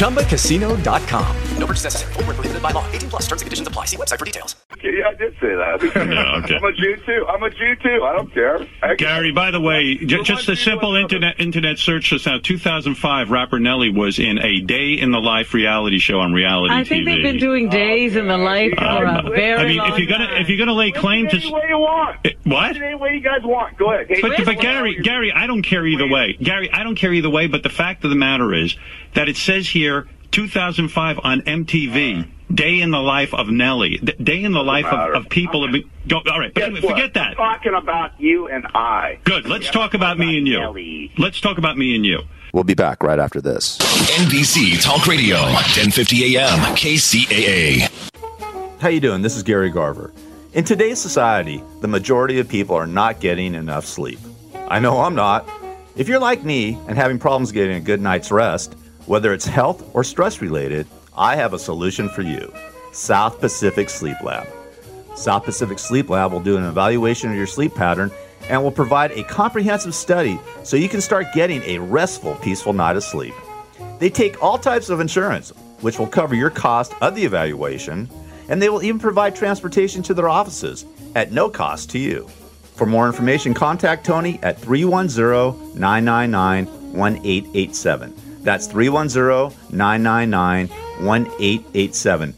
ChumbaCasino.com. 0.00 1.36
No 1.58 1.66
purchase 1.66 1.84
necessary. 1.84 2.12
Void 2.14 2.26
where 2.26 2.34
prohibited 2.34 2.62
by 2.62 2.70
law. 2.72 2.84
18 2.92 3.10
plus 3.10 3.22
terms 3.28 3.42
and 3.42 3.46
conditions 3.46 3.68
apply. 3.68 3.84
See 3.86 3.96
website 3.96 4.18
for 4.18 4.24
details. 4.24 4.56
Yeah, 4.82 5.08
I 5.08 5.14
did 5.14 5.34
say 5.34 5.48
that. 5.54 5.80
Yeah, 6.10 6.40
okay. 6.42 6.56
I'm 6.56 6.64
a 6.64 6.72
Jew 6.72 6.96
too. 7.06 7.26
I'm 7.28 7.42
a 7.42 7.50
Jew 7.50 7.76
too. 7.82 8.02
I 8.04 8.12
don't 8.16 8.32
care. 8.32 8.66
I, 8.82 8.94
Gary, 8.94 9.30
by 9.32 9.50
the 9.50 9.60
way, 9.60 9.96
j- 9.96 10.22
just 10.22 10.48
a 10.48 10.56
simple 10.56 10.94
internet 10.96 11.38
internet 11.38 11.78
search 11.78 12.10
just 12.10 12.26
now. 12.26 12.38
2005, 12.38 13.30
rapper 13.30 13.58
Nelly 13.60 13.90
was 13.90 14.18
in 14.18 14.38
a 14.38 14.60
day 14.60 14.92
in 14.94 15.10
the 15.12 15.18
life 15.20 15.52
reality 15.54 15.98
show 15.98 16.20
on 16.20 16.32
reality 16.32 16.74
I 16.74 16.84
think 16.84 17.02
TV. 17.02 17.14
they've 17.14 17.22
been 17.22 17.38
doing 17.38 17.68
days 17.68 18.16
in 18.16 18.26
the 18.28 18.38
life 18.38 18.72
for 18.76 18.84
a 19.04 19.22
very 19.30 19.60
I 19.60 19.66
mean, 19.66 19.76
long 19.78 19.92
if 19.92 19.98
you're 19.98 20.08
gonna 20.08 20.28
if 20.40 20.48
you're 20.48 20.58
gonna 20.58 20.72
lay 20.72 20.90
claim 20.92 21.28
to 21.28 21.36
any 21.36 21.52
way 21.52 21.62
you 21.68 21.78
want. 21.78 22.18
Eh, 22.24 22.30
what? 22.44 22.76
Any 22.76 22.94
way 22.94 23.14
you 23.14 23.20
guys 23.20 23.42
want. 23.44 23.76
Go 23.78 23.92
ahead. 23.92 24.06
Hey, 24.08 24.20
But, 24.22 24.44
but 24.44 24.58
Gary, 24.60 24.96
Gary, 25.02 25.32
I 25.32 25.46
don't 25.46 25.62
care 25.62 25.86
either 25.86 26.08
way. 26.08 26.36
Gary, 26.42 26.70
I 26.72 26.82
don't 26.82 26.96
care 26.96 27.12
either 27.12 27.30
way. 27.30 27.46
But 27.46 27.62
the 27.62 27.68
fact 27.70 28.02
of 28.04 28.10
the 28.10 28.16
matter 28.16 28.54
is 28.54 28.76
that 29.14 29.28
it 29.28 29.36
says 29.36 29.68
here 29.68 30.08
2005 30.30 31.20
on 31.22 31.40
MTV. 31.42 32.28
Day 32.52 32.80
in 32.80 32.90
the 32.90 32.98
life 32.98 33.32
of 33.32 33.48
Nelly. 33.48 33.98
D- 33.98 34.12
Day 34.20 34.42
in 34.42 34.50
the 34.52 34.62
life 34.62 34.86
of, 34.86 35.14
of 35.14 35.28
people. 35.28 35.62
Have 35.62 35.72
been, 35.72 35.88
go, 36.08 36.16
all 36.28 36.40
right, 36.40 36.52
but 36.52 36.60
Guess 36.60 36.70
anyway, 36.70 36.80
forget 36.80 37.14
that. 37.14 37.28
I'm 37.30 37.36
talking 37.36 37.74
about 37.74 38.20
you 38.20 38.48
and 38.48 38.66
I. 38.74 39.20
Good. 39.22 39.46
Let's 39.46 39.70
talk 39.70 39.94
about 39.94 40.18
me 40.18 40.36
and 40.36 40.48
you. 40.48 40.58
Nelly. 40.58 41.12
Let's 41.16 41.40
talk 41.40 41.58
about 41.58 41.78
me 41.78 41.94
and 41.94 42.04
you. 42.04 42.22
We'll 42.52 42.64
be 42.64 42.74
back 42.74 43.04
right 43.04 43.20
after 43.20 43.40
this. 43.40 43.78
NBC 43.78 44.82
Talk 44.82 45.06
Radio, 45.06 45.36
1050 45.36 46.36
AM, 46.36 46.58
KCAA. 46.74 47.88
How 48.80 48.88
you 48.88 48.98
doing? 48.98 49.22
This 49.22 49.36
is 49.36 49.44
Gary 49.44 49.70
Garver. 49.70 50.12
In 50.52 50.64
today's 50.64 50.98
society, 51.00 51.62
the 51.80 51.86
majority 51.86 52.40
of 52.40 52.48
people 52.48 52.74
are 52.74 52.88
not 52.88 53.20
getting 53.20 53.54
enough 53.54 53.86
sleep. 53.86 54.18
I 54.68 54.80
know 54.80 55.00
I'm 55.02 55.14
not. 55.14 55.48
If 55.94 56.08
you're 56.08 56.18
like 56.18 56.42
me 56.42 56.76
and 56.88 56.96
having 56.98 57.20
problems 57.20 57.52
getting 57.52 57.76
a 57.76 57.80
good 57.80 58.00
night's 58.00 58.32
rest, 58.32 58.74
whether 59.06 59.32
it's 59.32 59.46
health 59.46 59.94
or 59.94 60.04
stress 60.04 60.40
related, 60.40 60.86
I 61.16 61.36
have 61.36 61.52
a 61.52 61.58
solution 61.58 62.08
for 62.08 62.22
you. 62.22 62.52
South 62.92 63.40
Pacific 63.40 63.90
Sleep 63.90 64.16
Lab. 64.22 64.46
South 65.16 65.44
Pacific 65.44 65.78
Sleep 65.78 66.08
Lab 66.08 66.32
will 66.32 66.40
do 66.40 66.56
an 66.56 66.64
evaluation 66.64 67.30
of 67.30 67.36
your 67.36 67.46
sleep 67.46 67.74
pattern 67.74 68.10
and 68.48 68.62
will 68.62 68.70
provide 68.70 69.12
a 69.12 69.24
comprehensive 69.24 69.94
study 69.94 70.38
so 70.64 70.76
you 70.76 70.88
can 70.88 71.00
start 71.00 71.26
getting 71.34 71.62
a 71.62 71.78
restful, 71.78 72.34
peaceful 72.36 72.72
night 72.72 72.96
of 72.96 73.04
sleep. 73.04 73.34
They 73.98 74.10
take 74.10 74.42
all 74.42 74.58
types 74.58 74.88
of 74.88 75.00
insurance, 75.00 75.52
which 75.80 75.98
will 75.98 76.06
cover 76.06 76.34
your 76.34 76.50
cost 76.50 76.94
of 77.00 77.14
the 77.14 77.24
evaluation, 77.24 78.08
and 78.48 78.60
they 78.60 78.68
will 78.68 78.82
even 78.82 78.98
provide 78.98 79.36
transportation 79.36 80.02
to 80.04 80.14
their 80.14 80.28
offices 80.28 80.84
at 81.14 81.32
no 81.32 81.48
cost 81.48 81.90
to 81.90 81.98
you. 81.98 82.26
For 82.74 82.86
more 82.86 83.06
information, 83.06 83.52
contact 83.52 84.06
Tony 84.06 84.40
at 84.42 84.58
310 84.58 85.78
999 85.78 86.66
1887. 86.92 88.29
That's 88.40 88.66
310 88.66 89.76
999 89.76 90.68
1887. 91.04 92.34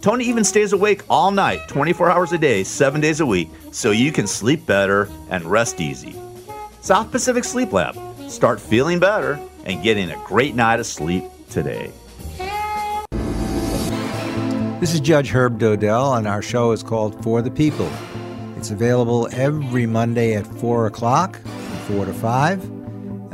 Tony 0.00 0.24
even 0.24 0.44
stays 0.44 0.72
awake 0.72 1.02
all 1.10 1.30
night, 1.30 1.66
24 1.68 2.10
hours 2.10 2.32
a 2.32 2.38
day, 2.38 2.62
7 2.62 3.00
days 3.00 3.20
a 3.20 3.26
week, 3.26 3.48
so 3.72 3.90
you 3.90 4.12
can 4.12 4.26
sleep 4.26 4.64
better 4.66 5.08
and 5.30 5.44
rest 5.44 5.80
easy. 5.80 6.14
South 6.80 7.10
Pacific 7.10 7.42
Sleep 7.44 7.72
Lab. 7.72 7.96
Start 8.30 8.60
feeling 8.60 9.00
better 9.00 9.40
and 9.64 9.82
getting 9.82 10.10
a 10.10 10.24
great 10.24 10.54
night 10.54 10.78
of 10.78 10.86
sleep 10.86 11.24
today. 11.50 11.90
This 14.78 14.94
is 14.94 15.00
Judge 15.00 15.30
Herb 15.30 15.58
Dodell, 15.58 16.18
and 16.18 16.28
our 16.28 16.42
show 16.42 16.70
is 16.70 16.82
called 16.82 17.20
For 17.24 17.42
the 17.42 17.50
People. 17.50 17.90
It's 18.56 18.70
available 18.70 19.28
every 19.32 19.86
Monday 19.86 20.34
at 20.34 20.46
4 20.46 20.86
o'clock, 20.86 21.40
4 21.88 22.04
to 22.04 22.12
5, 22.12 22.75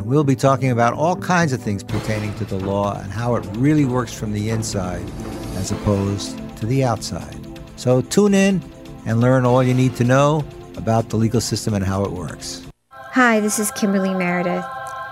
and 0.02 0.10
we'll 0.10 0.24
be 0.24 0.34
talking 0.34 0.72
about 0.72 0.94
all 0.94 1.14
kinds 1.14 1.52
of 1.52 1.62
things 1.62 1.84
pertaining 1.84 2.34
to 2.34 2.44
the 2.44 2.58
law 2.58 3.00
and 3.00 3.12
how 3.12 3.36
it 3.36 3.46
really 3.52 3.84
works 3.84 4.12
from 4.12 4.32
the 4.32 4.50
inside 4.50 5.08
as 5.54 5.70
opposed 5.70 6.36
to 6.56 6.66
the 6.66 6.82
outside. 6.82 7.36
So 7.76 8.02
tune 8.02 8.34
in 8.34 8.60
and 9.06 9.20
learn 9.20 9.46
all 9.46 9.62
you 9.62 9.74
need 9.74 9.94
to 9.96 10.04
know 10.04 10.44
about 10.76 11.10
the 11.10 11.16
legal 11.16 11.40
system 11.40 11.72
and 11.72 11.84
how 11.84 12.04
it 12.04 12.10
works. 12.10 12.66
Hi, 12.90 13.38
this 13.38 13.60
is 13.60 13.70
Kimberly 13.70 14.12
Meredith. 14.12 14.64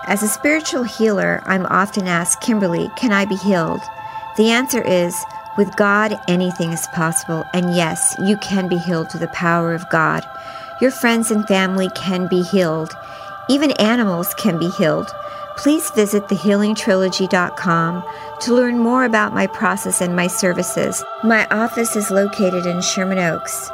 As 0.07 0.23
a 0.23 0.27
spiritual 0.27 0.83
healer, 0.83 1.41
I'm 1.45 1.65
often 1.67 2.05
asked, 2.05 2.41
Kimberly, 2.41 2.89
can 2.97 3.13
I 3.13 3.23
be 3.23 3.35
healed? 3.35 3.81
The 4.35 4.49
answer 4.49 4.81
is, 4.81 5.15
with 5.57 5.73
God, 5.77 6.19
anything 6.27 6.73
is 6.73 6.87
possible, 6.87 7.45
and 7.53 7.75
yes, 7.75 8.15
you 8.25 8.35
can 8.37 8.67
be 8.67 8.77
healed 8.77 9.09
through 9.09 9.21
the 9.21 9.27
power 9.27 9.73
of 9.73 9.89
God. 9.89 10.25
Your 10.81 10.91
friends 10.91 11.31
and 11.31 11.47
family 11.47 11.89
can 11.95 12.27
be 12.27 12.41
healed. 12.41 12.91
Even 13.49 13.71
animals 13.71 14.33
can 14.35 14.57
be 14.57 14.69
healed. 14.69 15.13
Please 15.57 15.91
visit 15.91 16.27
thehealingtrilogy.com 16.27 18.03
to 18.39 18.53
learn 18.53 18.79
more 18.79 19.03
about 19.03 19.33
my 19.33 19.47
process 19.47 20.01
and 20.01 20.15
my 20.15 20.27
services. 20.27 21.03
My 21.23 21.47
office 21.47 21.95
is 21.95 22.11
located 22.11 22.65
in 22.65 22.81
Sherman 22.81 23.19
Oaks. 23.19 23.69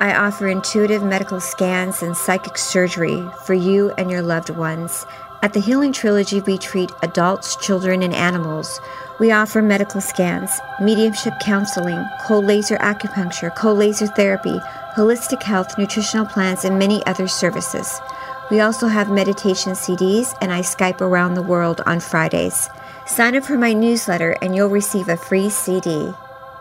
I 0.00 0.14
offer 0.14 0.48
intuitive 0.48 1.02
medical 1.02 1.40
scans 1.40 2.02
and 2.02 2.16
psychic 2.16 2.56
surgery 2.56 3.28
for 3.44 3.54
you 3.54 3.90
and 3.98 4.10
your 4.10 4.22
loved 4.22 4.50
ones. 4.50 5.06
At 5.42 5.52
the 5.54 5.60
Healing 5.60 5.92
Trilogy, 5.92 6.40
we 6.40 6.58
treat 6.58 6.90
adults, 7.02 7.56
children, 7.56 8.02
and 8.02 8.14
animals. 8.14 8.80
We 9.18 9.30
offer 9.30 9.62
medical 9.62 10.00
scans, 10.00 10.50
mediumship 10.80 11.34
counseling, 11.40 12.04
cold 12.22 12.44
laser 12.44 12.76
acupuncture, 12.76 13.54
cold 13.54 13.78
laser 13.78 14.06
therapy, 14.06 14.58
holistic 14.94 15.42
health, 15.42 15.78
nutritional 15.78 16.26
plans, 16.26 16.64
and 16.64 16.78
many 16.78 17.04
other 17.06 17.28
services. 17.28 18.00
We 18.50 18.58
also 18.58 18.88
have 18.88 19.10
meditation 19.10 19.72
CDs, 19.72 20.36
and 20.42 20.52
I 20.52 20.62
Skype 20.62 21.00
around 21.00 21.34
the 21.34 21.42
world 21.42 21.82
on 21.86 22.00
Fridays. 22.00 22.68
Sign 23.06 23.36
up 23.36 23.44
for 23.44 23.56
my 23.56 23.72
newsletter, 23.72 24.36
and 24.42 24.56
you'll 24.56 24.68
receive 24.68 25.08
a 25.08 25.16
free 25.16 25.48
CD. 25.48 26.10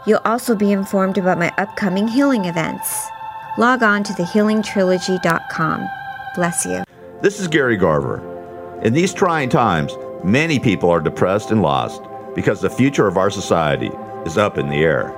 You'll 0.05 0.21
also 0.23 0.55
be 0.55 0.71
informed 0.71 1.17
about 1.17 1.39
my 1.39 1.51
upcoming 1.57 2.07
healing 2.07 2.45
events. 2.45 3.07
Log 3.57 3.81
on 3.81 4.03
to 4.03 4.13
thehealingtrilogy.com. 4.13 5.87
Bless 6.35 6.65
you. 6.65 6.83
This 7.21 7.39
is 7.39 7.47
Gary 7.47 7.75
Garver. 7.75 8.21
In 8.83 8.93
these 8.93 9.13
trying 9.13 9.49
times, 9.49 9.97
many 10.23 10.59
people 10.59 10.91
are 10.91 11.01
depressed 11.01 11.49
and 11.49 11.63
lost 11.63 12.03
because 12.35 12.61
the 12.61 12.69
future 12.69 13.07
of 13.07 13.17
our 13.17 13.31
society 13.31 13.91
is 14.27 14.37
up 14.37 14.59
in 14.59 14.69
the 14.69 14.77
air. 14.77 15.15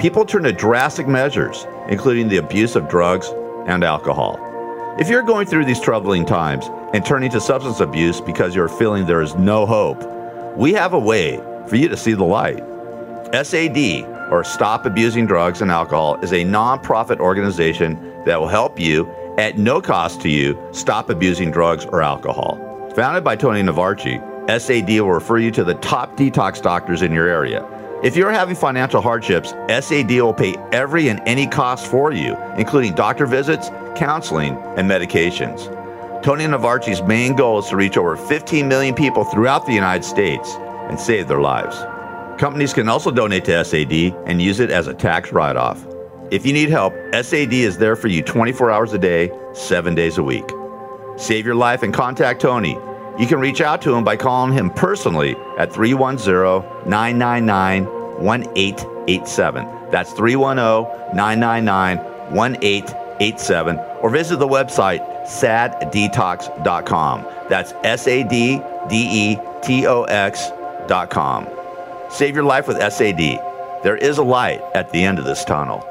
People 0.00 0.24
turn 0.24 0.42
to 0.42 0.52
drastic 0.52 1.06
measures, 1.06 1.64
including 1.88 2.28
the 2.28 2.38
abuse 2.38 2.74
of 2.74 2.88
drugs 2.88 3.32
and 3.66 3.84
alcohol. 3.84 4.47
If 4.98 5.08
you're 5.08 5.22
going 5.22 5.46
through 5.46 5.64
these 5.64 5.78
troubling 5.78 6.26
times 6.26 6.68
and 6.92 7.06
turning 7.06 7.30
to 7.30 7.40
substance 7.40 7.78
abuse 7.78 8.20
because 8.20 8.52
you're 8.52 8.68
feeling 8.68 9.06
there 9.06 9.22
is 9.22 9.36
no 9.36 9.64
hope, 9.64 10.02
we 10.56 10.72
have 10.72 10.92
a 10.92 10.98
way 10.98 11.36
for 11.68 11.76
you 11.76 11.88
to 11.88 11.96
see 11.96 12.14
the 12.14 12.24
light. 12.24 12.64
SAD, 13.32 14.04
or 14.32 14.42
Stop 14.42 14.86
Abusing 14.86 15.24
Drugs 15.24 15.62
and 15.62 15.70
Alcohol, 15.70 16.16
is 16.16 16.32
a 16.32 16.42
nonprofit 16.42 17.20
organization 17.20 17.94
that 18.24 18.40
will 18.40 18.48
help 18.48 18.80
you, 18.80 19.08
at 19.38 19.56
no 19.56 19.80
cost 19.80 20.20
to 20.22 20.28
you, 20.28 20.60
stop 20.72 21.10
abusing 21.10 21.52
drugs 21.52 21.84
or 21.86 22.02
alcohol. 22.02 22.58
Founded 22.96 23.22
by 23.22 23.36
Tony 23.36 23.62
Navarchi, 23.62 24.18
SAD 24.50 24.88
will 25.00 25.12
refer 25.12 25.38
you 25.38 25.52
to 25.52 25.62
the 25.62 25.74
top 25.74 26.16
detox 26.16 26.60
doctors 26.60 27.02
in 27.02 27.12
your 27.12 27.28
area. 27.28 27.64
If 28.00 28.14
you're 28.14 28.30
having 28.30 28.54
financial 28.54 29.02
hardships, 29.02 29.50
SAD 29.68 30.10
will 30.10 30.32
pay 30.32 30.54
every 30.70 31.08
and 31.08 31.20
any 31.26 31.48
cost 31.48 31.88
for 31.88 32.12
you, 32.12 32.36
including 32.56 32.94
doctor 32.94 33.26
visits, 33.26 33.70
counseling, 33.96 34.56
and 34.76 34.88
medications. 34.88 35.74
Tony 36.22 36.46
Navarchi's 36.46 37.02
main 37.02 37.34
goal 37.34 37.58
is 37.58 37.66
to 37.66 37.76
reach 37.76 37.96
over 37.96 38.16
15 38.16 38.68
million 38.68 38.94
people 38.94 39.24
throughout 39.24 39.66
the 39.66 39.72
United 39.72 40.04
States 40.04 40.54
and 40.88 40.98
save 40.98 41.26
their 41.26 41.40
lives. 41.40 41.76
Companies 42.40 42.72
can 42.72 42.88
also 42.88 43.10
donate 43.10 43.44
to 43.46 43.64
SAD 43.64 44.14
and 44.26 44.40
use 44.40 44.60
it 44.60 44.70
as 44.70 44.86
a 44.86 44.94
tax 44.94 45.32
write 45.32 45.56
off. 45.56 45.84
If 46.30 46.46
you 46.46 46.52
need 46.52 46.68
help, 46.68 46.94
SAD 47.12 47.52
is 47.52 47.78
there 47.78 47.96
for 47.96 48.06
you 48.06 48.22
24 48.22 48.70
hours 48.70 48.92
a 48.92 48.98
day, 48.98 49.32
7 49.54 49.96
days 49.96 50.18
a 50.18 50.22
week. 50.22 50.48
Save 51.16 51.44
your 51.44 51.56
life 51.56 51.82
and 51.82 51.92
contact 51.92 52.42
Tony. 52.42 52.78
You 53.18 53.26
can 53.26 53.40
reach 53.40 53.60
out 53.60 53.82
to 53.82 53.94
him 53.94 54.04
by 54.04 54.16
calling 54.16 54.52
him 54.52 54.70
personally 54.70 55.34
at 55.58 55.72
310 55.72 56.88
999 56.88 57.84
1887. 58.22 59.90
That's 59.90 60.12
310 60.12 61.16
999 61.16 61.98
1887. 62.34 63.78
Or 64.02 64.10
visit 64.10 64.38
the 64.38 64.46
website 64.46 65.00
saddetox.com. 65.26 67.26
That's 67.48 67.72
S 67.82 68.06
A 68.06 68.22
D 68.22 68.62
D 68.88 69.08
E 69.10 69.36
T 69.62 69.86
O 69.86 70.04
X.com. 70.04 71.48
Save 72.10 72.34
your 72.34 72.44
life 72.44 72.68
with 72.68 72.78
SAD. 72.78 73.40
There 73.82 73.96
is 73.96 74.18
a 74.18 74.22
light 74.22 74.62
at 74.74 74.92
the 74.92 75.02
end 75.02 75.18
of 75.18 75.24
this 75.24 75.44
tunnel. 75.44 75.86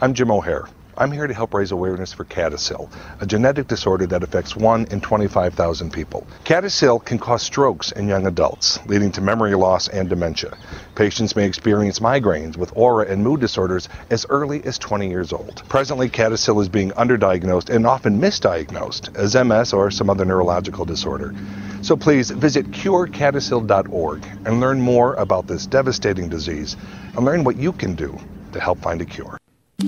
I'm 0.00 0.12
Jim 0.12 0.30
O'Hare. 0.30 0.66
I'm 0.98 1.12
here 1.12 1.26
to 1.26 1.34
help 1.34 1.52
raise 1.52 1.72
awareness 1.72 2.14
for 2.14 2.24
CADASIL, 2.24 2.90
a 3.20 3.26
genetic 3.26 3.68
disorder 3.68 4.06
that 4.06 4.22
affects 4.22 4.56
1 4.56 4.86
in 4.90 5.02
25,000 5.02 5.92
people. 5.92 6.26
CADASIL 6.44 7.04
can 7.04 7.18
cause 7.18 7.42
strokes 7.42 7.92
in 7.92 8.08
young 8.08 8.26
adults, 8.26 8.78
leading 8.86 9.12
to 9.12 9.20
memory 9.20 9.54
loss 9.54 9.88
and 9.88 10.08
dementia. 10.08 10.56
Patients 10.94 11.36
may 11.36 11.44
experience 11.44 11.98
migraines 11.98 12.56
with 12.56 12.72
aura 12.74 13.04
and 13.06 13.22
mood 13.22 13.40
disorders 13.40 13.90
as 14.08 14.24
early 14.30 14.64
as 14.64 14.78
20 14.78 15.06
years 15.06 15.34
old. 15.34 15.62
Presently, 15.68 16.08
CADASIL 16.08 16.62
is 16.62 16.68
being 16.70 16.92
underdiagnosed 16.92 17.68
and 17.68 17.86
often 17.86 18.18
misdiagnosed 18.18 19.14
as 19.16 19.34
MS 19.34 19.74
or 19.74 19.90
some 19.90 20.08
other 20.08 20.24
neurological 20.24 20.86
disorder. 20.86 21.34
So 21.82 21.94
please 21.94 22.30
visit 22.30 22.70
curecadasil.org 22.70 24.24
and 24.46 24.60
learn 24.60 24.80
more 24.80 25.12
about 25.16 25.46
this 25.46 25.66
devastating 25.66 26.30
disease 26.30 26.78
and 27.14 27.26
learn 27.26 27.44
what 27.44 27.56
you 27.56 27.72
can 27.72 27.94
do 27.94 28.18
to 28.52 28.60
help 28.60 28.78
find 28.78 29.02
a 29.02 29.04
cure. 29.04 29.38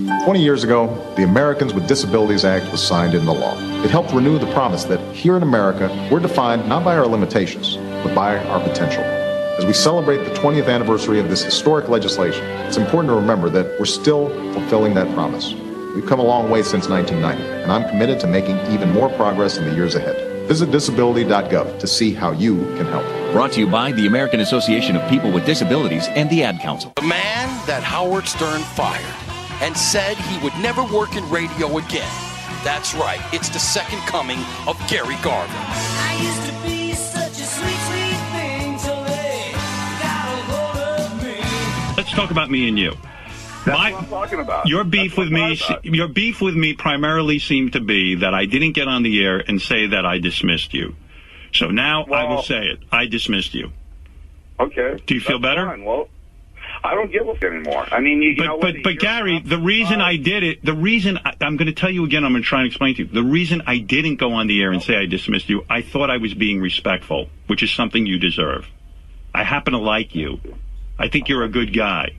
20 0.07 0.41
years 0.43 0.63
ago, 0.63 0.87
the 1.17 1.25
Americans 1.25 1.75
with 1.75 1.89
Disabilities 1.89 2.45
Act 2.45 2.71
was 2.71 2.87
signed 2.87 3.15
into 3.15 3.33
law. 3.33 3.55
It 3.83 3.91
helped 3.91 4.13
renew 4.13 4.39
the 4.39 4.51
promise 4.53 4.85
that 4.85 5.01
here 5.15 5.37
in 5.37 5.43
America, 5.43 5.89
we're 6.11 6.21
defined 6.21 6.69
not 6.69 6.85
by 6.85 6.97
our 6.97 7.07
limitations, 7.07 7.77
but 8.05 8.15
by 8.15 8.39
our 8.45 8.61
potential. 8.61 9.03
As 9.03 9.67
we 9.67 9.73
celebrate 9.73 10.19
the 10.19 10.31
20th 10.31 10.69
anniversary 10.69 11.19
of 11.19 11.29
this 11.29 11.43
historic 11.43 11.89
legislation, 11.89 12.45
it's 12.67 12.77
important 12.77 13.11
to 13.11 13.17
remember 13.17 13.49
that 13.51 13.79
we're 13.79 13.87
still 13.87 14.29
fulfilling 14.53 14.95
that 14.95 15.13
promise. 15.15 15.55
We've 15.95 16.07
come 16.07 16.21
a 16.21 16.25
long 16.25 16.49
way 16.49 16.63
since 16.63 16.89
1990, 16.89 17.63
and 17.63 17.73
I'm 17.73 17.89
committed 17.89 18.21
to 18.21 18.29
making 18.29 18.57
even 18.71 18.93
more 18.93 19.09
progress 19.11 19.57
in 19.57 19.65
the 19.65 19.75
years 19.75 19.97
ahead. 19.97 20.47
Visit 20.47 20.71
disability.gov 20.71 21.79
to 21.81 21.87
see 21.87 22.15
how 22.15 22.31
you 22.33 22.59
can 22.77 22.87
help. 22.87 23.05
Brought 23.33 23.53
to 23.53 23.61
you 23.61 23.67
by 23.67 23.93
the 23.93 24.07
American 24.07 24.41
Association 24.41 24.97
of 24.97 25.11
People 25.11 25.33
with 25.33 25.45
Disabilities 25.45 26.07
and 26.09 26.31
the 26.31 26.45
Ad 26.45 26.61
Council. 26.61 26.93
The 26.97 27.03
man 27.03 27.49
that 27.67 27.83
Howard 27.83 28.27
Stern 28.29 28.61
fired 28.61 29.28
and 29.61 29.77
said 29.77 30.17
he 30.17 30.39
would 30.43 30.55
never 30.61 30.85
work 30.85 31.17
in 31.17 31.29
radio 31.31 31.79
again. 31.79 32.11
That's 32.65 32.95
right, 32.95 33.21
it's 33.33 33.49
the 33.49 33.59
second 33.59 34.01
coming 34.01 34.39
of 34.67 34.77
Gary 34.89 35.17
Garver. 35.23 35.53
let's 42.09 42.17
talk 42.17 42.31
about 42.31 42.51
me 42.51 42.69
and 42.69 42.79
you. 42.79 42.93
That's 43.67 44.11
My, 44.11 44.63
Your 44.65 44.85
beef 44.85 45.17
That's 45.17 45.19
with 45.19 45.31
me, 45.31 45.61
your 45.83 46.09
beef 46.09 46.41
with 46.41 46.55
me, 46.55 46.73
primarily 46.73 47.39
seemed 47.39 47.75
to 47.75 47.81
be 47.81 48.15
that 48.17 48.33
I 48.33 48.47
didn't 48.47 48.73
get 48.73 48.89
on 48.89 49.03
the 49.03 49.23
air 49.23 49.43
and 49.47 49.61
say 49.61 49.87
that 49.89 50.07
I 50.07 50.19
dismissed 50.19 50.73
you. 50.73 50.95
So 51.53 51.69
now 51.69 52.07
well, 52.07 52.27
I 52.27 52.31
will 52.31 52.43
say 52.43 52.67
it. 52.67 52.79
I 52.91 53.07
dismissed 53.07 53.55
you. 53.55 53.73
Okay. 54.59 55.03
Do 55.07 55.15
you 55.15 55.21
feel 55.21 55.39
better? 55.39 55.67
Fine. 55.67 55.85
Well, 55.85 56.09
I 56.85 56.95
don't 56.95 57.11
give 57.11 57.27
a 57.27 57.33
f- 57.33 57.43
anymore. 57.43 57.87
I 57.91 58.01
mean, 58.01 58.23
you, 58.23 58.31
you 58.31 58.37
But 58.37 58.45
know 58.47 58.59
but 58.61 58.75
but 58.83 58.99
Gary, 58.99 59.41
the 59.45 59.59
reason 59.59 60.01
I 60.01 60.17
did 60.17 60.43
it, 60.43 60.65
the 60.65 60.75
reason 60.75 61.19
I, 61.25 61.35
I'm 61.41 61.57
going 61.57 61.67
to 61.67 61.73
tell 61.75 61.91
you 61.91 62.05
again, 62.05 62.25
I'm 62.25 62.33
going 62.33 62.43
to 62.43 62.49
try 62.49 62.61
and 62.61 62.67
explain 62.69 62.95
to 62.97 63.03
you. 63.03 63.09
The 63.09 63.23
reason 63.23 63.63
I 63.67 63.79
didn't 63.79 64.17
go 64.17 64.33
on 64.35 64.47
the 64.47 64.61
air 64.63 64.73
and 64.73 64.83
say 64.83 64.97
I 64.97 65.07
dismissed 65.07 65.49
you, 65.49 65.65
I 65.69 65.83
thought 65.83 66.11
I 66.11 66.17
was 66.19 66.35
being 66.35 66.61
respectful, 66.61 67.29
which 67.47 67.63
is 67.63 67.71
something 67.71 68.07
you 68.07 68.19
deserve. 68.19 68.67
I 69.35 69.45
happen 69.45 69.73
to 69.73 69.79
like 69.79 70.15
you. 70.15 70.41
I 70.99 71.09
think 71.09 71.29
you're 71.29 71.45
a 71.45 71.49
good 71.49 71.73
guy. 71.75 72.11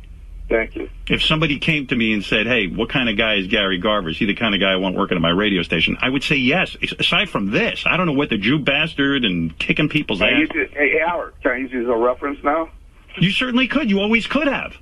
Thank 0.48 0.76
you. 0.76 0.90
If 1.08 1.22
somebody 1.24 1.60
came 1.60 1.86
to 1.88 1.96
me 1.96 2.12
and 2.12 2.24
said, 2.24 2.48
"Hey, 2.48 2.66
what 2.68 2.90
kind 2.90 3.08
of 3.08 3.16
guy 3.18 3.36
is 3.36 3.46
Gary 3.48 3.78
Garver? 3.78 4.10
Is 4.10 4.18
he 4.18 4.26
the 4.26 4.34
kind 4.34 4.56
of 4.56 4.60
guy 4.62 4.72
I 4.72 4.78
want 4.78 4.96
working 4.96 5.16
at 5.16 5.22
my 5.22 5.30
radio 5.30 5.62
station?" 5.62 5.96
I 6.02 6.10
would 6.10 6.24
say 6.24 6.38
yes. 6.38 6.76
Aside 6.98 7.30
from 7.30 7.52
this, 7.52 7.84
I 7.86 7.98
don't 7.98 8.08
know 8.08 8.14
what 8.14 8.30
the 8.30 8.38
Jew 8.38 8.58
bastard 8.58 9.26
and 9.26 9.56
kicking 9.60 9.90
people's 9.90 10.20
Can 10.20 10.30
ass. 10.30 10.48
it- 10.56 10.72
hey, 10.74 11.00
Howard, 11.06 11.34
can 11.44 11.52
I 11.52 11.58
use 11.58 11.72
you 11.72 11.84
as 11.84 11.88
a 11.88 11.96
reference 11.96 12.44
now? 12.44 12.70
You 13.20 13.32
certainly 13.32 13.68
could. 13.68 13.90
You 13.90 14.00
always 14.00 14.28
could 14.28 14.48
have. 14.48 14.76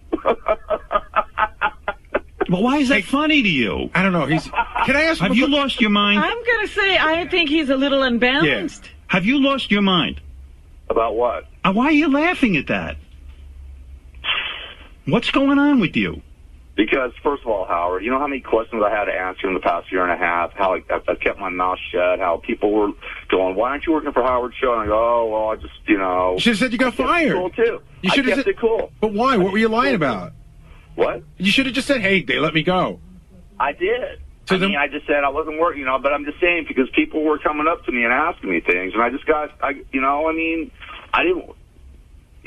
well, 2.49 2.63
why 2.63 2.77
is 2.77 2.89
that 2.89 3.03
funny 3.03 3.41
to 3.43 3.49
you? 3.49 3.89
I 3.93 4.03
don't 4.03 4.13
know. 4.13 4.25
He's. 4.25 4.43
Can 4.85 4.95
I 4.95 5.03
ask? 5.03 5.21
Have 5.21 5.35
you 5.35 5.47
lost 5.47 5.81
your 5.81 5.89
mind? 5.89 6.19
I'm 6.19 6.43
going 6.43 6.67
to 6.67 6.73
say 6.73 6.97
I 6.97 7.27
think 7.27 7.49
he's 7.49 7.69
a 7.69 7.75
little 7.75 8.03
unbalanced. 8.03 8.83
Yeah. 8.83 8.89
Have 9.07 9.25
you 9.25 9.41
lost 9.41 9.71
your 9.71 9.81
mind? 9.81 10.21
About 10.89 11.15
what? 11.15 11.45
Uh, 11.63 11.73
why 11.73 11.85
are 11.85 11.91
you 11.91 12.11
laughing 12.11 12.55
at 12.57 12.67
that? 12.67 12.97
What's 15.05 15.31
going 15.31 15.57
on 15.57 15.79
with 15.79 15.95
you? 15.95 16.21
Because 16.77 17.11
first 17.23 17.41
of 17.41 17.49
all, 17.49 17.65
Howard, 17.65 18.05
you 18.05 18.11
know 18.11 18.19
how 18.19 18.27
many 18.27 18.39
questions 18.39 18.83
I 18.85 18.91
had 18.91 19.05
to 19.05 19.11
answer 19.11 19.47
in 19.47 19.55
the 19.55 19.59
past 19.59 19.91
year 19.91 20.03
and 20.03 20.11
a 20.11 20.15
half. 20.15 20.53
How 20.53 20.75
I, 20.75 20.83
I 20.89 21.15
kept 21.15 21.39
my 21.39 21.49
mouth 21.49 21.79
shut. 21.91 22.19
How 22.19 22.37
people 22.37 22.71
were 22.71 22.91
going, 23.29 23.55
"Why 23.55 23.71
aren't 23.71 23.87
you 23.87 23.93
working 23.93 24.13
for 24.13 24.21
Howard 24.21 24.53
Show?" 24.61 24.73
And 24.73 24.83
I 24.83 24.85
go, 24.85 24.93
"Oh, 24.95 25.27
well, 25.31 25.49
I 25.49 25.55
just, 25.55 25.73
you 25.87 25.97
know." 25.97 26.35
You 26.35 26.39
should 26.39 26.51
have 26.51 26.59
said 26.59 26.71
you 26.71 26.77
got 26.77 26.93
I 26.93 26.97
kept 26.97 26.99
it 26.99 27.03
fired. 27.07 27.33
Cool 27.33 27.49
too. 27.49 27.81
You 28.03 28.09
should 28.11 28.25
have 28.25 28.35
kept 28.35 28.45
said 28.45 28.51
it 28.51 28.59
cool. 28.59 28.91
But 29.01 29.11
why? 29.11 29.37
What 29.37 29.51
were 29.51 29.57
you 29.57 29.69
lying 29.69 29.95
about? 29.95 30.33
What? 30.93 31.23
You 31.37 31.51
should 31.51 31.65
have 31.65 31.73
just 31.73 31.87
said, 31.87 32.01
"Hey, 32.01 32.21
they 32.21 32.37
let 32.37 32.53
me 32.53 32.61
go." 32.61 32.99
I 33.59 33.71
did. 33.71 34.21
So 34.45 34.55
I 34.55 34.59
then- 34.59 34.69
mean, 34.69 34.77
I 34.77 34.87
just 34.87 35.07
said 35.07 35.23
I 35.23 35.29
wasn't 35.29 35.59
working, 35.59 35.79
you 35.79 35.85
know. 35.87 35.97
But 35.97 36.13
I'm 36.13 36.25
just 36.25 36.39
saying 36.39 36.65
because 36.67 36.89
people 36.91 37.23
were 37.23 37.39
coming 37.39 37.65
up 37.67 37.85
to 37.85 37.91
me 37.91 38.03
and 38.03 38.13
asking 38.13 38.51
me 38.51 38.61
things, 38.61 38.93
and 38.93 39.01
I 39.01 39.09
just 39.09 39.25
got, 39.25 39.49
I, 39.63 39.81
you 39.91 39.99
know, 39.99 40.29
I 40.29 40.33
mean, 40.33 40.69
I 41.11 41.23
didn't, 41.23 41.49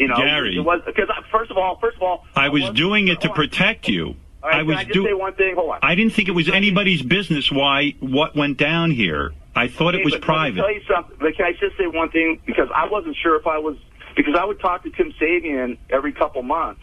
you 0.01 0.09
know, 0.09 0.17
Gary. 0.17 0.57
it 0.57 0.61
was 0.61 0.81
because 0.87 1.09
first 1.31 1.51
of 1.51 1.57
all, 1.59 1.79
first 1.81 1.97
of 1.97 2.03
all, 2.03 2.25
I 2.35 2.49
was 2.49 2.71
doing 2.71 3.09
it 3.09 3.21
to 3.23 3.31
protect 3.31 3.89
you. 3.89 4.17
all 4.43 4.49
right, 4.51 4.61
I 4.61 4.63
was 4.63 4.77
can 4.77 4.81
I 4.81 4.85
just 4.85 4.95
do- 4.95 5.05
say 5.05 5.13
one 5.15 5.35
thing? 5.35 5.55
Hold 5.55 5.71
on. 5.71 5.79
I 5.83 5.95
didn't 5.95 6.15
think 6.15 6.29
it 6.29 6.33
was 6.33 6.49
anybody's 6.49 7.03
business 7.03 7.51
why 7.53 7.95
what 8.01 8.35
went 8.35 8.57
down 8.57 8.91
here. 8.91 9.33
I 9.55 9.69
thought 9.69 9.95
it 9.95 10.05
was 10.05 10.15
but 10.15 10.23
private. 10.23 10.61
Let 10.61 10.69
me 10.69 10.75
tell 10.75 10.83
you 10.83 10.95
something. 10.95 11.17
But 11.21 11.37
can 11.37 11.45
I 11.47 11.53
just 11.53 11.77
say 11.77 11.87
one 11.87 12.09
thing? 12.11 12.41
Because 12.47 12.69
I 12.75 12.87
wasn't 12.89 13.17
sure 13.23 13.39
if 13.39 13.47
I 13.47 13.59
was 13.59 13.77
because 14.17 14.35
I 14.39 14.45
would 14.45 14.61
talk 14.61 14.83
to 14.85 14.91
Tim 14.91 15.13
Sabean 15.21 15.77
every 15.91 16.13
couple 16.13 16.43
months, 16.43 16.83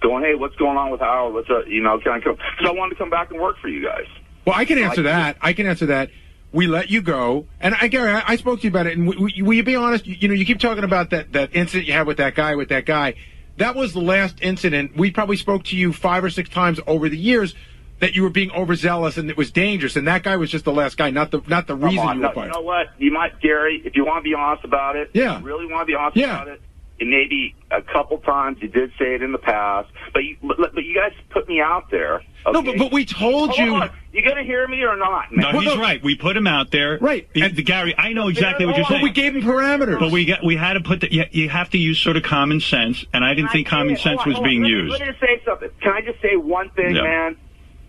going, 0.00 0.24
"Hey, 0.24 0.34
what's 0.34 0.56
going 0.56 0.76
on 0.76 0.90
with 0.90 1.00
Howard? 1.00 1.34
What's 1.34 1.50
up? 1.50 1.68
You 1.68 1.82
know, 1.82 1.98
can 2.00 2.12
I 2.12 2.20
come?" 2.20 2.36
Because 2.36 2.68
I 2.68 2.72
wanted 2.72 2.90
to 2.90 2.96
come 2.96 3.10
back 3.10 3.30
and 3.30 3.40
work 3.40 3.58
for 3.58 3.68
you 3.68 3.82
guys. 3.84 4.06
Well, 4.46 4.54
I 4.56 4.64
can 4.64 4.78
answer 4.78 5.00
I- 5.02 5.04
that. 5.04 5.36
I 5.42 5.52
can 5.52 5.66
answer 5.66 5.86
that. 5.86 6.10
We 6.56 6.66
let 6.66 6.90
you 6.90 7.02
go, 7.02 7.46
and 7.60 7.74
I, 7.80 7.88
Gary, 7.88 8.10
I, 8.10 8.22
I 8.26 8.36
spoke 8.36 8.60
to 8.60 8.64
you 8.64 8.70
about 8.70 8.86
it. 8.86 8.96
And 8.96 9.06
w- 9.06 9.28
w- 9.28 9.44
will 9.44 9.52
you 9.54 9.62
be 9.62 9.76
honest? 9.76 10.06
You, 10.06 10.16
you 10.18 10.28
know, 10.28 10.34
you 10.34 10.46
keep 10.46 10.58
talking 10.58 10.84
about 10.84 11.10
that 11.10 11.32
that 11.34 11.54
incident 11.54 11.86
you 11.86 11.92
had 11.92 12.06
with 12.06 12.16
that 12.16 12.34
guy 12.34 12.54
with 12.54 12.70
that 12.70 12.86
guy. 12.86 13.14
That 13.58 13.74
was 13.76 13.92
the 13.92 14.00
last 14.00 14.38
incident. 14.42 14.96
We 14.96 15.10
probably 15.10 15.36
spoke 15.36 15.64
to 15.64 15.76
you 15.76 15.92
five 15.92 16.24
or 16.24 16.30
six 16.30 16.48
times 16.50 16.80
over 16.86 17.08
the 17.08 17.16
years 17.18 17.54
that 18.00 18.14
you 18.14 18.22
were 18.22 18.30
being 18.30 18.50
overzealous 18.52 19.16
and 19.16 19.30
it 19.30 19.36
was 19.38 19.50
dangerous. 19.50 19.96
And 19.96 20.06
that 20.08 20.22
guy 20.22 20.36
was 20.36 20.50
just 20.50 20.64
the 20.66 20.72
last 20.72 20.96
guy, 20.98 21.08
not 21.10 21.30
the 21.30 21.40
not 21.46 21.66
the 21.66 21.74
Come 21.74 21.84
reason 21.84 22.06
on, 22.06 22.16
you 22.16 22.22
no, 22.22 22.28
were 22.28 22.34
fired. 22.34 22.46
you 22.48 22.52
know 22.52 22.60
what? 22.60 22.86
You 22.98 23.12
might, 23.12 23.40
Gary, 23.40 23.80
if 23.84 23.94
you 23.96 24.04
want 24.04 24.22
to 24.24 24.28
be 24.28 24.34
honest 24.34 24.64
about 24.64 24.96
it. 24.96 25.10
Yeah. 25.14 25.36
if 25.36 25.40
you 25.42 25.46
really 25.46 25.66
want 25.66 25.82
to 25.82 25.86
be 25.86 25.94
honest 25.94 26.16
Yeah. 26.16 26.34
about 26.42 26.48
it. 26.48 26.60
And 26.98 27.10
maybe 27.10 27.54
a 27.70 27.82
couple 27.82 28.16
times 28.18 28.56
you 28.62 28.68
did 28.68 28.90
say 28.98 29.14
it 29.14 29.22
in 29.22 29.32
the 29.32 29.38
past, 29.38 29.90
but 30.14 30.24
you 30.24 30.36
but, 30.42 30.56
but 30.74 30.82
you 30.82 30.94
guys 30.94 31.12
put 31.28 31.46
me 31.46 31.60
out 31.60 31.90
there. 31.90 32.22
No, 32.50 32.62
but, 32.62 32.78
but 32.78 32.90
we 32.92 33.04
told 33.04 33.50
Hold 33.50 33.58
you. 33.58 33.74
on. 33.74 33.90
You 34.12 34.22
gonna 34.24 34.44
hear 34.44 34.66
me 34.66 34.82
or 34.82 34.96
not? 34.96 35.30
Man? 35.30 35.52
No, 35.52 35.60
he's 35.60 35.76
right. 35.76 36.02
We 36.02 36.14
put 36.14 36.36
him 36.38 36.46
out 36.46 36.70
there. 36.70 36.96
Right. 36.98 37.28
And 37.34 37.54
the 37.54 37.62
Gary, 37.62 37.94
I 37.98 38.14
know 38.14 38.28
exactly 38.28 38.64
what 38.64 38.76
you're 38.76 38.86
Hold 38.86 39.00
saying. 39.00 39.02
But 39.02 39.04
we 39.04 39.10
gave 39.10 39.36
him 39.36 39.42
parameters. 39.42 39.98
But 40.00 40.10
we 40.10 40.24
got 40.24 40.42
we 40.42 40.56
had 40.56 40.72
to 40.74 40.80
put 40.80 41.02
the. 41.02 41.12
You, 41.12 41.24
you 41.32 41.48
have 41.50 41.68
to 41.70 41.78
use 41.78 41.98
sort 42.00 42.16
of 42.16 42.22
common 42.22 42.60
sense, 42.60 43.04
and 43.12 43.22
I 43.24 43.34
didn't 43.34 43.50
think 43.50 43.66
common 43.68 43.88
Hold 43.96 43.98
sense 44.00 44.20
on, 44.22 44.28
was 44.30 44.38
on. 44.38 44.44
being 44.44 44.62
Let 44.62 44.68
me- 44.68 44.74
used. 44.74 44.90
Let 44.92 45.00
me 45.00 45.06
just 45.08 45.20
say 45.20 45.42
something. 45.44 45.68
Can 45.82 45.92
I 45.92 46.00
just 46.00 46.22
say 46.22 46.36
one 46.36 46.70
thing, 46.70 46.96
Yeah. 46.96 47.02
man? 47.02 47.36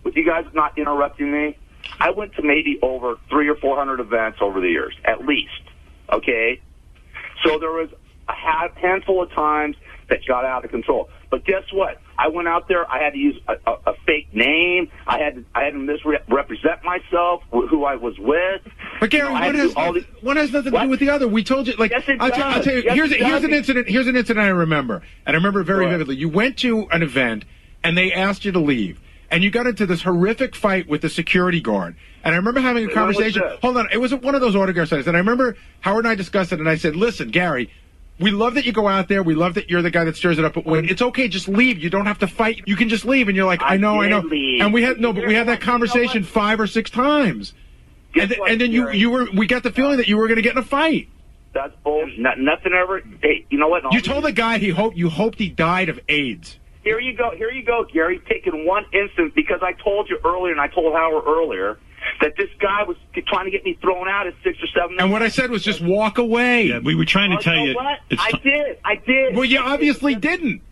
With 0.04 0.16
you 0.16 0.24
guys 0.26 0.44
not 0.54 0.76
interrupting 0.76 1.32
me, 1.32 1.56
I 1.98 2.10
went 2.10 2.34
to 2.34 2.42
maybe 2.42 2.78
over 2.82 3.16
three 3.30 3.48
or 3.48 3.56
four 3.56 3.76
hundred 3.76 4.00
events 4.00 4.38
over 4.42 4.60
the 4.60 4.68
years, 4.68 4.94
at 5.04 5.24
least. 5.24 5.50
Okay, 6.12 6.60
so 7.44 7.58
there 7.58 7.70
was 7.72 7.88
a 8.28 8.34
handful 8.80 9.22
of 9.22 9.30
times 9.32 9.76
that 10.08 10.20
got 10.26 10.44
out 10.44 10.64
of 10.64 10.70
control. 10.70 11.08
But 11.30 11.44
guess 11.44 11.64
what? 11.72 12.00
I 12.18 12.28
went 12.28 12.48
out 12.48 12.66
there. 12.68 12.90
I 12.90 13.02
had 13.02 13.12
to 13.12 13.18
use 13.18 13.36
a, 13.46 13.54
a, 13.70 13.72
a 13.88 13.94
fake 14.06 14.28
name. 14.34 14.90
I 15.06 15.18
had 15.18 15.34
to, 15.36 15.44
I 15.54 15.64
had 15.64 15.74
to 15.74 15.78
misrepresent 15.78 16.82
myself, 16.82 17.42
who 17.50 17.84
I 17.84 17.96
was 17.96 18.18
with. 18.18 18.62
But 19.00 19.10
Gary, 19.10 19.28
You 19.28 19.34
know, 19.34 19.40
one 19.40 19.54
has, 19.54 19.74
these- 19.94 20.04
one 20.22 20.36
has 20.36 20.52
nothing 20.52 20.72
to 20.72 20.80
do 20.80 20.88
with 20.88 21.00
the 21.00 21.10
other. 21.10 21.28
We 21.28 21.44
told 21.44 21.66
you, 21.68 21.74
like, 21.76 21.90
Yes, 21.90 22.04
it 22.08 22.16
I'll, 22.20 22.30
tell- 22.30 22.42
I'll 22.48 22.62
tell 22.62 22.74
you, 22.74 22.82
Yes, 22.84 22.94
here's, 22.94 23.10
here's 23.14 23.30
does. 23.30 23.44
an 23.44 23.52
incident, 23.52 23.88
here's 23.88 24.06
an 24.06 24.16
incident 24.16 24.44
I 24.44 24.48
remember, 24.48 25.02
and 25.26 25.34
I 25.34 25.38
remember 25.38 25.62
very 25.62 25.84
What? 25.84 25.90
vividly. 25.92 26.16
You 26.16 26.28
went 26.30 26.56
to 26.58 26.88
an 26.90 27.02
event, 27.02 27.44
and 27.84 27.96
they 27.96 28.10
asked 28.12 28.44
you 28.46 28.52
to 28.52 28.58
leave, 28.60 28.98
and 29.30 29.44
you 29.44 29.50
got 29.50 29.66
into 29.66 29.84
this 29.84 30.02
horrific 30.02 30.56
fight 30.56 30.88
with 30.88 31.02
the 31.02 31.10
security 31.10 31.60
guard, 31.60 31.96
and 32.24 32.34
I 32.34 32.38
remember 32.38 32.60
having 32.60 32.88
a 32.88 32.92
conversation, 32.92 33.42
hold 33.60 33.76
on, 33.76 33.88
it 33.92 33.98
was 33.98 34.14
one 34.14 34.34
of 34.34 34.40
those 34.40 34.56
autograph 34.56 34.88
signings, 34.88 35.06
and 35.06 35.16
I 35.16 35.20
remember 35.20 35.56
Howard 35.80 36.04
and 36.06 36.10
I 36.12 36.14
discussed 36.14 36.52
it, 36.52 36.58
and 36.58 36.68
I 36.68 36.76
said, 36.76 36.96
listen, 36.96 37.28
Gary, 37.30 37.70
we 38.20 38.30
love 38.30 38.54
that 38.54 38.64
you 38.64 38.72
go 38.72 38.88
out 38.88 39.08
there. 39.08 39.22
We 39.22 39.34
love 39.34 39.54
that 39.54 39.70
you're 39.70 39.82
the 39.82 39.90
guy 39.90 40.04
that 40.04 40.16
stirs 40.16 40.38
it 40.38 40.44
up. 40.44 40.54
But 40.54 40.64
when 40.64 40.88
it's 40.88 41.02
okay, 41.02 41.28
just 41.28 41.48
leave. 41.48 41.78
You 41.78 41.90
don't 41.90 42.06
have 42.06 42.18
to 42.18 42.26
fight. 42.26 42.62
You 42.66 42.76
can 42.76 42.88
just 42.88 43.04
leave. 43.04 43.28
And 43.28 43.36
you're 43.36 43.46
like, 43.46 43.62
I, 43.62 43.74
I 43.74 43.76
know, 43.76 44.00
I 44.00 44.08
know. 44.08 44.20
leave. 44.20 44.62
And 44.62 44.72
we 44.72 44.82
had 44.82 45.00
no, 45.00 45.12
but 45.12 45.26
we 45.26 45.34
had 45.34 45.48
that 45.48 45.60
conversation 45.60 46.24
five 46.24 46.60
or 46.60 46.66
six 46.66 46.90
times. 46.90 47.54
And, 48.14 48.30
th- 48.30 48.40
and 48.48 48.60
then 48.60 48.72
you, 48.72 48.90
you 48.90 49.10
were, 49.10 49.28
we 49.32 49.46
got 49.46 49.62
the 49.62 49.70
feeling 49.70 49.98
that 49.98 50.08
you 50.08 50.16
were 50.16 50.26
going 50.26 50.36
to 50.36 50.42
get 50.42 50.52
in 50.52 50.58
a 50.58 50.64
fight. 50.64 51.08
That's 51.52 51.74
bullshit. 51.84 52.18
Not, 52.18 52.38
nothing 52.38 52.72
ever. 52.72 53.02
Hey, 53.22 53.46
you 53.50 53.58
know 53.58 53.68
what? 53.68 53.82
You 53.92 54.00
told 54.00 54.24
the 54.24 54.32
guy 54.32 54.58
he 54.58 54.70
hoped 54.70 54.96
you 54.96 55.08
hoped 55.08 55.38
he 55.38 55.48
died 55.48 55.88
of 55.88 56.00
AIDS. 56.08 56.58
Here 56.82 57.00
you 57.00 57.14
go. 57.14 57.30
Here 57.36 57.50
you 57.50 57.62
go, 57.62 57.84
Gary. 57.92 58.20
Taking 58.28 58.66
one 58.66 58.84
instance 58.92 59.32
because 59.34 59.60
I 59.62 59.72
told 59.72 60.08
you 60.08 60.18
earlier, 60.24 60.52
and 60.52 60.60
I 60.60 60.68
told 60.68 60.94
Howard 60.94 61.24
earlier 61.26 61.78
that 62.20 62.34
this 62.36 62.48
guy 62.60 62.82
was 62.84 62.96
trying 63.26 63.44
to 63.44 63.50
get 63.50 63.64
me 63.64 63.78
thrown 63.80 64.08
out 64.08 64.26
at 64.26 64.34
six 64.42 64.58
or 64.62 64.66
seven. 64.68 64.96
And 64.98 65.12
what 65.12 65.22
I 65.22 65.28
said 65.28 65.50
was 65.50 65.62
just 65.62 65.80
walk 65.80 66.18
away. 66.18 66.64
Yeah, 66.64 66.78
we 66.80 66.94
were 66.94 67.04
trying 67.04 67.30
to 67.30 67.36
Oh, 67.36 67.40
tell 67.40 67.54
you 67.56 67.60
know 67.60 67.66
you. 67.70 67.74
what? 67.76 67.98
it's 68.10 68.22
I 68.22 68.30
did. 68.42 68.78
I 68.84 68.94
did. 68.96 69.36
Well, 69.36 69.44
you 69.44 69.58
obviously 69.60 70.14
didn't. 70.14 70.62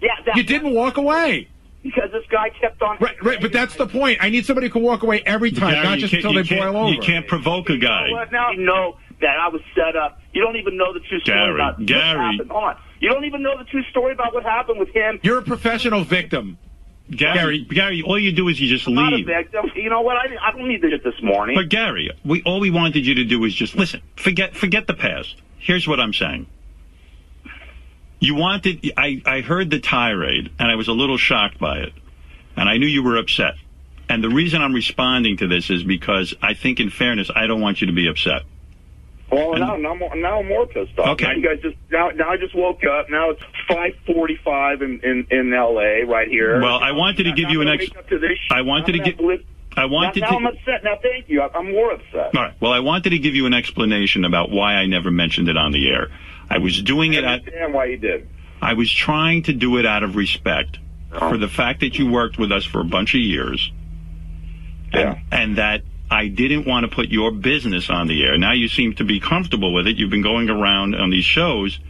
Yeah, 0.00 0.08
that, 0.26 0.36
You 0.36 0.42
didn't 0.42 0.72
walk 0.74 0.96
away. 0.96 1.48
because 1.82 2.10
this 2.12 2.24
guy 2.30 2.50
kept 2.60 2.80
on. 2.82 2.96
Right, 3.00 3.22
right. 3.22 3.40
But 3.40 3.52
that's 3.52 3.74
the 3.76 3.86
point. 3.86 4.18
I 4.22 4.30
need 4.30 4.46
somebody 4.46 4.68
who 4.68 4.72
can 4.74 4.82
walk 4.82 5.02
away 5.02 5.22
every 5.26 5.50
time, 5.52 5.72
Gary, 5.74 5.84
not 5.84 5.98
just 5.98 6.14
until 6.14 6.32
they 6.32 6.42
boil 6.42 6.76
over. 6.76 6.90
You 6.92 7.00
can't 7.00 7.26
provoke 7.26 7.68
a 7.70 7.76
guy. 7.76 8.06
You 8.06 8.10
know 8.12 8.16
what 8.20 8.32
now? 8.32 8.50
You 8.52 8.64
know 8.64 8.96
that 9.20 9.38
I 9.38 9.48
was 9.48 9.60
set 9.74 9.96
up. 9.96 10.20
You 10.32 10.42
don't 10.42 10.56
even 10.56 10.76
know 10.76 10.92
the 10.92 11.00
true 11.00 11.20
story 11.20 11.38
Gary, 11.38 11.54
about 11.54 11.78
what 11.78 11.88
happened. 11.90 12.50
Hold 12.50 12.64
on. 12.64 12.76
You 13.00 13.10
don't 13.10 13.24
even 13.24 13.42
know 13.42 13.56
the 13.58 13.64
true 13.64 13.82
story 13.90 14.12
about 14.12 14.32
what 14.34 14.42
happened 14.44 14.78
with 14.80 14.88
him. 14.94 15.20
You're 15.22 15.38
a 15.38 15.42
professional 15.42 16.04
victim. 16.04 16.56
Gary, 17.10 17.60
Gary, 17.68 18.02
all 18.02 18.18
you 18.18 18.32
do 18.32 18.48
is 18.48 18.58
you 18.60 18.68
just 18.68 18.88
I'm 18.88 18.94
not 18.94 19.12
a 19.12 19.16
leave. 19.16 19.26
victim. 19.26 19.70
You 19.76 19.90
know 19.90 20.00
what? 20.00 20.16
I, 20.16 20.36
I 20.40 20.52
don't 20.52 20.66
need 20.66 20.80
to 20.82 20.88
get 20.88 21.04
this 21.04 21.20
morning. 21.22 21.56
But 21.56 21.68
Gary, 21.68 22.10
we 22.24 22.42
all 22.44 22.60
we 22.60 22.70
wanted 22.70 23.06
you 23.06 23.16
to 23.16 23.24
do 23.24 23.38
was 23.40 23.54
just 23.54 23.76
listen. 23.76 24.00
Forget 24.16 24.56
forget 24.56 24.86
the 24.86 24.94
past. 24.94 25.36
Here's 25.58 25.86
what 25.86 26.00
I'm 26.00 26.14
saying. 26.14 26.46
You 28.20 28.34
wanted 28.34 28.90
I 28.96 29.20
I 29.26 29.40
heard 29.42 29.70
the 29.70 29.80
tirade 29.80 30.50
and 30.58 30.70
I 30.70 30.76
was 30.76 30.88
a 30.88 30.92
little 30.92 31.18
shocked 31.18 31.58
by 31.58 31.80
it. 31.80 31.92
And 32.56 32.68
I 32.68 32.78
knew 32.78 32.86
you 32.86 33.02
were 33.02 33.16
upset. 33.18 33.54
And 34.08 34.22
the 34.22 34.28
reason 34.28 34.62
I'm 34.62 34.72
responding 34.72 35.36
to 35.38 35.48
this 35.48 35.70
is 35.70 35.82
because 35.82 36.34
I 36.40 36.54
think 36.54 36.80
in 36.80 36.88
fairness 36.88 37.30
I 37.34 37.46
don't 37.46 37.60
want 37.60 37.80
you 37.80 37.86
to 37.88 37.92
be 37.92 38.06
upset. 38.06 38.42
Well, 39.32 39.54
now, 39.58 39.76
now, 39.76 39.90
I'm 39.92 39.98
more- 39.98 40.16
now 40.16 40.38
I'm 40.40 40.48
more 40.48 40.66
pissed 40.66 40.98
off. 40.98 41.08
Okay. 41.14 41.24
Now 41.26 41.32
you 41.32 41.42
guys 41.42 41.60
just 41.62 41.76
now, 41.90 42.10
now 42.10 42.30
I 42.30 42.36
just 42.36 42.54
woke 42.54 42.84
up. 42.84 43.10
Now 43.10 43.30
it's 43.30 43.42
five 43.68 43.92
forty-five 44.06 44.82
in, 44.82 45.00
in 45.02 45.26
in 45.30 45.52
L.A. 45.52 46.04
right 46.04 46.28
here. 46.28 46.60
Well, 46.60 46.78
I 46.78 46.92
wanted 46.92 47.24
to 47.24 47.32
give 47.32 47.44
Now 47.46 47.50
you 47.52 47.60
an 47.62 47.68
I'm 47.68 47.74
ex- 47.80 47.88
gonna 47.88 48.00
wake 48.02 48.04
up 48.04 48.10
to 48.10 48.18
this 48.18 48.38
I 48.50 48.60
wanted 48.62 48.92
to 48.92 48.98
get- 49.00 49.18
I'm 49.20 49.44
I 49.76 49.86
wanted 49.86 50.20
now, 50.20 50.26
to 50.28 50.32
now 50.34 50.38
I'm 50.38 50.46
upset. 50.46 50.84
Now, 50.84 50.96
thank 51.02 51.28
you. 51.28 51.42
I'm 51.42 51.72
more 51.72 51.92
upset. 51.92 52.36
All 52.36 52.42
right. 52.42 52.54
Well, 52.60 52.72
I 52.72 52.78
wanted 52.78 53.10
to 53.10 53.18
give 53.18 53.34
you 53.34 53.46
an 53.46 53.54
explanation 53.54 54.24
about 54.24 54.50
why 54.50 54.74
I 54.74 54.86
never 54.86 55.10
mentioned 55.10 55.48
it 55.48 55.56
on 55.56 55.72
the 55.72 55.88
air. 55.88 56.10
I 56.48 56.58
was 56.58 56.80
doing 56.80 57.14
it 57.14 57.24
I 57.24 57.32
at 57.34 57.38
understand 57.40 57.74
why 57.74 57.86
you 57.86 57.96
did. 57.96 58.28
I 58.62 58.74
was 58.74 58.92
trying 58.92 59.42
to 59.44 59.52
do 59.52 59.78
it 59.78 59.86
out 59.86 60.04
of 60.04 60.14
respect 60.14 60.78
Oh. 61.12 61.30
for 61.30 61.38
the 61.38 61.48
fact 61.48 61.80
that 61.80 61.98
you 61.98 62.08
worked 62.10 62.38
with 62.38 62.52
us 62.52 62.64
for 62.64 62.80
a 62.80 62.84
bunch 62.84 63.14
of 63.14 63.20
years. 63.20 63.72
And, 64.92 65.16
and 65.32 65.56
that 65.58 65.82
I 66.14 66.28
didn't 66.28 66.64
want 66.64 66.88
to 66.88 66.94
put 66.94 67.08
your 67.08 67.32
business 67.32 67.90
on 67.90 68.06
the 68.06 68.24
air. 68.24 68.38
Now 68.38 68.52
you 68.52 68.68
seem 68.68 68.94
to 68.94 69.04
be 69.04 69.18
comfortable 69.18 69.72
with 69.72 69.88
it. 69.88 69.96
You've 69.96 70.10
been 70.10 70.22
going 70.22 70.48
around 70.48 70.94
on 70.94 71.10
these 71.10 71.24
shows. 71.24 71.80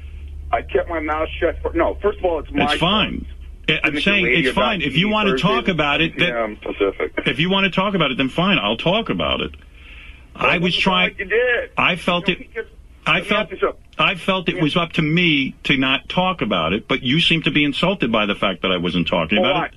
I 0.51 0.63
kept 0.63 0.89
my 0.89 1.01
mouth 1.01 1.29
shut. 1.39 1.61
For, 1.61 1.75
no, 1.75 1.99
first 2.01 2.21
of 2.21 2.25
all, 2.25 2.39
it's 2.39 2.51
my 2.51 2.65
It's 2.65 2.81
fine. 2.81 3.27
I- 3.69 3.81
I'm 3.85 4.01
saying 4.01 4.27
it's 4.27 4.53
fine. 4.53 4.81
If 4.81 4.97
you 4.97 5.11
want 5.11 5.29
to 5.29 5.37
talk 5.37 5.69
about 5.69 6.01
it, 6.01 6.19
then, 6.19 6.57
Pacific. 6.57 7.13
if 7.27 7.39
you 7.39 7.51
want 7.51 7.65
to 7.65 7.71
talk 7.71 7.95
about 7.95 8.13
it, 8.13 8.17
then 8.17 8.31
fine. 8.31 8.59
I'll 8.59 8.79
talk 8.79 9.11
about 9.11 9.43
it. 9.43 9.53
I 10.35 10.57
was 10.57 10.75
trying. 10.75 11.17
You 11.19 11.27
did. 11.27 11.71
I 11.77 11.97
felt 11.97 12.29
it. 12.31 12.49
I 13.07 13.21
felt. 13.21 13.51
I 13.99 14.15
felt 14.15 14.49
it 14.49 14.61
was 14.61 14.75
up 14.75 14.93
to 14.95 15.03
me 15.03 15.55
to 15.65 15.77
not 15.77 16.09
talk 16.09 16.41
about 16.41 16.73
it, 16.73 16.89
but 16.89 17.03
you 17.03 17.21
seem 17.21 17.43
to 17.43 17.51
be 17.51 17.63
insulted 17.63 18.11
by 18.11 18.25
the 18.25 18.35
fact 18.35 18.63
that 18.63 18.73
I 18.73 18.79
wasn't 18.79 19.07
talking 19.07 19.37
about 19.39 19.67
it. 19.67 19.75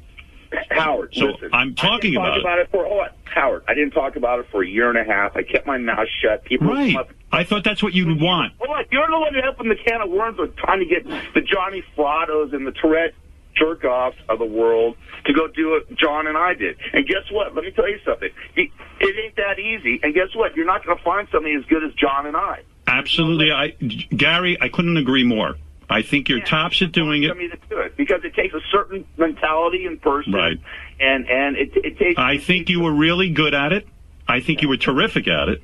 Howard, 0.71 1.13
So 1.13 1.25
listen, 1.27 1.49
I'm 1.53 1.75
talking 1.75 2.15
about 2.15 2.29
talk 2.29 2.37
it. 2.37 2.41
about 2.41 2.59
it 2.59 2.71
for 2.71 2.85
on, 2.87 3.09
Howard. 3.25 3.63
I 3.67 3.73
didn't 3.73 3.91
talk 3.91 4.15
about 4.15 4.39
it 4.39 4.47
for 4.51 4.63
a 4.63 4.67
year 4.67 4.89
and 4.89 4.97
a 4.97 5.03
half. 5.03 5.35
I 5.35 5.43
kept 5.43 5.65
my 5.67 5.77
mouth 5.77 6.07
shut. 6.21 6.43
People 6.45 6.67
Right. 6.67 6.95
up- 6.95 7.09
I 7.31 7.43
thought 7.43 7.63
that's 7.63 7.83
what 7.83 7.93
you'd 7.93 8.21
want. 8.21 8.53
Hold 8.59 8.77
on, 8.77 8.85
you're 8.91 9.05
the 9.07 9.19
one 9.19 9.33
that 9.33 9.45
opened 9.45 9.69
the 9.71 9.75
can 9.75 10.01
of 10.01 10.09
worms 10.09 10.37
with 10.39 10.55
trying 10.55 10.79
to 10.79 10.85
get 10.85 11.05
the 11.33 11.41
Johnny 11.41 11.83
Frattos 11.97 12.53
and 12.53 12.65
the 12.65 12.71
Tourette 12.71 13.13
jerk 13.55 13.83
offs 13.83 14.17
of 14.29 14.39
the 14.39 14.45
world 14.45 14.95
to 15.25 15.33
go 15.33 15.47
do 15.47 15.71
what 15.71 15.93
John 15.95 16.27
and 16.27 16.37
I 16.37 16.53
did. 16.53 16.77
And 16.93 17.05
guess 17.07 17.23
what? 17.31 17.53
Let 17.55 17.65
me 17.65 17.71
tell 17.71 17.89
you 17.89 17.99
something. 18.05 18.29
It, 18.55 18.69
it 19.01 19.15
ain't 19.25 19.35
that 19.35 19.59
easy. 19.59 19.99
And 20.03 20.13
guess 20.13 20.33
what? 20.35 20.55
You're 20.55 20.65
not 20.67 20.85
going 20.85 20.95
to 20.97 21.03
find 21.03 21.27
somebody 21.31 21.55
as 21.55 21.65
good 21.65 21.83
as 21.83 21.91
John 21.95 22.27
and 22.27 22.37
I. 22.37 22.61
Absolutely, 22.87 23.51
I, 23.51 23.69
Gary, 24.15 24.57
I 24.61 24.69
couldn't 24.69 24.95
agree 24.97 25.23
more. 25.23 25.55
I 25.89 26.01
think 26.01 26.27
you're 26.27 26.41
tops 26.41 26.81
at 26.81 26.91
doing 26.91 27.23
it. 27.23 27.29
Somebody 27.29 27.49
to 27.49 27.57
do 27.69 27.79
it 27.79 27.95
because 27.95 28.21
it 28.23 28.33
takes 28.33 28.53
a 28.53 28.59
certain 28.71 29.05
mentality 29.17 29.85
in 29.85 29.97
person, 29.99 30.33
Right. 30.33 30.59
and 30.99 31.29
and 31.29 31.55
it, 31.55 31.71
it 31.75 31.97
takes. 31.97 32.19
I 32.19 32.37
think 32.37 32.69
you 32.69 32.81
were 32.81 32.91
really 32.93 33.29
good 33.29 33.53
at 33.53 33.71
it. 33.71 33.87
I 34.27 34.41
think 34.41 34.61
you 34.61 34.67
were 34.67 34.77
terrific 34.77 35.27
at 35.29 35.47
it. 35.47 35.61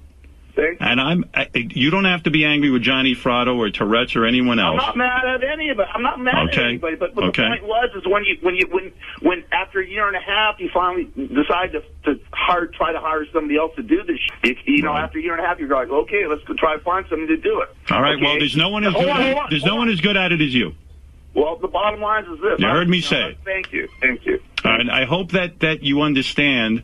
Thank 0.55 0.77
And 0.81 1.01
I'm. 1.01 1.25
I, 1.33 1.47
you 1.53 1.89
don't 1.89 2.05
have 2.05 2.23
to 2.23 2.31
be 2.31 2.45
angry 2.45 2.69
with 2.69 2.83
Johnny 2.83 3.15
Fratto 3.15 3.57
or 3.57 3.71
Tourette's 3.71 4.15
or 4.15 4.25
anyone 4.25 4.59
else. 4.59 4.79
I'm 4.83 4.97
not 4.97 4.97
mad 4.97 5.25
at 5.25 5.43
any 5.43 5.69
of 5.69 5.79
it. 5.79 5.87
I'm 5.91 6.03
not 6.03 6.19
mad 6.19 6.49
Okay. 6.49 6.61
at 6.61 6.67
anybody. 6.67 6.95
But, 6.95 7.15
but 7.15 7.23
Okay. 7.25 7.41
the 7.41 7.49
point 7.49 7.63
was, 7.63 7.89
is 7.95 8.03
when 8.05 8.23
you 8.23 8.37
when 8.41 8.55
you 8.55 8.67
when 8.69 8.91
when 9.21 9.43
after 9.51 9.79
a 9.79 9.87
year 9.87 10.05
and 10.07 10.15
a 10.15 10.19
half, 10.19 10.59
you 10.59 10.69
finally 10.71 11.05
decide 11.15 11.71
to 11.71 11.81
to 12.05 12.19
hire 12.31 12.67
try 12.67 12.91
to 12.91 12.99
hire 12.99 13.25
somebody 13.33 13.57
else 13.57 13.75
to 13.77 13.81
do 13.83 14.03
this. 14.03 14.19
You 14.65 14.83
know, 14.83 14.93
after 14.93 15.17
a 15.17 15.21
year 15.23 15.33
and 15.35 15.43
a 15.43 15.47
half, 15.47 15.57
you're 15.57 15.69
like, 15.69 15.89
okay, 15.89 16.27
let's 16.27 16.43
go 16.43 16.53
try 16.53 16.77
to 16.77 16.83
find 16.83 17.05
somebody 17.09 17.35
to 17.35 17.41
do 17.41 17.61
it. 17.61 17.69
All 17.91 18.01
right. 18.01 18.13
Okay? 18.15 18.23
Well, 18.23 18.37
there's 18.37 18.55
no 18.55 18.69
one 18.69 18.83
as 18.83 18.93
good. 18.93 19.09
on, 19.09 19.21
At, 19.21 19.37
on, 19.37 19.47
there's 19.49 19.65
no 19.65 19.75
one 19.77 19.89
as 19.89 20.01
good 20.01 20.17
at 20.17 20.31
it 20.31 20.41
as 20.41 20.53
you. 20.53 20.73
Well, 21.33 21.55
the 21.57 21.67
bottom 21.67 21.99
line 21.99 22.25
is 22.25 22.39
this. 22.41 22.59
You 22.59 22.67
I- 22.67 22.71
heard 22.73 22.87
me 22.87 22.99
know, 22.99 23.07
say 23.07 23.29
it. 23.31 23.37
Thank 23.43 23.73
you. 23.73 23.87
Thank 24.01 24.23
you. 24.27 24.39
And 24.63 24.91
I 24.91 25.05
hope 25.05 25.31
that 25.31 25.61
that 25.61 25.81
you 25.81 26.01
understand 26.01 26.83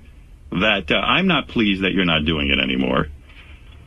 that 0.52 0.92
uh, 0.92 0.96
I'm 0.96 1.28
not 1.28 1.48
pleased 1.48 1.84
that 1.84 1.92
you're 1.94 2.06
not 2.06 2.26
doing 2.26 2.50
it 2.50 2.58
anymore. 2.58 3.10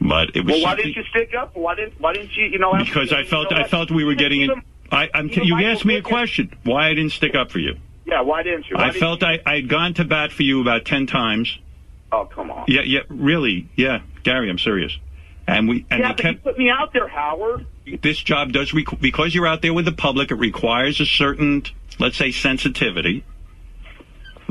But 0.03 0.35
it 0.35 0.45
was 0.45 0.55
Well, 0.55 0.63
why 0.63 0.75
didn't 0.75 0.97
you 0.97 1.05
stick 1.05 1.33
up? 1.35 1.55
Why 1.55 1.75
didn't 1.77 2.01
Why 2.01 2.13
didn't 2.13 2.37
you? 2.37 2.47
You 2.47 2.59
know, 2.59 2.75
because 2.77 3.13
I 3.13 3.21
you 3.21 3.27
felt 3.27 3.51
know 3.51 3.59
I 3.59 3.69
felt 3.69 3.91
we 3.91 4.05
were 4.05 4.15
getting 4.15 4.43
in. 4.43 4.51
I, 4.91 5.09
I'm 5.15 5.29
t- 5.29 5.43
you 5.45 5.57
asked 5.65 5.85
me 5.85 5.97
a 5.97 6.03
question. 6.03 6.53
Why 6.65 6.89
I 6.89 6.95
didn't 6.95 7.13
stick 7.13 7.35
up 7.35 7.51
for 7.51 7.61
you? 7.61 7.77
Yeah, 8.05 8.21
why 8.23 8.43
didn't 8.43 8.69
you? 8.69 8.77
Why 8.77 8.85
I 8.85 8.87
didn't 8.89 9.01
felt 9.01 9.23
I 9.23 9.41
I 9.47 9.57
had 9.57 9.69
gone 9.69 9.95
to 9.95 10.05
bat 10.05 10.33
for 10.33 10.43
you 10.43 10.61
about 10.61 10.85
ten 10.85 11.07
times. 11.07 11.57
Oh, 12.11 12.27
come 12.27 12.51
on. 12.51 12.65
Yeah, 12.69 12.83
yeah, 12.83 13.01
really, 13.09 13.69
yeah, 13.75 14.01
Gary, 14.23 14.51
I'm 14.51 14.59
serious. 14.59 14.99
And 15.47 15.69
we 15.69 15.87
and 15.91 16.01
yeah, 16.01 16.09
but 16.09 16.19
kept 16.19 16.35
you 16.35 16.41
put 16.41 16.59
me 16.59 16.69
out 16.69 16.93
there, 16.93 17.09
Howard. 17.09 17.67
this 18.03 18.19
job 18.19 18.53
does 18.53 18.73
requ- 18.73 19.01
because 19.01 19.35
you're 19.35 19.47
out 19.47 19.63
there 19.63 19.73
with 19.73 19.85
the 19.85 19.93
public. 19.93 20.31
It 20.31 20.35
requires 20.35 21.01
a 21.01 21.07
certain, 21.07 21.65
let's 21.99 22.17
say, 22.17 22.33
sensitivity 22.33 23.25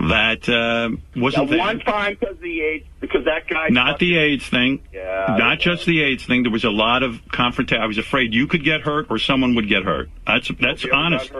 that 0.09 0.47
uh, 0.49 0.89
wasn't 1.15 1.49
That 1.49 1.59
one 1.59 1.79
time 1.79 2.17
because 2.19 2.37
the 2.39 2.61
AIDS, 2.61 2.85
because 2.99 3.25
that 3.25 3.47
guy. 3.47 3.69
Not 3.69 3.99
the 3.99 4.17
AIDS 4.17 4.45
thing. 4.47 4.81
Yeah, 4.93 5.35
Not 5.37 5.59
just 5.59 5.85
the 5.85 6.01
AIDS 6.01 6.25
thing. 6.25 6.43
There 6.43 6.51
was 6.51 6.63
a 6.63 6.69
lot 6.69 7.03
of 7.03 7.21
confrontation. 7.31 7.81
I 7.83 7.87
was 7.87 7.97
afraid 7.97 8.33
you 8.33 8.47
could 8.47 8.63
get 8.63 8.81
hurt 8.81 9.07
or 9.09 9.17
someone 9.19 9.55
would 9.55 9.67
get 9.69 9.83
hurt. 9.83 10.09
That's 10.25 10.47
that's 10.59 10.83
Nobody 10.85 10.91
honest. 10.91 11.31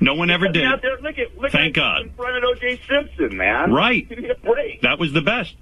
No 0.00 0.14
one 0.14 0.30
ever 0.30 0.48
did. 0.48 0.64
Out 0.64 0.82
there, 0.82 0.98
look 1.00 1.18
at, 1.18 1.38
look 1.38 1.52
Thank 1.52 1.76
at 1.76 1.80
God. 1.80 2.02
In 2.02 2.10
front 2.10 2.36
of 2.36 2.44
O.J. 2.44 2.80
Simpson, 2.86 3.36
man. 3.36 3.72
Right. 3.72 4.06
Give 4.08 4.18
me 4.18 4.28
a 4.28 4.34
break. 4.34 4.82
That 4.82 4.98
was 4.98 5.12
the 5.14 5.22
best. 5.22 5.54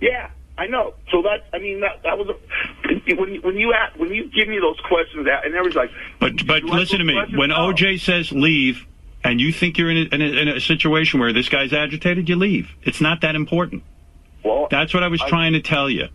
Yeah, 0.00 0.28
I 0.58 0.66
know. 0.66 0.94
So 1.10 1.22
that 1.22 1.46
I 1.54 1.58
mean 1.60 1.80
that 1.80 2.02
that 2.02 2.18
was 2.18 2.28
a 2.28 3.14
when 3.16 3.34
you- 3.34 3.40
when 3.40 3.56
you 3.56 3.72
ask, 3.72 3.98
when 3.98 4.12
you 4.12 4.30
give 4.30 4.48
me 4.48 4.58
those 4.58 4.78
questions 4.86 5.26
out 5.28 5.46
and 5.46 5.54
everybody's 5.54 5.76
like, 5.76 5.90
But 6.20 6.46
but 6.46 6.62
listen 6.64 6.98
to 6.98 7.04
me. 7.04 7.14
questions? 7.14 7.38
When 7.38 7.50
OJ 7.50 8.00
says 8.00 8.30
leave, 8.32 8.86
and 9.24 9.40
you 9.40 9.52
think 9.52 9.78
you're 9.78 9.90
in 9.90 9.96
a, 9.96 10.14
in, 10.14 10.20
a, 10.22 10.24
in 10.42 10.48
a 10.48 10.60
situation 10.60 11.18
where 11.18 11.32
this 11.32 11.48
guy's 11.48 11.72
agitated, 11.72 12.28
you 12.28 12.36
leave. 12.36 12.68
It's 12.82 13.00
not 13.00 13.22
that 13.22 13.34
important. 13.34 13.82
well, 14.44 14.68
That's 14.70 14.92
what 14.94 15.02
I 15.02 15.08
was 15.08 15.20
I- 15.22 15.28
trying 15.28 15.54
to 15.54 15.60
tell 15.62 15.88
you. 15.90 16.08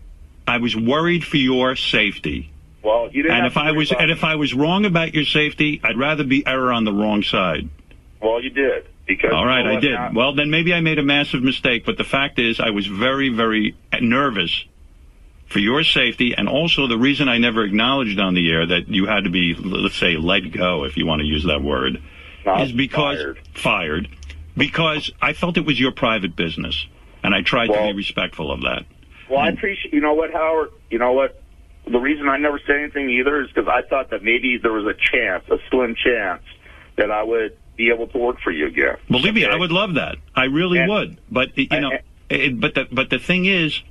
I 0.48 0.58
was 0.58 0.76
worried 0.76 1.24
for 1.24 1.38
your 1.38 1.76
safety. 1.76 2.52
well, 2.84 3.10
you 3.12 3.22
didn't. 3.24 3.38
And 3.38 3.46
if 3.48 3.58
I 3.58 3.72
was 3.72 3.92
and 3.92 4.10
if 4.10 4.24
I 4.24 4.36
was 4.36 4.54
wrong 4.54 4.86
about 4.86 5.14
your 5.14 5.26
safety, 5.26 5.80
I'd 5.84 5.98
rather 5.98 6.24
be 6.24 6.46
error 6.48 6.72
on 6.72 6.86
the 6.86 6.94
wrong 6.94 7.22
side. 7.24 7.70
well, 8.22 8.42
you 8.42 8.50
did 8.50 8.88
because 9.06 9.32
All 9.32 9.46
right, 9.46 9.66
I 9.66 9.80
did. 9.80 9.98
Well, 10.16 10.34
then 10.34 10.50
maybe 10.50 10.74
I 10.74 10.82
made 10.82 10.98
a 11.00 11.04
massive 11.04 11.42
mistake, 11.44 11.84
but 11.86 11.98
the 11.98 12.04
fact 12.04 12.40
is 12.40 12.60
I 12.60 12.70
was 12.72 12.88
very 12.88 13.30
very 13.30 13.76
nervous 14.02 14.66
for 15.48 15.60
your 15.60 15.84
safety 15.84 16.34
and 16.36 16.48
also 16.48 16.86
the 16.88 16.98
reason 16.98 17.28
I 17.28 17.38
never 17.40 17.64
acknowledged 17.64 18.20
on 18.20 18.34
the 18.36 18.52
air 18.52 18.66
that 18.68 18.88
you 18.88 19.06
had 19.08 19.24
to 19.26 19.30
be 19.32 19.56
let's 19.56 19.96
say 19.96 20.16
let 20.18 20.52
go 20.52 20.84
if 20.84 20.96
you 20.98 21.06
want 21.08 21.22
to 21.22 21.26
use 21.28 21.44
that 21.46 21.62
word 21.64 22.02
is 22.46 22.72
because 22.72 23.18
fired. 23.18 23.40
fired 23.54 24.10
because 24.58 25.12
I 25.22 25.34
felt 25.34 25.58
it 25.58 25.66
was 25.66 25.80
your 25.80 25.92
private 25.92 26.36
business 26.36 26.86
and 27.24 27.34
I 27.34 27.42
tried 27.42 27.68
to 27.68 27.74
be 27.74 27.94
respectful 27.94 28.52
of 28.52 28.62
that. 28.62 28.86
Well, 29.30 29.40
I 29.40 29.50
appreciate. 29.50 29.94
You 29.94 30.02
know 30.02 30.14
what, 30.14 30.32
Howard? 30.32 30.72
You 30.90 31.00
know 31.00 31.14
what? 31.14 31.42
The 31.86 32.00
reason 32.00 32.28
I 32.28 32.38
never 32.38 32.60
said 32.66 32.78
anything 32.78 33.10
either 33.10 33.42
is 33.42 33.48
because 33.48 33.68
I 33.68 33.88
thought 33.88 34.10
that 34.12 34.24
maybe 34.24 34.58
there 34.62 34.72
was 34.72 34.86
a 34.86 34.94
chance, 34.94 35.44
a 35.50 35.58
slim 35.70 35.96
chance, 35.96 36.44
that 36.98 37.12
I 37.12 37.24
would 37.24 37.58
be 37.78 37.90
able 37.90 38.08
to 38.08 38.18
work 38.18 38.42
for 38.42 38.52
you 38.52 38.68
again. 38.68 38.98
Believe 39.10 39.34
me, 39.34 39.46
I 39.46 39.56
would 39.56 39.72
love 39.72 39.96
that. 39.96 40.18
I 40.36 40.46
really 40.46 40.80
And- 40.80 40.90
would. 40.90 41.18
But 41.32 41.58
you 41.58 41.68
know, 41.70 41.92
it, 41.92 42.04
eh, 42.30 42.36
eh, 42.36 42.50
but 42.54 42.76
the 42.76 42.88
but 42.92 43.10
the 43.10 43.20
thing 43.20 43.46
is, 43.46 43.82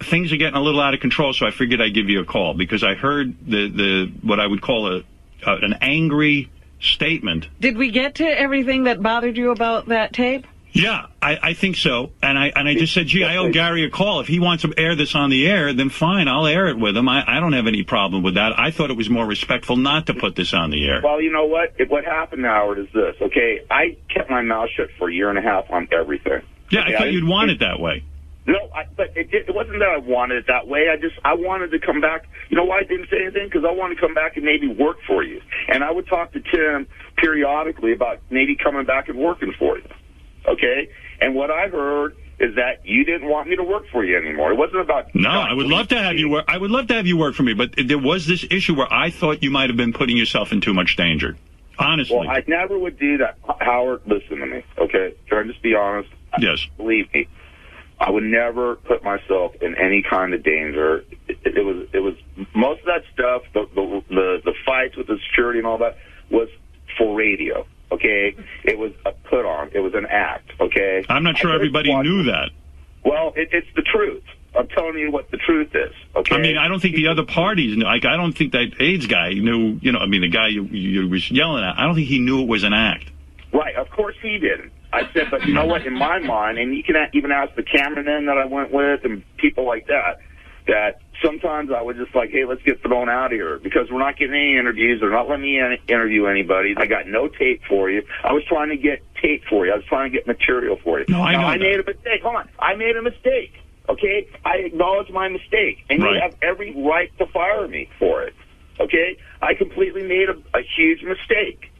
things 0.00 0.32
are 0.32 0.36
getting 0.36 0.56
a 0.56 0.60
little 0.62 0.80
out 0.80 0.94
of 0.94 1.00
control. 1.00 1.32
So 1.32 1.46
I 1.46 1.50
figured 1.50 1.80
I'd 1.80 1.94
give 1.94 2.08
you 2.10 2.20
a 2.20 2.24
call 2.24 2.54
because 2.54 2.84
I 2.84 2.94
heard 2.94 3.34
the 3.46 3.68
the 3.68 4.12
what 4.22 4.40
I 4.40 4.46
would 4.46 4.60
call 4.60 4.92
a, 4.92 5.02
a 5.46 5.56
an 5.56 5.74
angry 5.80 6.50
statement. 6.80 7.48
Did 7.60 7.76
we 7.76 7.90
get 7.90 8.16
to 8.16 8.24
everything 8.24 8.84
that 8.84 9.02
bothered 9.02 9.36
you 9.36 9.50
about 9.50 9.86
that 9.86 10.12
tape? 10.12 10.46
Yeah, 10.70 11.06
I, 11.20 11.38
I 11.42 11.54
think 11.54 11.76
so. 11.76 12.12
And 12.22 12.38
I 12.38 12.52
and 12.54 12.68
I 12.68 12.74
just 12.74 12.92
said, 12.92 13.06
gee, 13.06 13.24
I 13.24 13.36
owe 13.38 13.50
Gary 13.50 13.84
a 13.84 13.90
call. 13.90 14.20
If 14.20 14.28
he 14.28 14.38
wants 14.38 14.62
to 14.62 14.72
air 14.76 14.94
this 14.94 15.14
on 15.14 15.30
the 15.30 15.46
air, 15.48 15.72
then 15.72 15.88
fine, 15.88 16.28
I'll 16.28 16.46
air 16.46 16.68
it 16.68 16.78
with 16.78 16.96
him. 16.96 17.08
I, 17.08 17.24
I 17.26 17.40
don't 17.40 17.54
have 17.54 17.66
any 17.66 17.82
problem 17.82 18.22
with 18.22 18.34
that. 18.34 18.56
I 18.58 18.70
thought 18.70 18.90
it 18.90 18.96
was 18.96 19.08
more 19.08 19.26
respectful 19.26 19.76
not 19.76 20.06
to 20.06 20.14
put 20.14 20.36
this 20.36 20.52
on 20.54 20.70
the 20.70 20.86
air. 20.86 21.00
Well, 21.02 21.20
you 21.20 21.32
know 21.32 21.46
what? 21.46 21.72
It, 21.78 21.90
what 21.90 22.04
happened, 22.04 22.44
Howard, 22.44 22.78
is 22.78 22.86
this. 22.94 23.16
Okay, 23.20 23.60
I 23.70 23.96
kept 24.14 24.30
my 24.30 24.42
mouth 24.42 24.68
shut 24.76 24.88
for 24.98 25.08
a 25.08 25.12
year 25.12 25.30
and 25.30 25.38
a 25.38 25.42
half 25.42 25.70
on 25.70 25.88
everything. 25.90 26.42
Yeah, 26.70 26.82
Okay, 26.82 26.94
I 26.94 26.98
thought 26.98 27.06
I- 27.08 27.10
you'd 27.10 27.26
want 27.26 27.50
it 27.50 27.60
that 27.60 27.80
way. 27.80 28.04
No, 28.48 28.70
I, 28.74 28.86
but 28.96 29.08
it, 29.14 29.28
it 29.30 29.54
wasn't 29.54 29.78
that 29.80 29.90
I 29.90 29.98
wanted 29.98 30.38
it 30.38 30.46
that 30.48 30.66
way. 30.66 30.88
I 30.90 30.96
just 30.96 31.16
I 31.22 31.34
wanted 31.34 31.70
to 31.72 31.78
come 31.78 32.00
back. 32.00 32.26
You 32.48 32.56
know 32.56 32.64
why 32.64 32.78
I 32.78 32.82
didn't 32.82 33.10
say 33.10 33.18
anything? 33.22 33.46
Because 33.46 33.64
I 33.68 33.72
wanted 33.72 33.96
to 33.96 34.00
come 34.00 34.14
back 34.14 34.36
and 34.36 34.44
maybe 34.44 34.66
work 34.66 34.96
for 35.06 35.22
you. 35.22 35.42
And 35.68 35.84
I 35.84 35.90
would 35.90 36.08
talk 36.08 36.32
to 36.32 36.40
Tim 36.40 36.86
periodically 37.18 37.92
about 37.92 38.20
maybe 38.30 38.56
coming 38.56 38.86
back 38.86 39.08
and 39.10 39.18
working 39.18 39.52
for 39.58 39.76
you. 39.76 39.84
Okay. 40.48 40.88
And 41.20 41.34
what 41.34 41.50
I 41.50 41.68
heard 41.68 42.16
is 42.40 42.54
that 42.54 42.86
you 42.86 43.04
didn't 43.04 43.28
want 43.28 43.48
me 43.48 43.56
to 43.56 43.64
work 43.64 43.84
for 43.92 44.02
you 44.02 44.16
anymore. 44.16 44.52
It 44.52 44.56
wasn't 44.56 44.80
about 44.80 45.14
No, 45.14 45.28
I 45.28 45.52
would 45.52 45.66
love 45.66 45.88
to 45.88 45.98
have 45.98 46.16
you 46.16 46.30
work. 46.30 46.46
I 46.48 46.56
would 46.56 46.70
love 46.70 46.86
to 46.86 46.94
have 46.94 47.06
you 47.06 47.18
work 47.18 47.34
for 47.34 47.42
me, 47.42 47.52
but 47.52 47.74
there 47.76 47.98
was 47.98 48.26
this 48.26 48.46
issue 48.50 48.74
where 48.74 48.90
I 48.90 49.10
thought 49.10 49.42
you 49.42 49.50
might 49.50 49.68
have 49.68 49.76
been 49.76 49.92
putting 49.92 50.16
yourself 50.16 50.52
in 50.52 50.60
too 50.60 50.72
much 50.72 50.96
danger. 50.96 51.36
Honestly, 51.78 52.16
Well, 52.16 52.28
I 52.28 52.42
never 52.46 52.78
would 52.78 52.98
do 52.98 53.18
that. 53.18 53.38
Howard, 53.60 54.00
listen 54.06 54.38
to 54.38 54.46
me, 54.46 54.64
okay? 54.78 55.14
Can 55.28 55.38
I 55.38 55.42
just 55.44 55.62
be 55.62 55.74
honest? 55.74 56.08
Yes. 56.38 56.66
Believe 56.76 57.12
me, 57.12 57.28
I 58.00 58.10
would 58.10 58.22
never 58.22 58.76
put 58.76 59.02
myself 59.02 59.54
in 59.60 59.74
any 59.76 60.02
kind 60.08 60.32
of 60.32 60.42
danger. 60.42 61.04
It, 61.26 61.38
it, 61.44 61.64
was, 61.64 61.88
it 61.92 61.98
was 61.98 62.14
most 62.54 62.80
of 62.80 62.86
that 62.86 63.02
stuff, 63.12 63.42
the, 63.52 63.68
the 63.74 64.02
the 64.08 64.40
the 64.44 64.54
fights 64.64 64.96
with 64.96 65.08
the 65.08 65.18
security 65.28 65.58
and 65.58 65.66
all 65.66 65.78
that 65.78 65.96
was 66.30 66.48
for 66.96 67.16
radio. 67.16 67.66
Okay, 67.90 68.36
it 68.64 68.78
was 68.78 68.92
a 69.04 69.12
put 69.12 69.44
on. 69.44 69.70
It 69.72 69.80
was 69.80 69.94
an 69.94 70.06
act. 70.06 70.52
Okay. 70.60 71.04
I'm 71.08 71.24
not 71.24 71.38
sure 71.38 71.52
everybody 71.52 71.94
knew 72.02 72.24
that. 72.24 72.50
Well, 73.04 73.32
it, 73.34 73.48
it's 73.52 73.66
the 73.74 73.82
truth. 73.82 74.22
I'm 74.56 74.68
telling 74.68 74.98
you 74.98 75.10
what 75.10 75.30
the 75.30 75.38
truth 75.38 75.74
is. 75.74 75.92
Okay. 76.14 76.34
I 76.34 76.38
mean, 76.38 76.58
I 76.58 76.68
don't 76.68 76.80
think 76.80 76.96
the 76.96 77.08
other 77.08 77.24
parties 77.24 77.76
knew. 77.76 77.84
Like, 77.84 78.04
I 78.04 78.16
don't 78.16 78.32
think 78.32 78.52
that 78.52 78.80
AIDS 78.80 79.06
guy 79.06 79.32
knew. 79.32 79.78
You 79.80 79.92
know, 79.92 79.98
I 80.00 80.06
mean, 80.06 80.20
the 80.20 80.28
guy 80.28 80.48
you, 80.48 80.64
you 80.64 81.08
was 81.08 81.30
yelling 81.30 81.64
at. 81.64 81.78
I 81.78 81.84
don't 81.84 81.94
think 81.94 82.08
he 82.08 82.18
knew 82.18 82.42
it 82.42 82.48
was 82.48 82.64
an 82.64 82.72
act. 82.72 83.10
Right, 83.52 83.74
of 83.76 83.90
course 83.90 84.14
he 84.22 84.38
didn't. 84.38 84.72
I 84.92 85.02
said, 85.12 85.30
but 85.30 85.46
you 85.46 85.54
know 85.54 85.66
what? 85.66 85.86
In 85.86 85.94
my 85.94 86.18
mind, 86.18 86.58
and 86.58 86.74
you 86.74 86.82
can 86.82 86.96
even 87.12 87.30
ask 87.30 87.54
the 87.54 87.62
cameraman 87.62 88.26
that 88.26 88.38
I 88.38 88.46
went 88.46 88.72
with 88.72 89.04
and 89.04 89.22
people 89.36 89.66
like 89.66 89.86
that, 89.88 90.18
that 90.66 91.00
sometimes 91.22 91.70
I 91.74 91.82
was 91.82 91.96
just 91.96 92.14
like, 92.14 92.30
hey, 92.30 92.44
let's 92.44 92.62
get 92.62 92.82
thrown 92.82 93.08
out 93.08 93.26
of 93.26 93.32
here 93.32 93.58
because 93.58 93.90
we're 93.90 93.98
not 93.98 94.16
getting 94.16 94.34
any 94.34 94.56
interviews. 94.56 95.00
They're 95.00 95.10
not 95.10 95.28
letting 95.28 95.42
me 95.42 95.58
in- 95.58 95.78
interview 95.88 96.26
anybody. 96.26 96.74
I 96.76 96.86
got 96.86 97.06
no 97.06 97.28
tape 97.28 97.62
for 97.68 97.90
you. 97.90 98.02
I 98.24 98.32
was 98.32 98.44
trying 98.44 98.68
to 98.70 98.76
get 98.76 99.02
tape 99.20 99.44
for 99.48 99.66
you. 99.66 99.72
I 99.72 99.76
was 99.76 99.84
trying 99.86 100.10
to 100.10 100.16
get 100.16 100.26
material 100.26 100.78
for 100.82 101.00
you. 101.00 101.06
No, 101.08 101.22
I 101.22 101.32
now, 101.32 101.40
know 101.40 101.46
I 101.46 101.56
made 101.58 101.80
a 101.80 101.84
mistake. 101.84 102.22
Hold 102.22 102.36
on. 102.36 102.48
I 102.58 102.74
made 102.74 102.96
a 102.96 103.02
mistake. 103.02 103.52
Okay? 103.88 104.26
I 104.44 104.56
acknowledge 104.58 105.10
my 105.10 105.28
mistake. 105.28 105.84
And 105.88 106.02
Right. 106.02 106.14
you 106.14 106.20
have 106.20 106.34
every 106.42 106.74
right 106.76 107.10
to 107.18 107.26
fire 107.26 107.66
me 107.66 107.88
for 107.98 108.22
it. 108.22 108.34
Okay? 108.78 109.16
I 109.40 109.54
completely 109.54 110.02
made 110.02 110.28
a, 110.28 110.36
a 110.56 110.62
huge 110.76 111.02
mistake. 111.02 111.72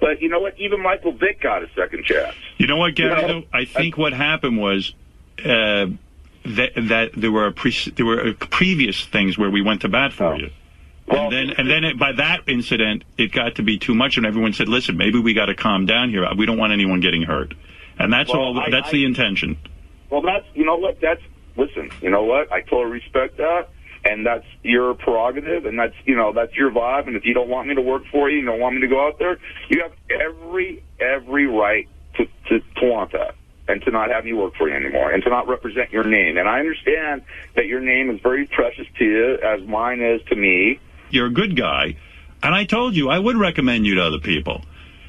But 0.00 0.22
you 0.22 0.28
know 0.28 0.40
what? 0.40 0.58
Even 0.58 0.80
Michael 0.82 1.12
Vick 1.12 1.40
got 1.40 1.62
a 1.62 1.68
second 1.74 2.04
chance. 2.04 2.34
You 2.56 2.66
know 2.66 2.76
what, 2.76 2.94
Gary? 2.94 3.20
You 3.20 3.28
know. 3.28 3.42
I 3.52 3.64
think 3.64 3.96
what 3.98 4.12
happened 4.12 4.58
was 4.58 4.94
uh, 5.40 5.86
that, 6.44 6.72
that 6.76 7.10
there 7.16 7.32
were 7.32 7.50
pre- 7.50 7.92
there 7.96 8.06
were 8.06 8.32
previous 8.34 9.04
things 9.04 9.36
where 9.36 9.50
we 9.50 9.60
went 9.62 9.80
to 9.82 9.88
bat 9.88 10.12
for 10.12 10.36
you. 10.36 10.50
And 11.10 11.32
then, 11.32 11.50
and 11.56 11.70
then 11.70 11.84
it, 11.84 11.98
by 11.98 12.12
that 12.12 12.42
incident, 12.46 13.02
it 13.16 13.32
got 13.32 13.54
to 13.54 13.62
be 13.62 13.78
too 13.78 13.94
much, 13.94 14.18
and 14.18 14.26
everyone 14.26 14.52
said, 14.52 14.68
"Listen, 14.68 14.96
maybe 14.98 15.18
we 15.18 15.32
got 15.32 15.46
to 15.46 15.54
calm 15.54 15.86
down 15.86 16.10
here. 16.10 16.28
We 16.36 16.44
don't 16.44 16.58
want 16.58 16.72
anyone 16.72 17.00
getting 17.00 17.22
hurt." 17.22 17.54
And 17.98 18.12
that's 18.12 18.30
Well, 18.30 18.40
all. 18.42 18.60
I- 18.60 18.70
that's 18.70 18.88
I- 18.88 18.92
the 18.92 19.04
intention. 19.04 19.56
Well, 20.10 20.22
that's 20.22 20.44
you 20.54 20.64
know 20.64 20.76
what? 20.76 21.00
That's 21.00 21.22
listen. 21.56 21.90
You 22.02 22.10
know 22.10 22.24
what? 22.24 22.52
I 22.52 22.60
totally 22.60 22.92
respect 22.92 23.38
that, 23.38 23.68
and 24.04 24.24
that's 24.26 24.46
your 24.62 24.94
prerogative, 24.94 25.66
and 25.66 25.78
that's 25.78 25.94
you 26.04 26.16
know 26.16 26.32
that's 26.32 26.54
your 26.54 26.70
vibe. 26.70 27.06
And 27.06 27.16
if 27.16 27.24
you 27.24 27.34
don't 27.34 27.48
want 27.48 27.68
me 27.68 27.74
to 27.74 27.82
work 27.82 28.04
for 28.10 28.30
you, 28.30 28.38
you 28.38 28.44
don't 28.44 28.60
want 28.60 28.74
me 28.74 28.80
to 28.82 28.88
go 28.88 29.06
out 29.06 29.18
there, 29.18 29.38
you 29.68 29.82
have 29.82 29.92
every 30.10 30.82
every 31.00 31.46
right 31.46 31.88
to 32.16 32.26
to, 32.48 32.60
to 32.60 32.86
want 32.86 33.12
that. 33.12 33.34
And 33.70 33.82
to 33.82 33.90
not 33.90 34.10
have 34.10 34.24
me 34.24 34.32
work 34.32 34.54
for 34.56 34.66
you 34.66 34.74
anymore, 34.74 35.10
and 35.10 35.22
to 35.24 35.28
not 35.28 35.46
represent 35.46 35.92
your 35.92 36.04
name. 36.04 36.38
And 36.38 36.48
I 36.48 36.58
understand 36.58 37.20
that 37.54 37.66
your 37.66 37.80
name 37.80 38.08
is 38.08 38.18
very 38.22 38.46
precious 38.46 38.86
to 38.96 39.04
you, 39.04 39.34
as 39.44 39.60
mine 39.68 40.00
is 40.00 40.22
to 40.30 40.36
me. 40.36 40.80
You're 41.10 41.26
a 41.26 41.30
good 41.30 41.54
guy, 41.54 41.96
and 42.42 42.54
I 42.54 42.64
told 42.64 42.96
you 42.96 43.10
I 43.10 43.18
would 43.18 43.36
recommend 43.36 43.86
you 43.86 43.96
to 43.96 44.04
other 44.04 44.20
people. 44.20 44.62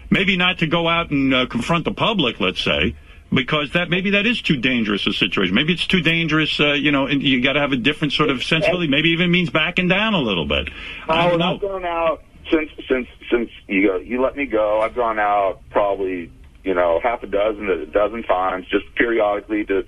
Maybe 0.09 0.35
not 0.35 0.59
to 0.59 0.67
go 0.67 0.89
out 0.89 1.09
and 1.09 1.33
uh, 1.33 1.45
confront 1.45 1.85
the 1.85 1.93
public, 1.93 2.41
let's 2.41 2.61
say, 2.61 2.95
because 3.31 3.71
that 3.73 3.89
maybe 3.89 4.11
that 4.11 4.25
is 4.25 4.41
too 4.41 4.57
dangerous 4.57 5.05
a 5.07 5.13
situation. 5.13 5.53
Maybe 5.55 5.73
it's 5.73 5.87
too 5.87 6.01
dangerous. 6.01 6.59
Uh, 6.59 6.73
you 6.73 6.91
know, 6.91 7.05
and 7.07 7.21
you 7.21 7.41
got 7.41 7.53
to 7.53 7.59
have 7.59 7.71
a 7.71 7.77
different 7.77 8.13
sort 8.13 8.29
of 8.29 8.43
sensibility. 8.43 8.87
Maybe 8.87 9.09
even 9.09 9.31
means 9.31 9.49
backing 9.49 9.87
down 9.87 10.13
a 10.13 10.19
little 10.19 10.45
bit. 10.45 10.69
I 11.07 11.27
Oh, 11.27 11.29
don't 11.31 11.39
know. 11.39 11.55
I've 11.55 11.61
gone 11.61 11.85
out 11.85 12.23
since 12.51 12.69
since 12.87 13.07
since 13.31 13.49
you 13.67 13.87
go, 13.87 13.97
you 13.97 14.21
let 14.21 14.35
me 14.35 14.45
go. 14.45 14.81
I've 14.81 14.95
gone 14.95 15.19
out 15.19 15.59
probably 15.69 16.31
you 16.63 16.73
know 16.73 16.99
half 17.01 17.23
a 17.23 17.27
dozen 17.27 17.65
to 17.67 17.81
a 17.83 17.85
dozen 17.85 18.23
times, 18.23 18.65
just 18.67 18.85
periodically 18.95 19.65
to 19.65 19.85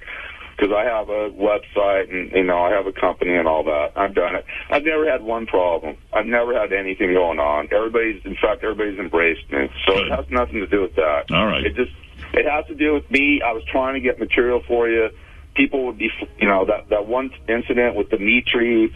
because 0.58 0.76
I 0.76 0.84
have 0.84 1.10
a 1.10 1.32
website 1.32 2.12
and 2.14 2.32
you 2.34 2.44
know 2.44 2.62
I 2.64 2.72
have 2.72 2.86
a 2.86 2.92
company 2.92 3.36
and 3.36 3.48
all 3.48 3.64
that. 3.64 3.94
I've 3.96 4.14
done 4.14 4.36
it. 4.36 4.46
I've 4.70 4.84
never 4.84 5.10
had 5.10 5.24
one 5.24 5.48
problem. 5.48 5.98
I've 6.14 6.28
never 6.28 6.54
had 6.54 6.72
anything 6.72 7.14
going 7.14 7.39
on. 7.39 7.70
Everybody's 7.72 8.24
in 8.26 8.36
fact 8.36 8.64
everybody's 8.64 9.00
embraced 9.00 9.52
me, 9.52 9.70
so 9.88 9.98
it 9.98 10.12
has 10.12 10.26
nothing 10.30 10.60
to 10.60 10.68
do 10.68 10.82
with 10.82 10.96
that. 10.96 11.32
All 11.32 11.48
right. 11.48 11.66
It 11.66 11.76
just 11.76 11.92
it 12.34 12.49
has 12.49 12.65
to 12.67 12.75
do 12.75 12.93
with 12.93 13.09
me. 13.11 13.41
I 13.41 13.53
was 13.53 13.63
trying 13.65 13.95
to 13.95 13.99
get 13.99 14.19
material 14.19 14.61
for 14.67 14.89
you. 14.89 15.09
People 15.55 15.86
would 15.86 15.97
be, 15.97 16.09
you 16.39 16.47
know, 16.47 16.65
that 16.65 16.89
that 16.89 17.07
one 17.07 17.32
incident 17.49 17.95
with 17.95 18.09
Dimitri, 18.09 18.93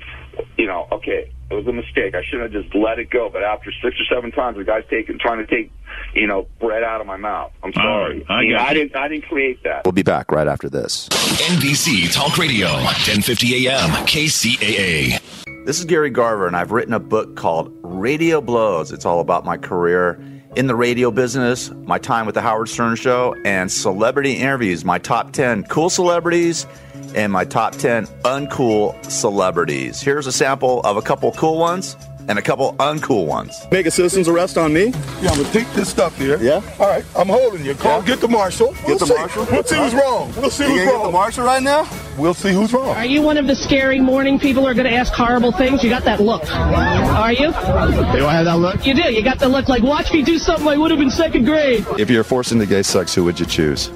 you 0.58 0.68
know, 0.68 0.88
okay, 0.92 1.32
it 1.50 1.54
was 1.54 1.68
a 1.68 1.74
mistake. 1.74 2.16
I 2.16 2.24
shouldn't 2.24 2.54
have 2.54 2.64
just 2.64 2.74
let 2.74 2.98
it 2.98 3.10
go. 3.10 3.30
But 3.30 3.44
after 3.44 3.72
six 3.84 3.96
or 4.00 4.06
seven 4.16 4.32
times, 4.32 4.58
the 4.58 4.64
guy's 4.64 4.86
taking, 4.90 5.20
trying 5.20 5.46
to 5.46 5.48
take, 5.48 5.72
you 6.14 6.28
know, 6.28 6.48
bread 6.60 6.82
out 6.82 7.02
of 7.02 7.08
my 7.08 7.18
mouth. 7.18 7.52
I'm 7.62 7.74
sorry. 7.74 8.26
I 8.30 8.42
mean, 8.42 8.52
got 8.54 8.70
I 8.70 8.74
didn't, 8.74 8.96
I 8.96 9.08
didn't 9.10 9.26
create 9.26 9.62
that. 9.64 9.84
We'll 9.86 9.92
be 9.92 10.04
back 10.04 10.32
right 10.32 10.48
after 10.48 10.70
this. 10.70 11.10
NBC 11.10 12.12
Talk 12.14 12.38
Radio, 12.38 12.72
1050 12.74 13.68
AM, 13.68 13.90
KCAA. 14.08 15.66
This 15.66 15.80
is 15.80 15.86
Gary 15.86 16.10
Garver, 16.10 16.48
and 16.48 16.56
I've 16.56 16.72
written 16.72 16.94
a 16.94 17.00
book 17.00 17.36
called 17.36 17.72
Radio 17.84 18.40
Blows. 18.40 18.92
It's 18.92 19.06
all 19.06 19.20
about 19.20 19.46
my 19.46 19.58
career 19.58 20.20
in 20.56 20.68
the 20.68 20.76
radio 20.76 21.12
business, 21.12 21.70
my 21.84 21.98
time 21.98 22.26
with 22.26 22.36
The 22.36 22.42
Howard 22.42 22.70
Stern 22.70 22.96
Show, 22.96 23.36
and 23.44 23.72
celebrity 23.72 24.34
interviews, 24.34 24.86
my 24.86 24.98
top 24.98 25.34
10 25.34 25.64
cool 25.66 25.90
celebrities 25.90 26.66
and 27.14 27.32
my 27.32 27.46
top 27.46 27.74
10 27.74 28.08
uncool 28.24 29.04
celebrities. 29.10 30.02
Here's 30.02 30.28
a 30.28 30.32
sample 30.32 30.82
of 30.82 30.98
a 30.98 31.02
couple 31.02 31.32
cool 31.34 31.58
ones 31.58 31.96
and 32.28 32.40
a 32.40 32.42
couple 32.42 32.74
uncool 32.74 33.26
ones. 33.26 33.66
Make 33.72 33.86
a 33.86 33.92
citizen's 33.92 34.28
arrest 34.28 34.58
on 34.58 34.74
me? 34.74 34.86
Yeah, 35.22 35.30
I'm 35.32 35.38
gonna 35.42 35.52
take 35.52 35.72
this 35.74 35.90
stuff 35.90 36.18
here. 36.18 36.38
Yeah. 36.42 36.62
All 36.80 36.88
right, 36.88 37.06
I'm 37.16 37.28
holding 37.28 37.64
you. 37.66 37.76
Call, 37.76 38.02
get 38.02 38.20
the 38.20 38.28
marshal. 38.28 38.76
We'll 38.88 38.98
the 38.98 39.06
see. 39.08 39.14
marshal? 39.16 39.46
We'll 39.52 39.64
see 39.64 39.76
who's 39.78 39.94
wrong. 39.94 40.34
We'll 40.36 40.50
see 40.50 40.64
You 40.64 40.70
who's 40.70 40.78
gonna 40.80 40.86
get 40.86 40.94
wrong. 40.96 41.06
the 41.06 41.12
marshal 41.12 41.46
right 41.46 41.62
now? 41.64 41.88
We'll 42.18 42.34
see 42.34 42.52
who's 42.54 42.72
wrong. 42.74 42.90
Are 42.96 43.06
you 43.06 43.22
one 43.22 43.38
of 43.38 43.46
the 43.48 43.56
scary 43.56 44.00
morning 44.00 44.40
people 44.40 44.64
who 44.64 44.70
are 44.70 44.74
going 44.74 44.90
to 44.90 44.94
ask 44.96 45.12
horrible 45.14 45.52
things? 45.52 45.84
You 45.84 45.90
got 45.90 46.06
that 46.06 46.22
look. 46.22 46.50
Are 46.50 47.34
you? 47.34 47.48
Do 47.52 48.26
I 48.26 48.34
have 48.36 48.46
that 48.46 48.58
look? 48.58 48.86
You 48.88 48.94
do. 48.94 49.14
You 49.14 49.22
got 49.22 49.38
the 49.40 49.50
look 49.50 49.68
like, 49.68 49.84
watch 49.84 50.14
me 50.14 50.22
do 50.24 50.38
something 50.40 50.66
I 50.66 50.78
would 50.78 50.92
have 50.92 51.02
in 51.02 51.12
second 51.12 51.44
grade. 51.44 51.86
If 52.00 52.10
you're 52.10 52.24
forced 52.24 52.54
into 52.54 52.66
gay 52.66 52.84
sex, 52.84 53.14
who 53.14 53.26
would 53.26 53.38
you 53.38 53.46
choose? 53.46 53.92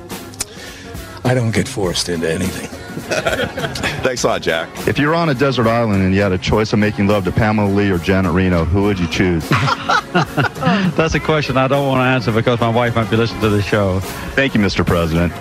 I 1.23 1.33
don't 1.33 1.51
get 1.51 1.67
forced 1.67 2.09
into 2.09 2.29
anything. 2.29 2.69
Thanks 4.03 4.23
a 4.23 4.27
lot, 4.27 4.41
Jack. 4.41 4.69
If 4.87 4.97
you 4.97 5.07
were 5.07 5.15
on 5.15 5.29
a 5.29 5.33
desert 5.33 5.67
island 5.67 6.03
and 6.03 6.13
you 6.13 6.21
had 6.21 6.31
a 6.31 6.37
choice 6.37 6.73
of 6.73 6.79
making 6.79 7.07
love 7.07 7.25
to 7.25 7.31
Pamela 7.31 7.69
Lee 7.69 7.89
or 7.89 7.97
Janet 7.97 8.33
Reno, 8.33 8.65
who 8.65 8.83
would 8.83 8.99
you 8.99 9.07
choose? 9.07 9.47
That's 10.95 11.13
a 11.13 11.19
question 11.19 11.57
I 11.57 11.67
don't 11.67 11.87
want 11.87 11.99
to 11.99 12.03
answer 12.03 12.31
because 12.31 12.59
my 12.59 12.69
wife 12.69 12.95
might 12.95 13.09
be 13.09 13.17
listening 13.17 13.41
to 13.41 13.49
the 13.49 13.61
show. 13.61 13.99
Thank 14.33 14.55
you, 14.55 14.59
Mr. 14.59 14.85
President. 14.85 15.31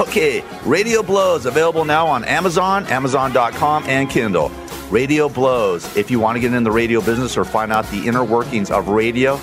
okay, 0.00 0.44
Radio 0.64 1.02
Blows 1.02 1.46
available 1.46 1.84
now 1.84 2.06
on 2.06 2.24
Amazon, 2.24 2.86
Amazon.com, 2.86 3.84
and 3.86 4.08
Kindle. 4.08 4.50
Radio 4.90 5.28
Blows. 5.28 5.96
If 5.96 6.10
you 6.10 6.20
want 6.20 6.36
to 6.36 6.40
get 6.40 6.52
in 6.52 6.62
the 6.62 6.70
radio 6.70 7.00
business 7.00 7.36
or 7.36 7.44
find 7.44 7.72
out 7.72 7.86
the 7.90 8.06
inner 8.06 8.22
workings 8.22 8.70
of 8.70 8.88
radio, 8.88 9.40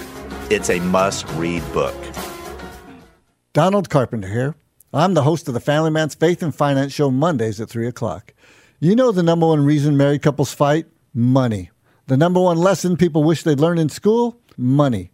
it's 0.50 0.70
a 0.70 0.80
must-read 0.80 1.64
book. 1.74 1.96
Donald 3.52 3.90
Carpenter 3.90 4.30
here. 4.30 4.56
I'm 4.92 5.14
the 5.14 5.22
host 5.22 5.48
of 5.48 5.54
the 5.54 5.60
Family 5.60 5.92
Man's 5.92 6.16
Faith 6.16 6.42
and 6.42 6.54
Finance 6.54 6.94
Show 6.94 7.12
Mondays 7.12 7.62
at 7.62 7.70
3 7.70 7.88
o'clock. 7.88 8.34
You 8.80 8.96
know 8.96 9.12
the 9.12 9.22
number 9.22 9.46
one 9.46 9.64
reason 9.64 9.96
married 9.96 10.24
couples 10.24 10.52
fight? 10.52 10.88
Money. 11.14 11.70
The 12.08 12.18
number 12.18 12.40
one 12.40 12.58
lesson 12.58 12.98
people 12.98 13.24
wish 13.24 13.44
they'd 13.44 13.60
learned 13.60 13.80
in 13.80 13.90
school? 13.90 14.42
Money. 14.58 15.12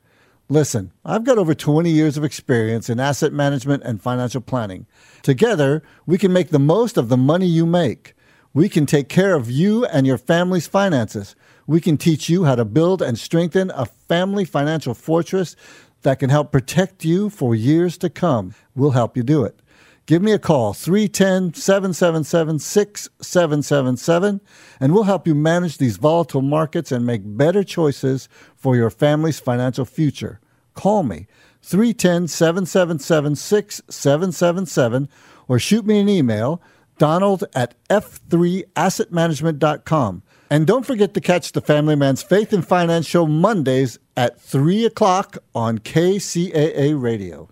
Listen, 0.48 0.94
I've 1.04 1.26
got 1.26 1.38
over 1.38 1.54
20 1.54 1.90
years 1.90 2.16
of 2.16 2.24
experience 2.24 2.90
in 2.90 3.02
asset 3.02 3.34
management 3.34 3.84
and 3.84 4.02
financial 4.02 4.40
planning. 4.40 4.86
Together, 5.24 5.84
we 6.06 6.18
can 6.18 6.32
make 6.32 6.52
the 6.52 6.60
most 6.60 6.96
of 6.96 7.10
the 7.10 7.18
money 7.18 7.48
you 7.48 7.66
make. 7.66 8.14
We 8.54 8.70
can 8.70 8.86
take 8.86 9.10
care 9.10 9.36
of 9.36 9.52
you 9.52 9.84
and 9.84 10.08
your 10.08 10.18
family's 10.18 10.68
finances. 10.68 11.36
We 11.68 11.82
can 11.82 11.98
teach 11.98 12.30
you 12.30 12.46
how 12.46 12.56
to 12.56 12.64
build 12.64 13.02
and 13.02 13.20
strengthen 13.20 13.72
a 13.72 13.86
family 13.86 14.46
financial 14.46 14.94
fortress 14.94 15.58
that 16.04 16.20
can 16.20 16.30
help 16.30 16.54
protect 16.54 17.04
you 17.04 17.30
for 17.30 17.54
years 17.54 17.98
to 17.98 18.10
come. 18.10 18.56
We'll 18.74 18.92
help 18.92 19.18
you 19.18 19.24
do 19.24 19.44
it. 19.44 19.60
Give 20.08 20.22
me 20.22 20.34
a 20.34 20.40
call, 20.40 20.74
310 20.74 21.56
777 21.56 22.60
6777, 22.60 24.40
and 24.80 24.94
we'll 24.94 25.02
help 25.04 25.26
you 25.26 25.34
manage 25.34 25.80
these 25.80 25.98
volatile 25.98 26.44
markets 26.44 26.92
and 26.92 27.08
make 27.08 27.22
better 27.26 27.64
choices 27.64 28.30
for 28.56 28.76
your 28.76 28.92
family's 28.92 29.40
financial 29.40 29.86
future. 29.86 30.40
Call 30.76 31.02
me, 31.02 31.26
310 31.64 32.28
777 32.28 33.36
6777, 33.36 35.10
or 35.48 35.58
shoot 35.58 35.88
me 35.88 36.00
an 36.00 36.08
email, 36.08 36.62
donald 37.00 37.44
at 37.56 37.74
f3assetmanagement.com. 37.88 40.22
And 40.52 40.68
don't 40.68 40.86
forget 40.86 41.16
to 41.16 41.22
catch 41.22 41.54
the 41.54 41.62
Family 41.62 41.96
Man's 41.96 42.22
Faith 42.22 42.54
and 42.54 42.68
Finance 42.68 43.08
Show 43.08 43.26
Mondays 43.26 43.98
at 44.16 44.40
3 44.40 44.86
o'clock 44.86 45.40
on 45.56 45.80
KCAA 45.80 47.02
Radio. 47.02 47.50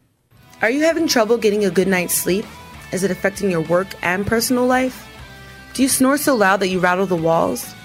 Are 0.64 0.70
you 0.70 0.84
having 0.84 1.10
trouble 1.10 1.38
getting 1.38 1.66
a 1.66 1.70
good 1.70 1.90
night's 1.90 2.14
sleep? 2.14 2.46
Is 2.94 3.04
it 3.04 3.12
affecting 3.12 3.52
your 3.52 3.60
work 3.60 3.88
and 4.02 4.26
personal 4.26 4.66
life? 4.66 5.06
Do 5.74 5.82
you 5.82 5.90
snore 5.90 6.18
so 6.18 6.36
loud 6.36 6.62
that 6.62 6.70
you 6.70 6.80
rattle 6.80 7.06
the 7.06 7.18
walls? 7.18 7.76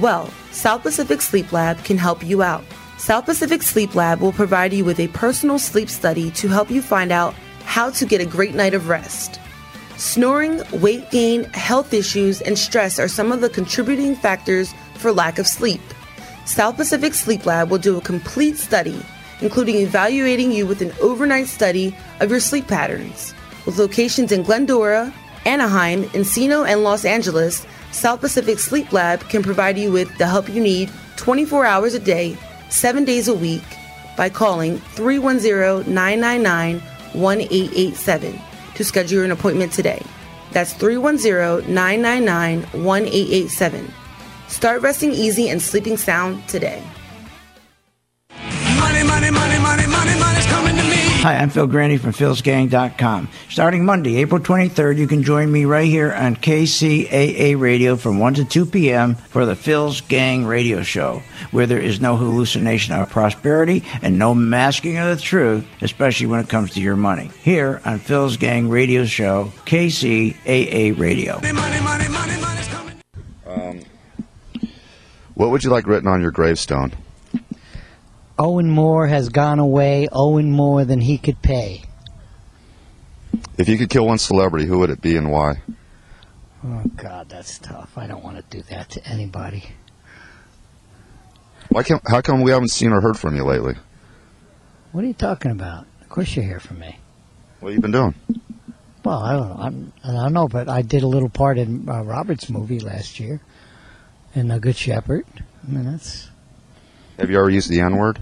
Well, 0.00 0.28
South 0.50 0.82
Pacific 0.82 1.22
Sleep 1.22 1.52
Lab 1.52 1.78
can 1.84 1.96
help 1.96 2.24
you 2.24 2.42
out. 2.42 2.64
South 2.98 3.26
Pacific 3.26 3.62
Sleep 3.62 3.94
Lab 3.94 4.18
will 4.18 4.32
provide 4.32 4.72
you 4.72 4.84
with 4.84 4.98
a 4.98 5.06
personal 5.08 5.60
sleep 5.60 5.88
study 5.88 6.32
to 6.32 6.48
help 6.48 6.72
you 6.72 6.82
find 6.82 7.12
out 7.12 7.34
how 7.66 7.90
to 7.90 8.04
get 8.04 8.20
a 8.20 8.26
great 8.26 8.56
night 8.56 8.74
of 8.74 8.88
rest. 8.88 9.38
Snoring, 9.96 10.60
weight 10.80 11.08
gain, 11.12 11.44
health 11.52 11.94
issues, 11.94 12.40
and 12.40 12.58
stress 12.58 12.98
are 12.98 13.06
some 13.06 13.30
of 13.30 13.42
the 13.42 13.48
contributing 13.48 14.16
factors 14.16 14.74
for 14.94 15.12
lack 15.12 15.38
of 15.38 15.46
sleep. 15.46 15.82
South 16.46 16.74
Pacific 16.74 17.14
Sleep 17.14 17.46
Lab 17.46 17.70
will 17.70 17.78
do 17.78 17.96
a 17.96 18.00
complete 18.00 18.56
study, 18.56 19.00
including 19.40 19.76
evaluating 19.76 20.52
you 20.52 20.66
with 20.66 20.82
an 20.82 20.92
overnight 21.00 21.46
study 21.46 21.96
of 22.20 22.30
your 22.30 22.40
sleep 22.40 22.66
patterns. 22.66 23.34
With 23.66 23.78
locations 23.78 24.32
in 24.32 24.42
Glendora, 24.42 25.12
Anaheim, 25.46 26.04
Encino, 26.10 26.66
and 26.66 26.82
Los 26.82 27.04
Angeles, 27.04 27.66
South 27.92 28.20
Pacific 28.20 28.58
Sleep 28.58 28.92
Lab 28.92 29.20
can 29.28 29.42
provide 29.42 29.78
you 29.78 29.92
with 29.92 30.16
the 30.18 30.26
help 30.26 30.48
you 30.48 30.60
need 30.60 30.90
24 31.16 31.64
hours 31.64 31.94
a 31.94 31.98
day, 31.98 32.36
7 32.68 33.04
days 33.04 33.28
a 33.28 33.34
week 33.34 33.62
by 34.16 34.28
calling 34.28 34.78
310 34.78 35.92
999 35.92 36.80
1887 37.12 38.40
to 38.74 38.84
schedule 38.84 39.24
an 39.24 39.30
appointment 39.30 39.72
today. 39.72 40.02
That's 40.52 40.72
310 40.72 41.72
999 41.72 42.62
1887. 42.84 43.92
Start 44.48 44.82
resting 44.82 45.12
easy 45.12 45.48
and 45.48 45.60
sleeping 45.60 45.96
sound 45.96 46.46
today. 46.48 46.82
Money, 49.14 49.30
money, 49.30 49.58
money, 49.60 49.60
money, 49.60 49.86
money, 49.86 50.18
money's 50.18 50.46
coming 50.46 50.74
to 50.74 50.82
me. 50.82 50.96
Hi, 51.22 51.36
I'm 51.36 51.48
Phil 51.48 51.68
Grande 51.68 52.00
from 52.00 52.10
philsgang.com. 52.10 53.28
Starting 53.48 53.84
Monday, 53.84 54.16
April 54.16 54.40
23rd, 54.40 54.96
you 54.98 55.06
can 55.06 55.22
join 55.22 55.52
me 55.52 55.66
right 55.66 55.86
here 55.86 56.12
on 56.12 56.34
KCAA 56.34 57.56
Radio 57.58 57.94
from 57.94 58.18
1 58.18 58.34
to 58.34 58.44
2 58.44 58.66
p.m. 58.66 59.14
for 59.14 59.46
the 59.46 59.54
Phil's 59.54 60.00
Gang 60.00 60.44
Radio 60.44 60.82
Show, 60.82 61.22
where 61.52 61.64
there 61.64 61.78
is 61.78 62.00
no 62.00 62.16
hallucination 62.16 62.92
of 62.92 63.08
prosperity 63.08 63.84
and 64.02 64.18
no 64.18 64.34
masking 64.34 64.98
of 64.98 65.16
the 65.16 65.22
truth, 65.22 65.64
especially 65.80 66.26
when 66.26 66.40
it 66.40 66.48
comes 66.48 66.72
to 66.72 66.80
your 66.80 66.96
money. 66.96 67.30
Here 67.44 67.80
on 67.84 68.00
Phil's 68.00 68.36
Gang 68.36 68.68
Radio 68.68 69.04
Show, 69.04 69.52
KCAA 69.64 70.98
Radio. 70.98 71.40
Um, 73.46 73.80
what 75.34 75.50
would 75.50 75.62
you 75.62 75.70
like 75.70 75.86
written 75.86 76.08
on 76.08 76.20
your 76.20 76.32
gravestone? 76.32 76.92
Owen 78.38 78.68
Moore 78.68 79.06
has 79.06 79.28
gone 79.28 79.58
away, 79.58 80.08
owing 80.10 80.50
more 80.50 80.84
than 80.84 81.00
he 81.00 81.18
could 81.18 81.40
pay. 81.40 81.84
If 83.56 83.68
you 83.68 83.78
could 83.78 83.90
kill 83.90 84.06
one 84.06 84.18
celebrity, 84.18 84.66
who 84.66 84.78
would 84.78 84.90
it 84.90 85.00
be 85.00 85.16
and 85.16 85.30
why? 85.30 85.62
Oh, 86.64 86.82
God, 86.96 87.28
that's 87.28 87.58
tough. 87.58 87.96
I 87.96 88.06
don't 88.06 88.24
want 88.24 88.36
to 88.36 88.56
do 88.56 88.62
that 88.70 88.90
to 88.90 89.06
anybody. 89.06 89.64
Why 91.68 91.82
can't, 91.82 92.02
how 92.06 92.20
come 92.20 92.42
we 92.42 92.50
haven't 92.50 92.68
seen 92.68 92.92
or 92.92 93.00
heard 93.00 93.18
from 93.18 93.36
you 93.36 93.44
lately? 93.44 93.74
What 94.92 95.04
are 95.04 95.06
you 95.06 95.14
talking 95.14 95.50
about? 95.50 95.86
Of 96.00 96.08
course 96.08 96.34
you 96.36 96.42
hear 96.42 96.60
from 96.60 96.80
me. 96.80 96.98
What 97.60 97.70
have 97.70 97.74
you 97.76 97.80
been 97.80 97.92
doing? 97.92 98.14
Well, 99.04 99.18
I 99.18 99.32
don't 99.32 99.48
know. 99.48 99.56
I'm, 99.58 99.92
I 100.02 100.12
don't 100.12 100.32
know, 100.32 100.48
but 100.48 100.68
I 100.68 100.82
did 100.82 101.02
a 101.02 101.06
little 101.06 101.28
part 101.28 101.58
in 101.58 101.88
uh, 101.88 102.02
Robert's 102.02 102.48
movie 102.48 102.80
last 102.80 103.20
year 103.20 103.40
in 104.34 104.50
A 104.50 104.58
Good 104.58 104.76
Shepherd. 104.76 105.26
I 105.36 105.70
mean, 105.70 105.84
that's. 105.84 106.30
Have 107.18 107.30
you 107.30 107.38
ever 107.38 107.50
used 107.50 107.70
the 107.70 107.80
N 107.80 107.96
word? 107.96 108.18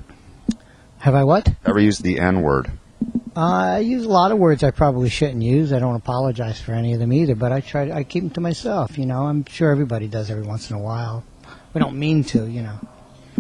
Have 0.98 1.14
I 1.14 1.24
what? 1.24 1.48
Ever 1.64 1.80
used 1.80 2.02
the 2.02 2.18
N 2.18 2.42
word? 2.42 2.70
Uh, 3.34 3.40
I 3.40 3.78
use 3.78 4.04
a 4.04 4.08
lot 4.10 4.30
of 4.30 4.38
words 4.38 4.62
I 4.62 4.70
probably 4.70 5.08
shouldn't 5.08 5.42
use. 5.42 5.72
I 5.72 5.78
don't 5.78 5.96
apologize 5.96 6.60
for 6.60 6.72
any 6.72 6.92
of 6.92 7.00
them 7.00 7.12
either, 7.12 7.34
but 7.34 7.50
I 7.50 7.60
try. 7.60 7.90
I 7.90 8.04
keep 8.04 8.22
them 8.22 8.30
to 8.30 8.40
myself. 8.40 8.98
You 8.98 9.06
know, 9.06 9.26
I'm 9.26 9.44
sure 9.46 9.70
everybody 9.70 10.06
does 10.08 10.30
every 10.30 10.44
once 10.44 10.70
in 10.70 10.76
a 10.76 10.80
while. 10.80 11.24
We 11.72 11.80
don't 11.80 11.98
mean 11.98 12.22
to, 12.24 12.46
you 12.46 12.62
know, 12.62 12.78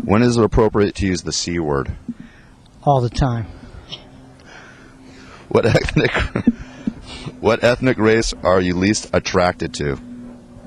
When 0.02 0.22
is 0.22 0.38
it 0.38 0.44
appropriate 0.44 0.94
to 0.96 1.06
use 1.06 1.22
the 1.22 1.32
C 1.32 1.58
word? 1.58 1.92
all 2.84 3.00
the 3.00 3.10
time. 3.10 3.46
What 5.48 5.66
ethnic 5.76 6.10
What 7.40 7.62
ethnic 7.62 7.98
race 7.98 8.32
are 8.42 8.60
you 8.60 8.74
least 8.74 9.10
attracted 9.12 9.74
to? 9.74 9.96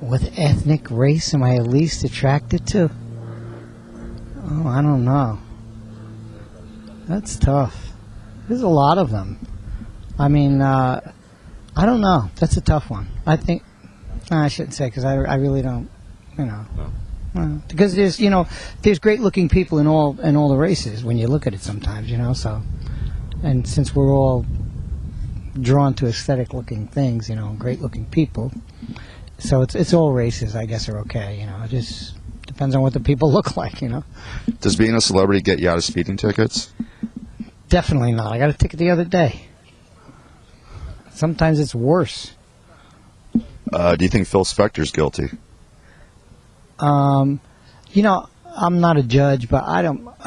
What 0.00 0.22
ethnic 0.38 0.90
race 0.90 1.34
am 1.34 1.42
I 1.42 1.58
least 1.58 2.04
attracted 2.04 2.66
to? 2.68 2.90
Oh, 4.48 4.68
I 4.68 4.80
don't 4.80 5.04
know. 5.04 5.38
That's 7.08 7.36
tough. 7.36 7.76
There's 8.48 8.62
a 8.62 8.68
lot 8.68 8.98
of 8.98 9.10
them. 9.10 9.38
I 10.18 10.28
mean, 10.28 10.60
uh, 10.60 11.12
I 11.76 11.86
don't 11.86 12.00
know. 12.00 12.30
That's 12.36 12.56
a 12.56 12.60
tough 12.60 12.90
one. 12.90 13.08
I 13.26 13.36
think. 13.36 13.62
No, 14.30 14.38
I 14.38 14.48
shouldn't 14.48 14.74
say 14.74 14.86
because 14.86 15.04
I, 15.04 15.16
I 15.16 15.34
really 15.36 15.62
don't. 15.62 15.90
You 16.38 16.46
know. 16.46 16.66
Uh, 17.36 17.58
because 17.68 17.94
there's 17.94 18.18
you 18.18 18.30
know 18.30 18.46
there's 18.82 18.98
great 18.98 19.20
looking 19.20 19.48
people 19.48 19.78
in 19.78 19.86
all 19.86 20.18
in 20.20 20.36
all 20.36 20.48
the 20.48 20.56
races 20.56 21.04
when 21.04 21.18
you 21.18 21.26
look 21.26 21.46
at 21.46 21.52
it 21.52 21.60
sometimes 21.60 22.10
you 22.10 22.16
know 22.16 22.32
so 22.32 22.62
and 23.42 23.68
since 23.68 23.94
we're 23.94 24.10
all 24.10 24.46
drawn 25.60 25.92
to 25.92 26.06
aesthetic 26.06 26.54
looking 26.54 26.86
things 26.88 27.28
you 27.28 27.36
know 27.36 27.54
great 27.58 27.82
looking 27.82 28.06
people 28.06 28.50
so 29.36 29.60
it's 29.60 29.74
it's 29.74 29.92
all 29.92 30.12
races 30.12 30.56
I 30.56 30.64
guess 30.64 30.88
are 30.88 30.98
okay 31.00 31.38
you 31.38 31.44
know 31.44 31.62
just 31.66 32.15
depends 32.56 32.74
on 32.74 32.82
what 32.82 32.92
the 32.92 33.00
people 33.00 33.30
look 33.36 33.56
like 33.56 33.82
you 33.82 33.88
know 33.88 34.04
Does 34.60 34.76
being 34.76 34.94
a 34.94 35.00
celebrity 35.00 35.42
get 35.42 35.58
you 35.58 35.68
out 35.68 35.76
of 35.76 35.84
speeding 35.84 36.16
tickets? 36.16 36.72
definitely 37.68 38.12
not 38.12 38.32
I 38.32 38.38
got 38.38 38.50
a 38.50 38.54
ticket 38.54 38.78
the 38.78 38.90
other 38.90 39.04
day 39.04 39.46
sometimes 41.12 41.60
it's 41.60 41.74
worse 41.74 42.32
Uh, 43.72 43.96
do 43.96 44.04
you 44.04 44.08
think 44.10 44.26
Phil 44.28 44.44
Spector's 44.44 44.92
guilty? 44.92 45.28
Um, 46.78 47.40
you 47.92 48.02
know, 48.02 48.28
I'm 48.44 48.80
not 48.80 48.96
a 48.96 49.02
judge, 49.02 49.48
but 49.48 49.64
I 49.64 49.82
don't. 49.82 50.06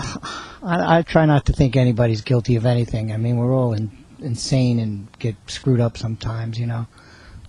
I, 0.61 0.97
I 0.97 1.01
try 1.03 1.25
not 1.25 1.45
to 1.45 1.53
think 1.53 1.75
anybody's 1.77 2.21
guilty 2.21 2.57
of 2.57 2.65
anything. 2.65 3.13
I 3.13 3.17
mean, 3.17 3.37
we're 3.37 3.55
all 3.55 3.73
in, 3.73 3.91
insane 4.19 4.79
and 4.79 5.07
get 5.19 5.35
screwed 5.47 5.79
up 5.79 5.97
sometimes. 5.97 6.59
You 6.59 6.67
know, 6.67 6.87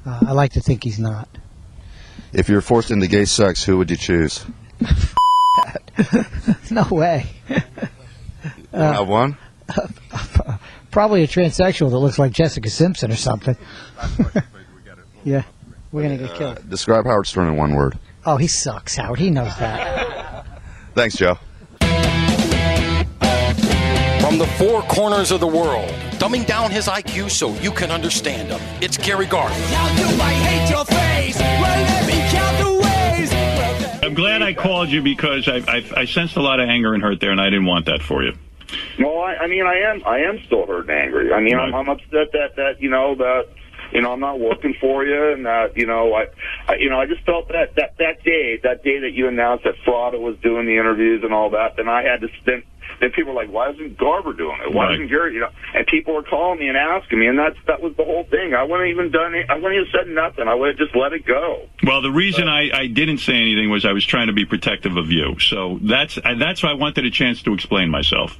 uh, 0.07 0.21
I 0.29 0.33
like 0.33 0.53
to 0.53 0.61
think 0.61 0.85
he's 0.85 0.99
not. 1.01 1.29
If 2.33 2.49
you're 2.49 2.61
forced 2.63 2.93
into 2.93 3.09
gay 3.09 3.25
sex, 3.25 3.65
who 3.65 3.77
would 3.79 3.91
you 3.91 3.97
choose? 3.97 4.45
no 6.71 6.87
way. 6.91 7.27
You 7.49 7.57
don't 8.73 8.95
have 8.95 9.09
one? 9.09 9.37
Probably 10.91 11.23
a 11.23 11.29
transsexual 11.29 11.91
that 11.91 11.99
looks 11.99 12.19
like 12.19 12.33
Jessica 12.33 12.69
Simpson 12.71 13.13
or 13.13 13.17
something. 13.17 13.57
yeah, 15.25 15.43
we're 15.93 16.03
gonna 16.03 16.19
get 16.19 16.35
killed. 16.35 16.59
Uh, 16.59 16.63
describe 16.69 17.05
Howard 17.05 17.27
Stern 17.27 17.49
in 17.49 17.57
one 17.57 17.75
word. 17.75 17.99
Oh, 18.27 18.37
he 18.37 18.47
sucks, 18.47 18.97
Howard. 18.97 19.19
He 19.19 19.31
knows 19.31 19.57
that. 19.59 20.47
Thanks, 20.95 21.17
Joe. 21.17 21.39
From 24.21 24.39
the 24.39 24.47
four 24.59 24.83
corners 24.83 25.31
of 25.31 25.41
the 25.41 25.47
world, 25.47 25.89
dumbing 26.19 26.47
down 26.47 26.71
his 26.71 26.87
IQ 26.87 27.31
so 27.31 27.53
you 27.61 27.71
can 27.71 27.91
understand 27.91 28.49
him. 28.49 28.61
It's 28.81 28.97
Gary 28.97 29.27
Garver. 29.27 29.55
I'm 34.11 34.17
glad 34.17 34.43
I 34.43 34.55
called 34.55 34.89
you 34.89 35.03
because 35.03 35.47
I, 35.47 35.59
I, 35.69 35.85
I 35.99 36.05
sensed 36.05 36.35
a 36.35 36.43
lot 36.43 36.59
of 36.59 36.69
anger 36.69 36.95
and 36.95 37.01
hurt 37.01 37.21
there, 37.21 37.31
and 37.31 37.41
I 37.41 37.45
didn't 37.45 37.67
want 37.67 37.87
that 37.87 38.03
for 38.03 38.25
you. 38.25 38.33
No, 38.99 39.21
I, 39.21 39.37
I 39.37 39.47
mean, 39.47 39.65
I 39.65 39.89
am, 39.89 40.03
I 40.05 40.19
am 40.23 40.43
still 40.47 40.67
hurt 40.67 40.89
and 40.89 40.91
angry. 40.91 41.33
I 41.33 41.39
mean, 41.39 41.57
I'm, 41.57 41.73
I'm 41.73 41.89
upset 41.89 42.33
that 42.33 42.57
that 42.57 42.81
you 42.83 42.91
know 42.91 43.15
that 43.15 43.47
you 43.93 44.01
know 44.03 44.13
I'm 44.13 44.21
not 44.21 44.39
working 44.41 44.75
for 44.81 45.05
you, 45.05 45.33
and 45.33 45.47
that 45.47 45.77
you 45.77 45.87
know 45.87 46.15
I, 46.15 46.27
I 46.69 46.77
you 46.77 46.91
know 46.91 47.01
I 47.01 47.07
just 47.07 47.25
felt 47.25 47.49
that 47.49 47.75
that 47.77 47.97
that 47.99 48.23
day, 48.25 48.59
that 48.63 48.83
day 48.85 49.01
that 49.01 49.13
you 49.13 49.29
announced 49.29 49.65
that 49.65 49.75
Fratto 49.87 50.21
was 50.21 50.37
doing 50.43 50.67
the 50.67 50.77
interviews 50.79 51.23
and 51.25 51.33
all 51.33 51.51
that, 51.51 51.77
then 51.77 51.89
I 51.89 52.03
had 52.03 52.21
to 52.23 52.29
then. 52.47 52.63
Then 53.01 53.13
people 53.13 53.33
were 53.33 53.41
like, 53.41 53.51
"Why 53.53 53.71
isn't 53.71 53.97
Garver 53.99 54.33
doing 54.33 54.59
it? 54.67 54.75
Why 54.75 54.87
Right. 54.87 54.95
isn't 54.95 55.09
Gary?" 55.09 55.35
You 55.35 55.41
know, 55.41 55.49
and 55.75 55.87
people 55.87 56.13
were 56.13 56.25
calling 56.25 56.59
me 56.59 56.67
and 56.69 56.77
asking 56.77 57.21
me, 57.21 57.29
and 57.29 57.39
that's 57.39 57.57
that 57.67 57.81
was 57.81 57.95
the 57.97 58.05
whole 58.05 58.25
thing. 58.25 58.53
I 58.53 58.65
wouldn't 58.65 58.91
even 58.91 59.11
done 59.11 59.35
it. 59.35 59.47
I 59.49 59.55
wouldn't 59.55 59.75
even 59.75 59.87
said 59.93 60.09
nothing. 60.09 60.49
I 60.49 60.55
would 60.55 60.71
have 60.71 60.77
just 60.77 60.95
let 60.97 61.13
it 61.13 61.25
go. 61.25 61.63
Well, 61.85 62.03
the 62.03 62.11
reason 62.11 62.49
I, 62.49 62.69
I 62.77 62.87
didn't 62.89 63.19
say 63.19 63.35
anything 63.37 63.71
was 63.71 63.85
I 63.85 63.93
was 63.93 64.05
trying 64.05 64.27
to 64.27 64.33
be 64.33 64.45
protective 64.45 64.97
of 64.97 65.11
you. 65.13 65.39
So 65.39 65.79
that's 65.83 66.19
I- 66.25 66.35
that's 66.35 66.63
why 66.65 66.71
I 66.71 66.75
wanted 66.75 67.05
a 67.07 67.11
chance 67.11 67.43
to 67.45 67.55
explain 67.55 67.91
myself. 67.91 68.37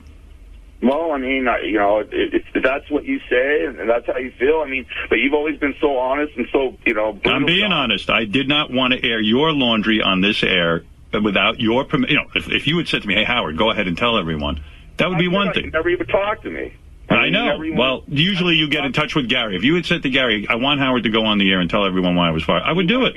Well, 0.83 1.13
I 1.13 1.19
mean, 1.19 1.47
I, 1.47 1.61
you 1.61 1.79
know, 1.79 1.99
it, 1.99 2.09
it, 2.11 2.43
that's 2.63 2.91
what 2.91 3.05
you 3.05 3.21
say, 3.29 3.67
and 3.67 3.89
that's 3.89 4.07
how 4.07 4.17
you 4.17 4.33
feel. 4.39 4.63
I 4.65 4.69
mean, 4.69 4.87
but 5.11 5.17
you've 5.17 5.35
always 5.35 5.59
been 5.59 5.75
so 5.81 5.99
honest 5.99 6.35
and 6.37 6.47
so, 6.53 6.77
you 6.87 6.95
know. 6.95 7.19
I'm 7.27 7.45
being 7.45 7.71
honest. 7.71 8.09
I 8.09 8.25
did 8.25 8.49
not 8.49 8.71
want 8.73 8.95
to 8.95 9.05
air 9.07 9.21
your 9.21 9.53
laundry 9.53 10.01
on 10.01 10.23
this 10.23 10.43
air 10.43 10.85
without 11.13 11.61
your 11.61 11.85
permission. 11.85 12.17
You 12.17 12.23
know, 12.23 12.31
if, 12.35 12.49
if 12.51 12.67
you 12.67 12.79
had 12.79 12.89
said 12.89 13.03
to 13.03 13.09
me, 13.09 13.15
"Hey, 13.15 13.25
Howard, 13.25 13.59
go 13.59 13.71
ahead 13.71 13.89
and 13.89 13.99
tell 13.99 14.17
everyone," 14.19 14.63
that 14.97 15.11
would 15.11 15.19
be 15.19 15.29
one 15.29 15.49
You 15.49 15.53
thing. 15.53 15.71
never 15.71 15.91
even 15.91 16.07
talked 16.07 16.45
to 16.45 16.51
me. 16.51 16.73
I 17.11 17.25
mean, 17.25 17.33
know. 17.33 17.61
Well, 17.77 18.05
usually 18.07 18.55
you 18.55 18.69
get 18.69 18.85
in 18.85 18.93
touch 18.93 19.15
with 19.17 19.29
Gary. 19.29 19.57
If 19.57 19.65
you 19.65 19.75
had 19.75 19.85
said 19.85 20.03
to 20.05 20.11
Gary, 20.11 20.47
"I 20.49 20.55
want 20.55 20.81
Howard 20.81 21.03
to 21.03 21.11
go 21.11 21.25
on 21.27 21.39
the 21.39 21.51
air 21.51 21.61
and 21.61 21.69
tell 21.69 21.85
everyone 21.85 22.15
why 22.15 22.29
I 22.29 22.31
was 22.31 22.45
fired," 22.45 22.63
I 22.65 22.73
would 22.73 22.87
do 22.89 23.05
it. 23.05 23.17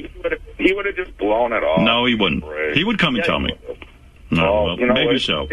He 0.58 0.74
would 0.74 0.86
have 0.86 0.96
just 0.96 1.18
blown 1.18 1.54
it 1.54 1.64
off. 1.64 1.80
No, 1.82 2.06
he 2.06 2.16
wouldn't. 2.16 2.44
He 2.76 2.84
would 2.84 3.00
come 3.00 3.16
and 3.16 3.24
Yeah, 3.24 3.28
tell 3.28 3.40
he 3.40 3.46
me. 3.46 3.54
No, 4.32 4.64
well, 4.64 4.80
you 4.80 4.88
know, 4.88 4.94
maybe 4.96 5.20
so. 5.20 5.48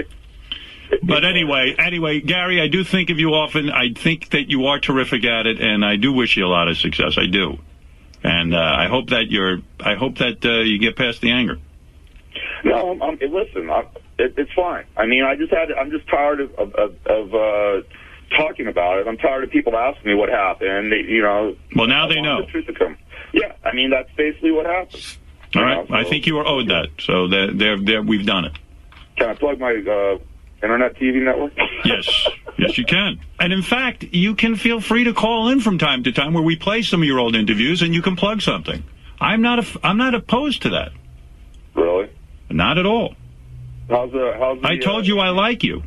But 1.03 1.25
anyway, 1.25 1.75
anyway, 1.79 2.21
Gary, 2.21 2.61
I 2.61 2.69
do 2.69 2.85
think 2.85 3.11
of 3.11 3.19
you 3.19 3.31
often. 3.35 3.71
I 3.71 3.93
think 3.93 4.31
that 4.31 4.51
you 4.51 4.67
are 4.67 4.79
terrific 4.79 5.25
at 5.25 5.47
it, 5.47 5.61
and 5.61 5.85
I 5.85 5.97
do 5.97 6.13
wish 6.13 6.37
you 6.37 6.45
a 6.45 6.49
lot 6.49 6.69
of 6.69 6.77
success. 6.77 7.17
I 7.17 7.27
do, 7.27 7.59
and 8.23 8.55
uh, 8.55 8.59
I 8.59 8.89
hope 8.89 9.11
that 9.11 9.31
you're. 9.31 9.59
I 9.79 9.95
hope 9.95 10.19
that 10.19 10.45
uh, 10.45 10.61
you 10.61 10.79
get 10.79 10.97
past 10.97 11.21
the 11.21 11.31
anger. 11.31 11.59
No, 12.65 12.91
I'm, 12.91 13.03
I'm, 13.03 13.19
listen, 13.19 13.71
I'm, 13.71 13.87
it, 14.19 14.35
it's 14.37 14.53
fine. 14.53 14.85
I 14.97 15.07
mean, 15.07 15.25
I 15.25 15.35
just 15.35 15.53
had, 15.53 15.73
I'm 15.73 15.91
just 15.91 16.07
tired 16.09 16.41
of, 16.41 16.55
of, 16.57 16.75
of, 16.75 16.95
of 17.07 17.35
uh, 17.35 17.87
talking 18.37 18.67
about 18.67 18.99
it. 18.99 19.09
I'm 19.09 19.17
tired 19.17 19.45
of 19.45 19.51
people 19.51 19.77
asking 19.77 20.13
me 20.13 20.15
what 20.15 20.29
happened. 20.29 20.93
They, 20.93 20.99
you 20.99 21.23
know. 21.23 21.57
Well, 21.75 21.87
now 21.87 22.07
I 22.07 22.09
they 22.15 22.21
know. 22.21 22.43
The 22.43 22.47
truth 22.51 22.67
to 22.67 22.75
come. 22.75 22.97
Yeah, 23.33 23.53
I 23.65 23.75
mean, 23.75 23.91
that's 23.91 24.11
basically 24.17 24.51
what 24.51 24.67
happened. 24.67 25.17
All 25.55 25.63
right, 25.63 25.91
I 25.91 26.05
think 26.05 26.27
you 26.27 26.39
are 26.39 26.47
owed 26.47 26.69
that. 26.69 26.89
So 27.01 27.27
there, 27.27 27.77
there, 27.77 28.03
we've 28.03 28.27
done 28.27 28.45
it. 28.45 28.53
Can 29.17 29.31
I 29.31 29.35
plug 29.35 29.59
my 29.59 29.73
uh, 29.75 30.19
internet 30.63 30.97
TV 30.97 31.23
network? 31.23 31.53
Yes, 31.83 32.29
yes, 32.59 32.77
you 32.77 32.85
can. 32.85 33.21
And 33.39 33.55
in 33.55 33.63
fact, 33.63 34.05
you 34.13 34.35
can 34.35 34.55
feel 34.55 34.83
free 34.83 35.05
to 35.05 35.15
call 35.15 35.49
in 35.49 35.61
from 35.61 35.79
time 35.79 36.03
to 36.05 36.13
time 36.13 36.35
where 36.35 36.43
we 36.43 36.57
play 36.57 36.83
some 36.83 37.01
of 37.01 37.07
your 37.07 37.19
old 37.19 37.35
interviews, 37.35 37.81
and 37.81 37.95
you 37.95 38.03
can 38.03 38.17
plug 38.17 38.43
something. 38.43 38.85
I'm 39.19 39.41
not, 39.41 39.61
a, 39.61 39.81
I'm 39.83 39.97
not 39.97 40.15
opposed 40.15 40.63
to 40.63 40.69
that. 40.71 40.93
Really? 41.75 42.11
Not 42.51 42.77
at 42.77 42.85
all. 42.85 43.15
How's 43.89 44.13
the? 44.13 44.35
How's 44.39 44.61
the? 44.61 44.69
I 44.69 44.77
told 44.77 45.05
uh, 45.05 45.07
you 45.07 45.19
I 45.21 45.31
like 45.31 45.65
you. 45.65 45.83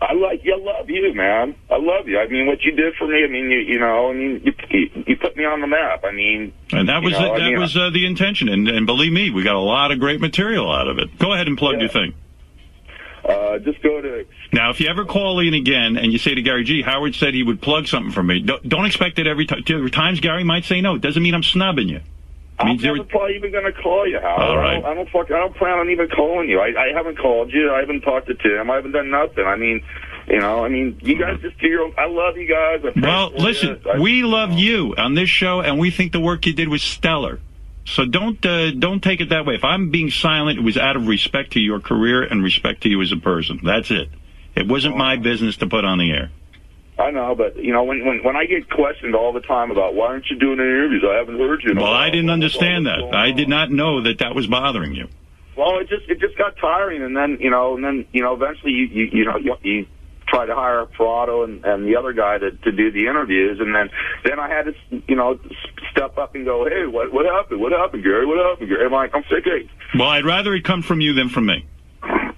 I 0.00 0.12
like 0.12 0.44
you. 0.44 0.54
I 0.54 0.58
love 0.58 0.90
you, 0.90 1.14
man. 1.14 1.54
I 1.70 1.78
love 1.78 2.06
you. 2.06 2.18
I 2.18 2.28
mean, 2.28 2.46
what 2.46 2.62
you 2.62 2.72
did 2.72 2.94
for 2.96 3.06
me. 3.06 3.24
I 3.24 3.28
mean, 3.28 3.50
you, 3.50 3.58
you 3.58 3.78
know. 3.78 4.10
I 4.10 4.12
mean, 4.12 4.42
you, 4.70 5.04
you, 5.06 5.16
put 5.16 5.36
me 5.36 5.44
on 5.44 5.60
the 5.60 5.66
map. 5.66 6.04
I 6.04 6.12
mean, 6.12 6.52
And 6.72 6.88
that 6.88 7.02
was 7.02 7.12
know, 7.12 7.32
I 7.32 7.38
that 7.38 7.44
mean, 7.44 7.60
was 7.60 7.76
uh, 7.76 7.90
the 7.90 8.04
intention. 8.04 8.48
And, 8.48 8.68
and 8.68 8.86
believe 8.86 9.12
me, 9.12 9.30
we 9.30 9.42
got 9.42 9.54
a 9.54 9.60
lot 9.60 9.92
of 9.92 10.00
great 10.00 10.20
material 10.20 10.70
out 10.70 10.88
of 10.88 10.98
it. 10.98 11.18
Go 11.18 11.32
ahead 11.32 11.46
and 11.46 11.56
plug 11.56 11.80
your 11.80 11.88
thing. 11.88 12.14
Uh, 13.24 13.58
just 13.58 13.80
go 13.82 14.00
to 14.02 14.26
Now, 14.52 14.70
if 14.70 14.80
you 14.80 14.88
ever 14.88 15.04
call 15.04 15.40
in 15.40 15.54
again 15.54 15.96
and 15.96 16.12
you 16.12 16.18
say 16.18 16.34
to 16.34 16.42
Gary 16.42 16.62
G, 16.64 16.82
Howard 16.82 17.14
said 17.14 17.32
he 17.32 17.42
would 17.42 17.62
plug 17.62 17.86
something 17.86 18.12
for 18.12 18.22
me, 18.22 18.40
don't, 18.40 18.68
don't 18.68 18.84
expect 18.84 19.18
it 19.18 19.26
every 19.26 19.46
time. 19.46 19.62
There 19.66 19.82
are 19.82 19.88
times 19.88 20.20
Gary 20.20 20.44
might 20.44 20.64
say 20.64 20.80
no. 20.82 20.96
It 20.96 21.00
doesn't 21.02 21.22
mean 21.22 21.34
I'm 21.34 21.42
snubbing 21.42 21.88
you. 21.88 22.00
I'm 22.58 22.68
means 22.68 22.82
there- 22.82 23.02
probably 23.04 23.36
even 23.36 23.50
going 23.50 23.64
to 23.64 23.72
call 23.72 24.06
you, 24.06 24.20
Howard. 24.20 24.40
All 24.40 24.56
right. 24.58 24.76
I 24.76 24.80
don't, 24.80 24.84
I 24.90 24.94
don't 24.94 25.08
fuck. 25.10 25.26
I 25.30 25.38
don't 25.38 25.56
plan 25.56 25.78
on 25.78 25.90
even 25.90 26.08
calling 26.08 26.48
you. 26.48 26.60
I, 26.60 26.90
I 26.90 26.92
haven't 26.94 27.18
called 27.18 27.52
you. 27.52 27.72
I 27.72 27.80
haven't 27.80 28.02
talked 28.02 28.26
to 28.28 28.34
Tim. 28.34 28.70
I 28.70 28.76
haven't 28.76 28.92
done 28.92 29.10
nothing. 29.10 29.44
I 29.44 29.56
mean, 29.56 29.82
you 30.28 30.38
know, 30.40 30.64
I 30.64 30.68
mean, 30.68 30.98
you 31.02 31.18
guys 31.18 31.40
just 31.40 31.58
do 31.58 31.66
your. 31.66 31.82
Own, 31.84 31.94
I 31.98 32.06
love 32.06 32.36
you 32.36 32.48
guys. 32.48 32.82
Well, 32.94 33.32
listen, 33.36 33.80
you. 33.84 33.90
I- 33.90 33.98
we 33.98 34.22
love 34.22 34.52
you 34.52 34.94
on 34.96 35.14
this 35.14 35.28
show, 35.30 35.62
and 35.62 35.78
we 35.78 35.90
think 35.90 36.12
the 36.12 36.20
work 36.20 36.46
you 36.46 36.52
did 36.52 36.68
was 36.68 36.82
stellar. 36.82 37.40
So 37.86 38.06
don't 38.06 38.44
uh, 38.44 38.70
don't 38.72 39.02
take 39.02 39.20
it 39.20 39.28
that 39.28 39.44
way. 39.44 39.54
If 39.54 39.64
I'm 39.64 39.90
being 39.90 40.10
silent, 40.10 40.58
it 40.58 40.62
was 40.62 40.78
out 40.78 40.96
of 40.96 41.06
respect 41.06 41.52
to 41.52 41.60
your 41.60 41.80
career 41.80 42.22
and 42.22 42.42
respect 42.42 42.82
to 42.82 42.88
you 42.88 43.02
as 43.02 43.12
a 43.12 43.16
person. 43.16 43.60
That's 43.62 43.90
it. 43.90 44.08
It 44.54 44.68
wasn't 44.68 44.96
my 44.96 45.16
business 45.16 45.56
to 45.58 45.66
put 45.66 45.84
on 45.84 45.98
the 45.98 46.10
air. 46.10 46.30
I 46.98 47.10
know, 47.10 47.34
but 47.34 47.56
you 47.56 47.72
know, 47.72 47.82
when 47.82 48.04
when 48.06 48.22
when 48.22 48.36
I 48.36 48.46
get 48.46 48.70
questioned 48.70 49.14
all 49.14 49.32
the 49.32 49.40
time 49.40 49.70
about 49.70 49.94
why 49.94 50.06
aren't 50.06 50.30
you 50.30 50.38
doing 50.38 50.60
any 50.60 50.68
interviews? 50.68 51.04
I 51.06 51.16
haven't 51.16 51.38
heard 51.38 51.62
you. 51.64 51.74
Well, 51.74 51.92
I 51.92 52.08
didn't 52.08 52.30
understand 52.30 52.86
that. 52.86 53.12
I 53.12 53.32
did 53.32 53.48
not 53.48 53.70
know 53.70 54.02
that 54.02 54.20
that 54.20 54.34
was 54.34 54.46
bothering 54.46 54.94
you. 54.94 55.08
Well, 55.56 55.78
it 55.80 55.88
just 55.88 56.08
it 56.08 56.20
just 56.20 56.38
got 56.38 56.56
tiring, 56.56 57.02
and 57.02 57.16
then 57.16 57.38
you 57.40 57.50
know, 57.50 57.74
and 57.74 57.84
then 57.84 58.06
you 58.12 58.22
know, 58.22 58.34
eventually 58.34 58.72
you 58.72 58.86
you, 58.86 59.04
you 59.12 59.24
know 59.24 59.36
you, 59.36 59.56
you 59.62 59.86
try 60.34 60.46
to 60.46 60.54
hire 60.54 60.84
Parado 60.98 61.44
and, 61.44 61.64
and 61.64 61.86
the 61.86 61.96
other 61.96 62.12
guy 62.12 62.38
to 62.38 62.50
to 62.50 62.72
do 62.72 62.90
the 62.90 63.06
interviews, 63.06 63.60
and 63.60 63.74
then 63.74 63.90
then 64.24 64.38
I 64.38 64.48
had 64.48 64.66
to 64.66 64.74
you 65.06 65.16
know 65.16 65.38
step 65.90 66.18
up 66.18 66.34
and 66.34 66.44
go, 66.44 66.66
hey, 66.68 66.86
what 66.86 67.12
what 67.12 67.26
happened? 67.26 67.60
What 67.60 67.72
happened, 67.72 68.02
Gary? 68.02 68.26
What 68.26 68.38
happened, 68.38 68.68
Gary? 68.68 68.84
I'm 68.86 68.92
like, 68.92 69.14
I'm 69.14 69.24
sick. 69.30 69.44
Well, 69.98 70.08
I'd 70.08 70.24
rather 70.24 70.54
it 70.54 70.64
come 70.64 70.82
from 70.82 71.00
you 71.00 71.12
than 71.12 71.28
from 71.28 71.46
me. 71.46 71.66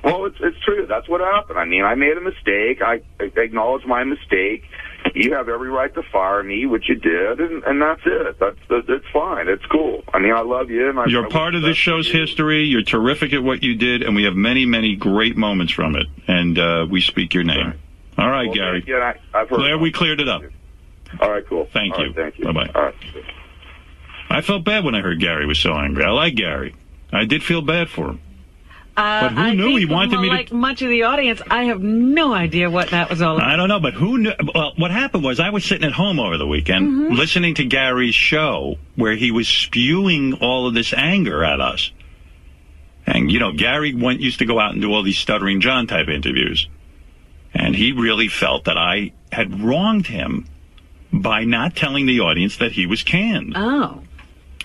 Well, 0.04 0.26
it's 0.26 0.36
it's 0.40 0.58
true. 0.64 0.86
That's 0.88 1.08
what 1.08 1.20
happened. 1.20 1.58
I 1.58 1.64
mean, 1.64 1.84
I 1.84 1.94
made 1.94 2.16
a 2.16 2.20
mistake. 2.20 2.82
I, 2.82 3.00
I 3.20 3.30
acknowledge 3.36 3.84
my 3.86 4.04
mistake. 4.04 4.64
You 5.14 5.34
have 5.34 5.48
every 5.48 5.70
right 5.70 5.94
to 5.94 6.02
fire 6.12 6.42
me, 6.42 6.66
which 6.66 6.88
you 6.88 6.96
did, 6.96 7.40
and, 7.40 7.62
and 7.64 7.80
that's 7.80 8.02
it. 8.04 8.38
That's 8.38 8.58
that, 8.68 8.84
it's 8.88 9.06
fine. 9.12 9.48
It's 9.48 9.64
cool. 9.66 10.02
I 10.12 10.18
mean, 10.18 10.32
I 10.32 10.40
love 10.40 10.68
you. 10.68 10.90
And 10.90 10.98
I, 10.98 11.06
You're 11.06 11.26
I 11.26 11.30
part 11.30 11.54
of 11.54 11.62
this 11.62 11.76
show's 11.76 12.10
history. 12.10 12.64
You're 12.64 12.82
terrific 12.82 13.32
at 13.32 13.42
what 13.42 13.62
you 13.62 13.76
did, 13.76 14.02
and 14.02 14.14
we 14.14 14.24
have 14.24 14.34
many, 14.34 14.66
many 14.66 14.96
great 14.96 15.36
moments 15.36 15.72
from 15.72 15.94
it. 15.96 16.06
And 16.26 16.58
uh, 16.58 16.86
we 16.90 17.00
speak 17.00 17.34
your 17.34 17.44
name. 17.44 17.74
All 18.18 18.30
right, 18.30 18.52
Gary. 18.52 18.84
Yeah, 18.86 19.14
I, 19.34 19.38
I've 19.40 19.48
heard. 19.50 19.60
There 19.60 19.78
we 19.78 19.92
cleared 19.92 20.20
it 20.20 20.28
up. 20.28 20.42
All 21.20 21.30
right, 21.30 21.46
cool. 21.46 21.68
Thank 21.72 21.94
All 21.94 22.00
you. 22.00 22.06
right, 22.12 22.16
thank 22.16 22.38
you. 22.38 22.44
Bye 22.46 22.52
bye. 22.52 22.70
All 22.74 22.82
right. 22.82 22.94
I 24.28 24.40
felt 24.40 24.64
bad 24.64 24.84
when 24.84 24.94
I 24.94 25.00
heard 25.00 25.20
Gary 25.20 25.46
was 25.46 25.58
so 25.58 25.72
angry. 25.74 26.04
I 26.04 26.10
like 26.10 26.34
Gary. 26.34 26.74
I 27.12 27.24
did 27.24 27.42
feel 27.42 27.62
bad 27.62 27.88
for 27.88 28.10
him. 28.10 28.20
Uh, 28.96 29.28
But 29.28 29.32
who 29.32 29.40
I 29.40 29.54
knew 29.54 29.76
he 29.76 29.84
wanted 29.84 30.18
me 30.20 30.28
to- 30.30 30.34
Like 30.34 30.52
much 30.52 30.80
of 30.82 30.88
the 30.88 31.02
audience, 31.04 31.40
I 31.50 31.64
have 31.64 31.82
no 31.82 32.32
idea 32.32 32.70
what 32.70 32.90
that 32.90 33.10
was 33.10 33.20
all 33.22 33.36
about. 33.36 33.46
I 33.48 33.54
don't 33.56 33.68
know, 33.68 33.78
but 33.78 33.92
who 33.94 34.18
knew? 34.18 34.32
Well, 34.54 34.72
what 34.76 34.90
happened 34.90 35.22
was 35.22 35.38
I 35.38 35.50
was 35.50 35.64
sitting 35.64 35.84
at 35.86 35.92
home 35.92 36.18
over 36.18 36.38
the 36.38 36.46
weekend 36.46 36.88
Mm-hmm. 36.88 37.14
listening 37.14 37.54
to 37.56 37.64
Gary's 37.64 38.14
show 38.14 38.76
where 38.96 39.14
he 39.14 39.30
was 39.30 39.46
spewing 39.48 40.32
all 40.40 40.66
of 40.66 40.72
this 40.74 40.92
anger 40.94 41.44
at 41.44 41.60
us. 41.60 41.92
And, 43.06 43.30
you 43.30 43.38
know, 43.38 43.52
Gary 43.52 43.94
went, 43.94 44.20
used 44.20 44.38
to 44.40 44.46
go 44.46 44.58
out 44.58 44.72
and 44.72 44.80
do 44.82 44.92
all 44.92 45.02
these 45.04 45.18
Stuttering 45.18 45.60
John 45.60 45.86
type 45.86 46.08
interviews. 46.08 46.66
And 47.58 47.74
he 47.74 47.92
really 47.92 48.28
felt 48.28 48.64
that 48.64 48.76
I 48.76 49.12
had 49.32 49.60
wronged 49.62 50.06
him 50.06 50.46
by 51.12 51.44
not 51.44 51.74
telling 51.74 52.04
the 52.06 52.20
audience 52.20 52.58
that 52.58 52.72
he 52.72 52.84
was 52.86 53.02
canned. 53.02 53.54
Oh. 53.56 54.02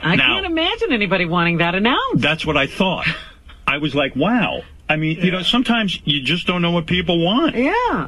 I 0.01 0.15
Now- 0.17 0.33
can't 0.33 0.45
imagine 0.45 0.91
anybody 0.91 1.25
wanting 1.25 1.57
that 1.59 1.73
announced. 1.73 2.17
That's 2.21 2.45
what 2.45 2.57
I 2.57 2.67
thought. 2.67 3.07
I 3.67 3.77
was 3.77 3.95
like, 3.95 4.15
wow. 4.15 4.63
I 4.89 4.97
mean, 4.97 5.19
you 5.23 5.31
know, 5.31 5.41
sometimes 5.41 5.97
you 6.03 6.21
just 6.21 6.45
don't 6.47 6.61
know 6.61 6.71
what 6.71 6.85
people 6.85 7.23
want. 7.23 7.55
Yeah. 7.55 8.07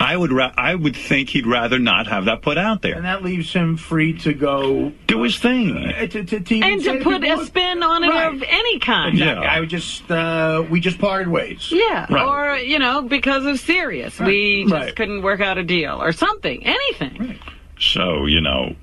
I 0.00 0.16
would 0.16 0.32
ra- 0.32 0.52
I 0.56 0.74
would 0.74 0.96
think 0.96 1.30
he'd 1.30 1.46
rather 1.46 1.78
not 1.78 2.08
have 2.08 2.24
that 2.26 2.42
put 2.42 2.58
out 2.58 2.82
there. 2.82 2.96
And 2.96 3.04
that 3.04 3.22
leaves 3.22 3.52
him 3.52 3.76
free 3.76 4.12
to 4.20 4.34
go 4.34 4.92
do 5.06 5.22
his 5.22 5.38
thing. 5.38 5.76
Uh, 5.76 6.06
to, 6.08 6.24
to, 6.24 6.40
to 6.40 6.60
And 6.60 6.82
to 6.82 7.00
put 7.00 7.22
a 7.24 7.44
spin 7.46 7.82
on 7.82 8.02
it 8.04 8.08
Right. 8.08 8.34
of 8.34 8.42
any 8.46 8.78
kind. 8.80 9.12
Exactly. 9.14 9.46
I 9.46 9.60
would 9.60 9.70
just 9.70 10.10
uh, 10.10 10.64
we 10.68 10.80
just 10.80 10.98
parted 10.98 11.28
ways. 11.28 11.68
Yeah, 11.70 12.06
Right. 12.12 12.26
or, 12.26 12.56
you 12.58 12.78
know, 12.80 13.02
because 13.02 13.46
of 13.46 13.58
Sirius. 13.60 14.18
Right. 14.18 14.26
We 14.26 14.62
just 14.64 14.74
Right. 14.74 14.96
couldn't 14.96 15.22
work 15.22 15.40
out 15.40 15.58
a 15.58 15.62
deal 15.62 16.02
or 16.02 16.12
something, 16.12 16.64
anything. 16.66 17.38
So, 17.78 18.26
you 18.26 18.40
know, 18.40 18.74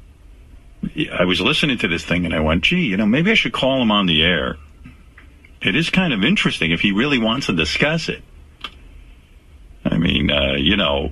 I 1.14 1.26
was 1.26 1.40
listening 1.42 1.78
to 1.80 1.88
this 1.88 2.04
thing 2.06 2.26
and 2.26 2.34
I 2.34 2.40
went, 2.40 2.64
gee, 2.64 2.86
you 2.86 2.98
know, 2.98 3.06
maybe 3.06 3.32
I 3.32 3.36
should 3.36 3.54
call 3.54 3.82
him 3.82 3.92
on 3.92 4.06
the 4.08 4.24
air. 4.24 4.58
It 5.62 5.76
is 5.76 5.90
kind 5.92 6.14
of 6.14 6.24
interesting 6.24 6.72
if 6.72 6.80
he 6.82 6.92
really 6.92 7.20
wants 7.20 7.46
to 7.48 7.54
discuss 7.54 8.10
it. 8.10 8.24
I 10.32 10.54
uh, 10.54 10.56
you 10.56 10.78
know, 10.78 11.12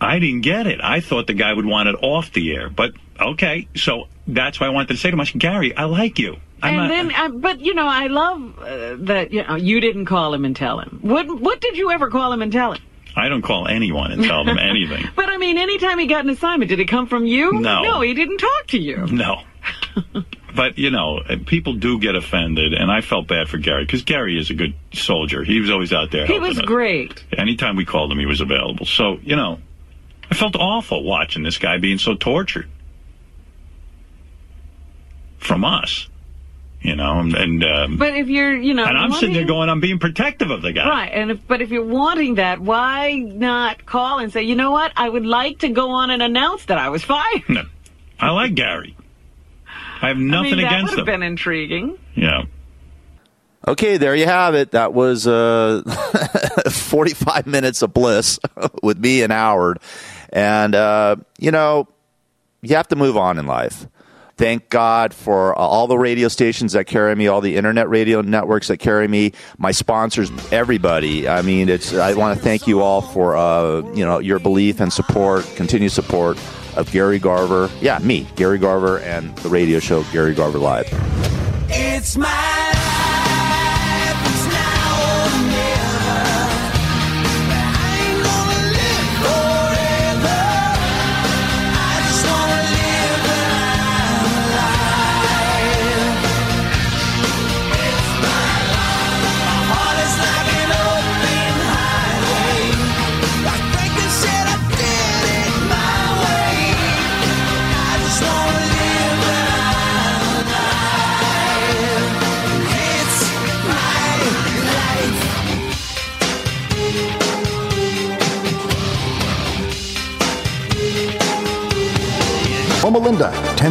I 0.00 0.18
didn't 0.18 0.40
get 0.40 0.66
it. 0.66 0.80
I 0.82 1.00
thought 1.00 1.26
the 1.26 1.34
guy 1.34 1.52
would 1.52 1.66
want 1.66 1.88
it 1.88 1.96
off 2.02 2.32
the 2.32 2.54
air. 2.54 2.68
But 2.68 2.92
okay, 3.20 3.68
so 3.76 4.08
that's 4.26 4.60
why 4.60 4.66
I 4.66 4.70
wanted 4.70 4.88
to 4.88 4.96
say 4.96 5.10
to 5.10 5.16
him, 5.16 5.38
Gary, 5.38 5.76
I 5.76 5.84
like 5.84 6.18
you. 6.18 6.36
I'm 6.62 6.74
and 6.74 6.76
not- 6.76 6.88
then, 6.88 7.14
uh, 7.14 7.28
but 7.38 7.60
you 7.60 7.74
know, 7.74 7.86
I 7.86 8.06
love 8.06 8.58
uh, 8.58 8.96
that 9.06 9.32
you 9.32 9.44
know 9.44 9.56
you 9.56 9.80
didn't 9.80 10.06
call 10.06 10.32
him 10.32 10.44
and 10.44 10.54
tell 10.54 10.78
him. 10.78 10.98
What 11.02 11.40
what 11.40 11.60
did 11.60 11.76
you 11.76 11.90
ever 11.90 12.08
call 12.08 12.32
him 12.32 12.42
and 12.42 12.52
tell 12.52 12.72
him? 12.72 12.82
I 13.14 13.28
don't 13.28 13.42
call 13.42 13.68
anyone 13.68 14.10
and 14.12 14.24
tell 14.24 14.44
them 14.44 14.58
anything. 14.58 15.06
But 15.14 15.28
I 15.28 15.36
mean, 15.36 15.58
anytime 15.58 15.98
he 15.98 16.06
got 16.06 16.24
an 16.24 16.30
assignment, 16.30 16.70
did 16.70 16.80
it 16.80 16.86
come 16.86 17.06
from 17.06 17.26
you? 17.26 17.52
No. 17.52 17.82
no, 17.82 18.00
he 18.00 18.14
didn't 18.14 18.38
talk 18.38 18.66
to 18.68 18.78
you. 18.78 19.06
No. 19.06 19.42
but, 20.54 20.78
you 20.78 20.90
know, 20.90 21.20
people 21.46 21.74
do 21.74 21.98
get 21.98 22.14
offended, 22.14 22.74
and 22.74 22.90
I 22.90 23.00
felt 23.00 23.26
bad 23.28 23.48
for 23.48 23.58
Gary, 23.58 23.84
because 23.84 24.02
Gary 24.02 24.38
is 24.38 24.50
a 24.50 24.54
good 24.54 24.74
soldier. 24.92 25.44
He 25.44 25.60
was 25.60 25.70
always 25.70 25.92
out 25.92 26.10
there 26.10 26.26
He 26.26 26.38
was 26.38 26.58
us. 26.58 26.64
great. 26.64 27.24
Anytime 27.36 27.76
we 27.76 27.84
called 27.84 28.12
him, 28.12 28.18
he 28.18 28.26
was 28.26 28.40
available. 28.40 28.86
So, 28.86 29.18
you 29.22 29.36
know, 29.36 29.58
I 30.30 30.34
felt 30.34 30.56
awful 30.56 31.02
watching 31.04 31.42
this 31.42 31.58
guy 31.58 31.78
being 31.78 31.98
so 31.98 32.14
tortured 32.14 32.68
from 35.38 35.64
us, 35.64 36.08
you 36.80 36.96
know, 36.96 37.18
and, 37.20 37.34
and, 37.34 37.64
um, 37.64 37.96
But 37.98 38.14
if 38.14 38.28
you're, 38.28 38.56
you 38.56 38.74
know, 38.74 38.84
and 38.84 38.96
I'm 38.96 39.12
sitting 39.12 39.34
there 39.34 39.44
going, 39.44 39.68
I'm 39.68 39.80
being 39.80 39.98
protective 39.98 40.50
of 40.50 40.62
the 40.62 40.72
guy. 40.72 40.88
Right, 40.88 41.12
and 41.12 41.32
if, 41.32 41.46
but 41.46 41.60
if 41.60 41.70
you're 41.70 41.84
wanting 41.84 42.36
that, 42.36 42.60
why 42.60 43.14
not 43.14 43.84
call 43.84 44.20
and 44.20 44.32
say, 44.32 44.42
you 44.42 44.54
know 44.54 44.70
what, 44.70 44.92
I 44.96 45.08
would 45.08 45.26
like 45.26 45.60
to 45.60 45.68
go 45.68 45.90
on 45.90 46.10
and 46.10 46.22
announce 46.22 46.64
that 46.66 46.78
I 46.78 46.88
was 46.88 47.02
fired. 47.02 47.42
No. 47.48 47.64
I 48.20 48.30
like 48.30 48.54
Gary. 48.54 48.96
I 50.02 50.08
have 50.08 50.16
I 50.16 50.20
nothing 50.20 50.56
mean, 50.56 50.60
that 50.62 50.66
against 50.66 50.90
would 50.90 50.98
have 50.98 51.06
been 51.06 51.22
intriguing. 51.22 51.98
Yeah. 52.14 52.42
Okay, 53.66 53.96
there 53.96 54.16
you 54.16 54.26
have 54.26 54.56
it. 54.56 54.72
That 54.72 54.92
was 54.92 55.26
uh, 55.28 55.82
45 56.68 57.46
minutes 57.46 57.82
of 57.82 57.94
bliss 57.94 58.40
with 58.82 58.98
me 58.98 59.22
and 59.22 59.32
Howard. 59.32 59.78
And, 60.32 60.74
uh, 60.74 61.16
you 61.38 61.52
know, 61.52 61.86
you 62.62 62.74
have 62.74 62.88
to 62.88 62.96
move 62.96 63.16
on 63.16 63.38
in 63.38 63.46
life. 63.46 63.86
Thank 64.36 64.68
God 64.70 65.14
for 65.14 65.56
uh, 65.56 65.62
all 65.62 65.86
the 65.86 65.98
radio 65.98 66.26
stations 66.26 66.72
that 66.72 66.86
carry 66.86 67.14
me, 67.14 67.28
all 67.28 67.40
the 67.40 67.56
internet 67.56 67.88
radio 67.88 68.22
networks 68.22 68.66
that 68.68 68.78
carry 68.78 69.06
me, 69.06 69.32
my 69.58 69.70
sponsors, 69.70 70.32
everybody. 70.50 71.28
I 71.28 71.42
mean, 71.42 71.68
it's. 71.68 71.94
I 71.94 72.14
want 72.14 72.36
to 72.36 72.42
thank 72.42 72.66
you 72.66 72.80
all 72.80 73.02
for 73.02 73.36
uh, 73.36 73.82
you 73.92 74.04
know 74.04 74.18
your 74.18 74.38
belief 74.38 74.80
and 74.80 74.92
support, 74.92 75.44
continued 75.54 75.92
support 75.92 76.38
of 76.76 76.90
Gary 76.92 77.18
Garver. 77.18 77.70
Yeah, 77.80 77.98
me, 77.98 78.26
Gary 78.36 78.58
Garver, 78.58 78.98
and 79.00 79.34
the 79.38 79.48
radio 79.48 79.78
show 79.78 80.02
Gary 80.12 80.34
Garver 80.34 80.58
Live. 80.58 80.86
It's 81.68 82.16
my 82.16 82.61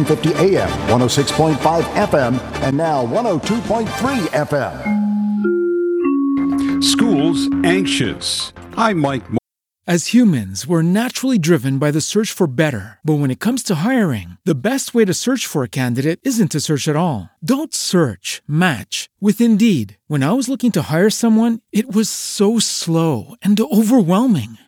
950 0.02 0.56
AM, 0.56 0.68
106.5 0.88 1.82
FM, 2.08 2.40
and 2.62 2.76
now 2.76 3.06
102.3 3.06 3.86
FM. 4.48 4.74
Schools 6.82 7.48
anxious. 7.64 8.52
I'm 8.76 8.98
Mike. 8.98 9.22
As 9.84 10.12
humans, 10.14 10.64
we're 10.64 10.82
naturally 10.82 11.38
driven 11.38 11.78
by 11.78 11.90
the 11.90 12.00
search 12.00 12.30
for 12.30 12.46
better. 12.46 13.00
But 13.02 13.14
when 13.14 13.32
it 13.32 13.40
comes 13.40 13.64
to 13.64 13.74
hiring, 13.74 14.36
the 14.44 14.54
best 14.54 14.94
way 14.94 15.04
to 15.04 15.12
search 15.12 15.44
for 15.44 15.64
a 15.64 15.68
candidate 15.68 16.20
isn't 16.22 16.52
to 16.52 16.60
search 16.60 16.86
at 16.86 16.94
all. 16.94 17.30
Don't 17.44 17.74
search, 17.74 18.42
match 18.46 19.10
with 19.20 19.40
Indeed. 19.40 19.98
When 20.06 20.22
I 20.22 20.30
was 20.32 20.48
looking 20.48 20.70
to 20.72 20.82
hire 20.82 21.10
someone, 21.10 21.58
it 21.72 21.92
was 21.92 22.08
so 22.08 22.60
slow 22.60 23.34
and 23.42 23.60
overwhelming. 23.60 24.56